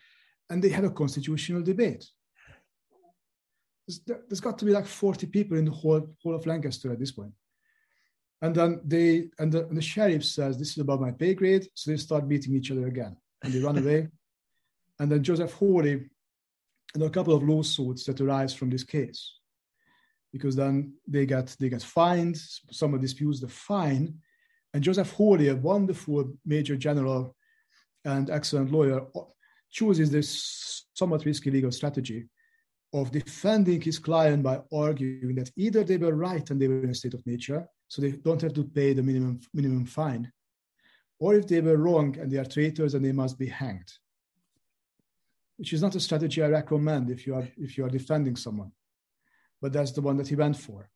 and 0.51 0.62
they 0.62 0.69
have 0.69 0.85
a 0.85 0.91
constitutional 0.91 1.62
debate. 1.62 2.07
There's, 3.87 4.01
there's 4.29 4.41
got 4.41 4.59
to 4.59 4.65
be 4.65 4.73
like 4.73 4.87
40 4.87 5.27
people 5.27 5.57
in 5.57 5.65
the 5.65 5.70
whole, 5.70 6.15
whole 6.23 6.35
of 6.35 6.47
Lancaster 6.47 6.93
at 6.93 6.99
this 6.99 7.12
point. 7.12 7.33
And 8.41 8.55
then 8.55 8.81
they 8.85 9.29
and 9.39 9.51
the, 9.51 9.66
and 9.66 9.77
the 9.77 9.83
sheriff 9.83 10.25
says, 10.25 10.59
This 10.59 10.73
is 10.73 10.79
above 10.79 11.01
my 11.01 11.11
pay 11.11 11.35
grade. 11.35 11.66
So 11.75 11.91
they 11.91 11.97
start 11.97 12.29
beating 12.29 12.55
each 12.55 12.70
other 12.70 12.87
again. 12.87 13.16
And 13.43 13.53
they 13.53 13.61
run 13.61 13.79
away. 13.83 14.09
And 15.01 15.11
then 15.11 15.23
Joseph 15.23 15.53
Hawley, 15.55 16.09
and 16.95 17.03
a 17.03 17.11
couple 17.11 17.35
of 17.35 17.43
lawsuits 17.43 18.05
that 18.05 18.20
arise 18.20 18.55
from 18.55 18.70
this 18.70 18.85
case. 18.85 19.35
Because 20.32 20.56
then 20.56 20.94
they 21.06 21.26
get 21.26 21.56
they 21.59 21.68
get 21.68 21.82
fined, 21.82 22.36
someone 22.70 23.00
disputes 23.00 23.40
the 23.40 23.48
fine, 23.48 24.14
and 24.74 24.82
Joseph 24.82 25.12
Hawley, 25.12 25.48
a 25.48 25.56
wonderful 25.56 26.32
major 26.44 26.76
general 26.76 27.34
and 28.05 28.30
excellent 28.30 28.70
lawyer, 28.70 29.06
chooses 29.70 30.10
this 30.10 30.86
somewhat 30.94 31.24
risky 31.24 31.50
legal 31.50 31.72
strategy 31.72 32.28
of 32.92 33.10
defending 33.10 33.80
his 33.80 33.98
client 33.98 34.42
by 34.42 34.60
arguing 34.72 35.34
that 35.34 35.50
either 35.56 35.84
they 35.84 35.96
were 35.96 36.14
right 36.14 36.48
and 36.50 36.60
they 36.60 36.68
were 36.68 36.82
in 36.82 36.90
a 36.90 36.94
state 36.94 37.14
of 37.14 37.26
nature, 37.26 37.66
so 37.86 38.00
they 38.00 38.12
don't 38.12 38.40
have 38.40 38.55
to 38.55 38.64
pay 38.64 38.92
the 38.92 39.02
minimum 39.02 39.40
minimum 39.52 39.84
fine, 39.84 40.30
or 41.18 41.34
if 41.34 41.46
they 41.46 41.60
were 41.60 41.76
wrong 41.76 42.16
and 42.18 42.30
they 42.30 42.38
are 42.38 42.44
traitors 42.44 42.94
and 42.94 43.05
they 43.05 43.12
must 43.12 43.38
be 43.38 43.46
hanged. 43.46 43.90
Which 45.56 45.72
is 45.72 45.82
not 45.82 45.96
a 45.96 46.00
strategy 46.00 46.42
I 46.42 46.48
recommend 46.48 47.10
if 47.10 47.26
you 47.26 47.34
are 47.34 47.48
if 47.56 47.76
you 47.76 47.84
are 47.84 47.90
defending 47.90 48.36
someone, 48.36 48.72
but 49.60 49.72
that's 49.72 49.93
the 49.93 50.01
one 50.01 50.16
that 50.16 50.28
he 50.28 50.36
went 50.36 50.56
for, 50.56 50.89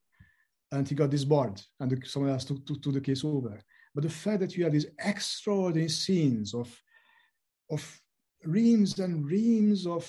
and 0.71 0.89
he 0.89 0.95
got 0.95 1.11
disbarred, 1.11 1.61
and 1.81 1.91
the, 1.91 2.07
someone 2.07 2.33
else 2.33 2.45
took, 2.45 2.65
took, 2.67 2.83
took 2.83 2.95
the 2.95 3.01
case 3.01 3.25
over. 3.25 3.61
But 3.95 4.05
the 4.05 4.11
fact 4.11 4.41
that 4.41 4.57
you 4.57 4.65
have 4.65 4.73
these 4.73 4.87
extraordinary 4.99 5.89
scenes 5.89 6.55
of 6.55 6.75
of 7.71 8.01
reams 8.45 8.99
and 8.99 9.25
reams 9.25 9.87
of 9.87 10.05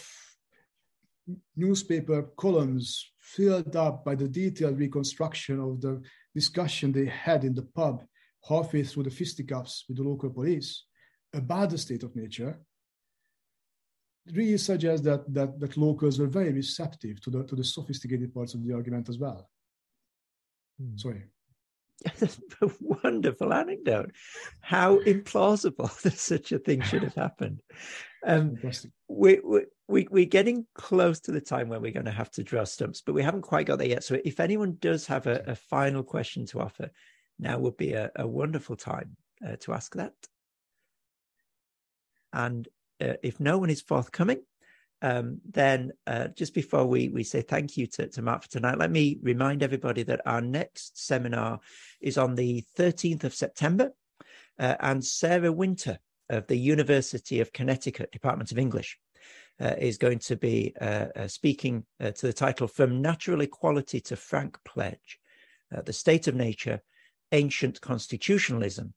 newspaper 1.56 2.24
columns 2.38 3.12
filled 3.20 3.76
up 3.76 4.04
by 4.04 4.16
the 4.16 4.28
detailed 4.28 4.78
reconstruction 4.78 5.60
of 5.60 5.80
the 5.80 6.02
discussion 6.36 6.92
they 6.92 7.06
had 7.06 7.44
in 7.44 7.54
the 7.54 7.62
pub 7.62 8.04
halfway 8.48 8.84
through 8.84 9.04
the 9.04 9.10
fisticuffs 9.10 9.86
with 9.88 9.98
the 9.98 10.04
local 10.04 10.30
police 10.30 10.86
about 11.34 11.70
the 11.70 11.78
state 11.78 12.04
of 12.04 12.16
nature 12.16 12.60
really 14.32 14.58
suggests 14.58 15.06
that, 15.06 15.32
that, 15.34 15.60
that 15.60 15.78
locals 15.78 16.20
were 16.20 16.28
very 16.28 16.54
receptive 16.54 17.20
to 17.22 17.30
the, 17.30 17.44
to 17.44 17.56
the 17.56 17.64
sophisticated 17.64 18.34
parts 18.34 18.54
of 18.54 18.66
the 18.66 18.74
argument 18.74 19.10
as 19.10 19.18
well. 19.18 19.50
Hmm. 20.80 20.98
Sorry. 20.98 21.24
That's 22.04 22.40
a 22.62 22.70
wonderful 22.80 23.54
anecdote. 23.54 24.12
How 24.62 25.00
implausible 25.00 26.02
that 26.04 26.18
such 26.18 26.52
a 26.52 26.60
thing 26.60 26.82
should 26.82 27.04
have 27.04 27.16
happened. 27.16 27.62
Um, 28.26 28.58
we, 29.08 29.40
we, 29.44 29.62
we, 29.88 30.08
we're 30.10 30.26
getting 30.26 30.66
close 30.76 31.20
to 31.22 31.32
the 31.32 31.42
time 31.42 31.70
where 31.70 31.80
we're 31.80 31.92
going 31.92 32.06
to 32.06 32.12
have 32.12 32.32
to 32.32 32.44
draw 32.44 32.64
stumps, 32.64 33.02
but 33.02 33.14
we 33.14 33.24
haven't 33.24 33.42
quite 33.42 33.66
got 33.66 33.80
there 33.80 33.88
yet. 33.88 34.04
So 34.04 34.18
if 34.24 34.40
anyone 34.40 34.78
does 34.80 35.06
have 35.08 35.28
a, 35.28 35.44
a 35.48 35.56
final 35.56 36.04
question 36.04 36.46
to 36.48 36.62
offer, 36.62 36.90
now 37.40 37.60
would 37.60 37.78
be 37.78 37.94
a, 37.94 38.12
a 38.16 38.28
wonderful 38.28 38.76
time 38.76 39.18
uh, 39.46 39.58
to 39.62 39.74
ask 39.74 39.94
that. 39.96 40.14
And 42.32 42.68
uh, 43.02 43.14
if 43.22 43.40
no 43.40 43.58
one 43.58 43.70
is 43.70 43.82
forthcoming, 43.82 44.42
um, 45.02 45.42
then 45.50 45.92
uh, 46.08 46.30
just 46.30 46.54
before 46.54 46.86
we, 46.86 47.10
we 47.10 47.24
say 47.24 47.42
thank 47.42 47.76
you 47.76 47.88
to, 47.88 48.08
to 48.08 48.22
Mark 48.22 48.44
for 48.44 48.50
tonight, 48.50 48.78
let 48.78 48.92
me 48.92 49.20
remind 49.22 49.62
everybody 49.62 50.04
that 50.04 50.22
our 50.26 50.42
next 50.42 50.98
seminar 51.06 51.60
is 52.00 52.18
on 52.18 52.36
the 52.36 52.64
13th 52.78 53.26
of 53.26 53.36
September. 53.36 53.92
Uh, 54.58 54.76
and 54.80 55.04
Sarah 55.04 55.52
Winter 55.52 56.00
of 56.30 56.48
the 56.48 56.56
University 56.56 57.40
of 57.42 57.52
Connecticut 57.52 58.12
Department 58.12 58.52
of 58.52 58.58
English 58.58 58.98
uh, 59.60 59.76
is 59.78 59.98
going 59.98 60.20
to 60.20 60.36
be 60.36 60.74
uh, 60.82 61.08
uh, 61.16 61.28
speaking 61.28 61.86
uh, 62.00 62.12
to 62.12 62.28
the 62.28 62.34
title 62.34 62.68
From 62.68 63.02
Natural 63.02 63.42
Equality 63.42 64.02
to 64.02 64.16
Frank 64.16 64.58
Pledge 64.64 65.20
The 65.86 65.94
State 65.94 66.28
of 66.28 66.36
Nature, 66.36 66.82
Ancient 67.32 67.82
Constitutionalism, 67.82 68.94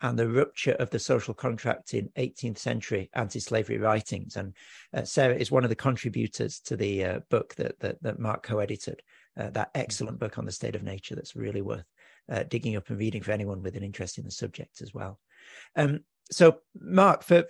and 0.00 0.18
the 0.18 0.28
rupture 0.28 0.72
of 0.72 0.90
the 0.90 0.98
social 0.98 1.34
contract 1.34 1.94
in 1.94 2.08
18th 2.16 2.58
century 2.58 3.10
anti-slavery 3.14 3.78
writings. 3.78 4.36
And 4.36 4.54
uh, 4.94 5.04
Sarah 5.04 5.36
is 5.36 5.50
one 5.50 5.64
of 5.64 5.70
the 5.70 5.76
contributors 5.76 6.60
to 6.60 6.76
the 6.76 7.04
uh, 7.04 7.20
book 7.30 7.54
that, 7.56 7.78
that, 7.80 8.02
that 8.02 8.18
Mark 8.18 8.42
co-edited, 8.42 9.00
uh, 9.36 9.50
that 9.50 9.70
excellent 9.74 10.18
book 10.18 10.38
on 10.38 10.44
the 10.44 10.52
state 10.52 10.76
of 10.76 10.82
nature 10.82 11.14
that's 11.14 11.36
really 11.36 11.62
worth 11.62 11.84
digging 12.48 12.76
up 12.76 12.90
and 12.90 12.98
reading 12.98 13.22
for 13.22 13.32
anyone 13.32 13.62
with 13.62 13.74
an 13.74 13.82
interest 13.82 14.18
in 14.18 14.24
the 14.24 14.30
subject 14.30 14.82
as 14.82 14.92
well. 14.92 15.18
Um, 15.76 16.00
so 16.30 16.58
mark 16.78 17.22
for 17.22 17.44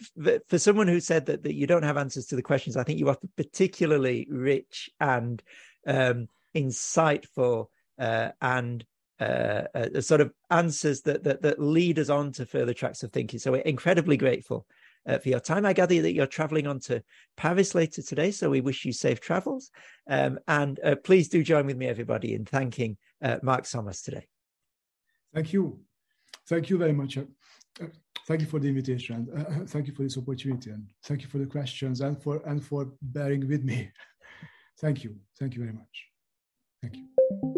for 0.49 0.59
someone 0.59 0.87
who 0.89 1.01
said 1.01 1.27
that, 1.27 1.43
that 1.43 1.55
you 1.55 1.66
don't 1.66 1.83
have 1.83 1.97
answers 1.97 2.27
to 2.27 2.37
the 2.37 2.43
questions 2.43 2.77
i 2.77 2.83
think 2.83 2.99
you 2.99 3.09
are 3.09 3.19
particularly 3.37 4.27
rich 4.31 4.89
and 5.01 5.43
um, 5.87 6.29
insightful 6.55 7.66
uh, 7.99 8.31
and 8.41 8.85
uh, 9.20 9.65
uh, 9.74 10.01
sort 10.01 10.20
of 10.20 10.32
answers 10.51 11.03
that, 11.03 11.24
that 11.24 11.43
that 11.43 11.61
lead 11.61 11.99
us 11.99 12.09
on 12.09 12.32
to 12.32 12.47
further 12.47 12.74
tracks 12.74 13.03
of 13.03 13.12
thinking 13.12 13.39
so 13.39 13.53
we're 13.53 13.59
incredibly 13.59 14.16
grateful 14.16 14.66
uh, 15.09 15.19
for 15.19 15.28
your 15.28 15.40
time 15.40 15.66
i 15.66 15.73
gather 15.73 16.01
that 16.01 16.12
you're 16.12 16.27
traveling 16.27 16.66
on 16.66 16.78
to 16.78 17.03
paris 17.36 17.74
later 17.74 18.03
today 18.03 18.31
so 18.31 18.49
we 18.51 18.61
wish 18.61 18.85
you 18.85 18.93
safe 18.93 19.20
travels 19.20 19.70
um, 20.09 20.39
and 20.49 20.81
uh, 20.85 20.95
please 21.05 21.28
do 21.28 21.43
join 21.43 21.66
with 21.66 21.77
me 21.77 21.86
everybody 21.86 22.35
in 22.35 22.45
thanking 22.45 22.97
uh, 23.23 23.39
mark 23.43 23.65
Somos 23.65 24.03
today 24.05 24.27
thank 25.35 25.53
you 25.53 25.81
thank 26.47 26.70
you 26.70 26.78
very 26.78 26.93
much 26.93 27.19
thank 28.28 28.43
you 28.43 28.47
for 28.47 28.61
the 28.61 28.69
invitation. 28.69 29.27
Uh, 29.35 29.65
thank 29.66 29.86
you 29.86 29.95
for 29.95 30.03
this 30.03 30.19
opportunity, 30.19 30.70
and 30.70 30.86
thank 31.05 31.23
you 31.23 31.28
for 31.28 31.39
the 31.39 31.47
questions 31.47 32.03
and 32.03 32.23
for 32.23 32.43
and 32.47 32.62
for 32.62 32.93
bearing 33.01 33.49
with 33.49 33.65
me. 33.65 33.90
thank 34.81 35.03
you. 35.03 35.16
Thank 35.39 35.55
you 35.55 35.62
very 35.62 35.73
much. 35.73 36.05
Thank 36.82 36.97
you. 36.97 37.57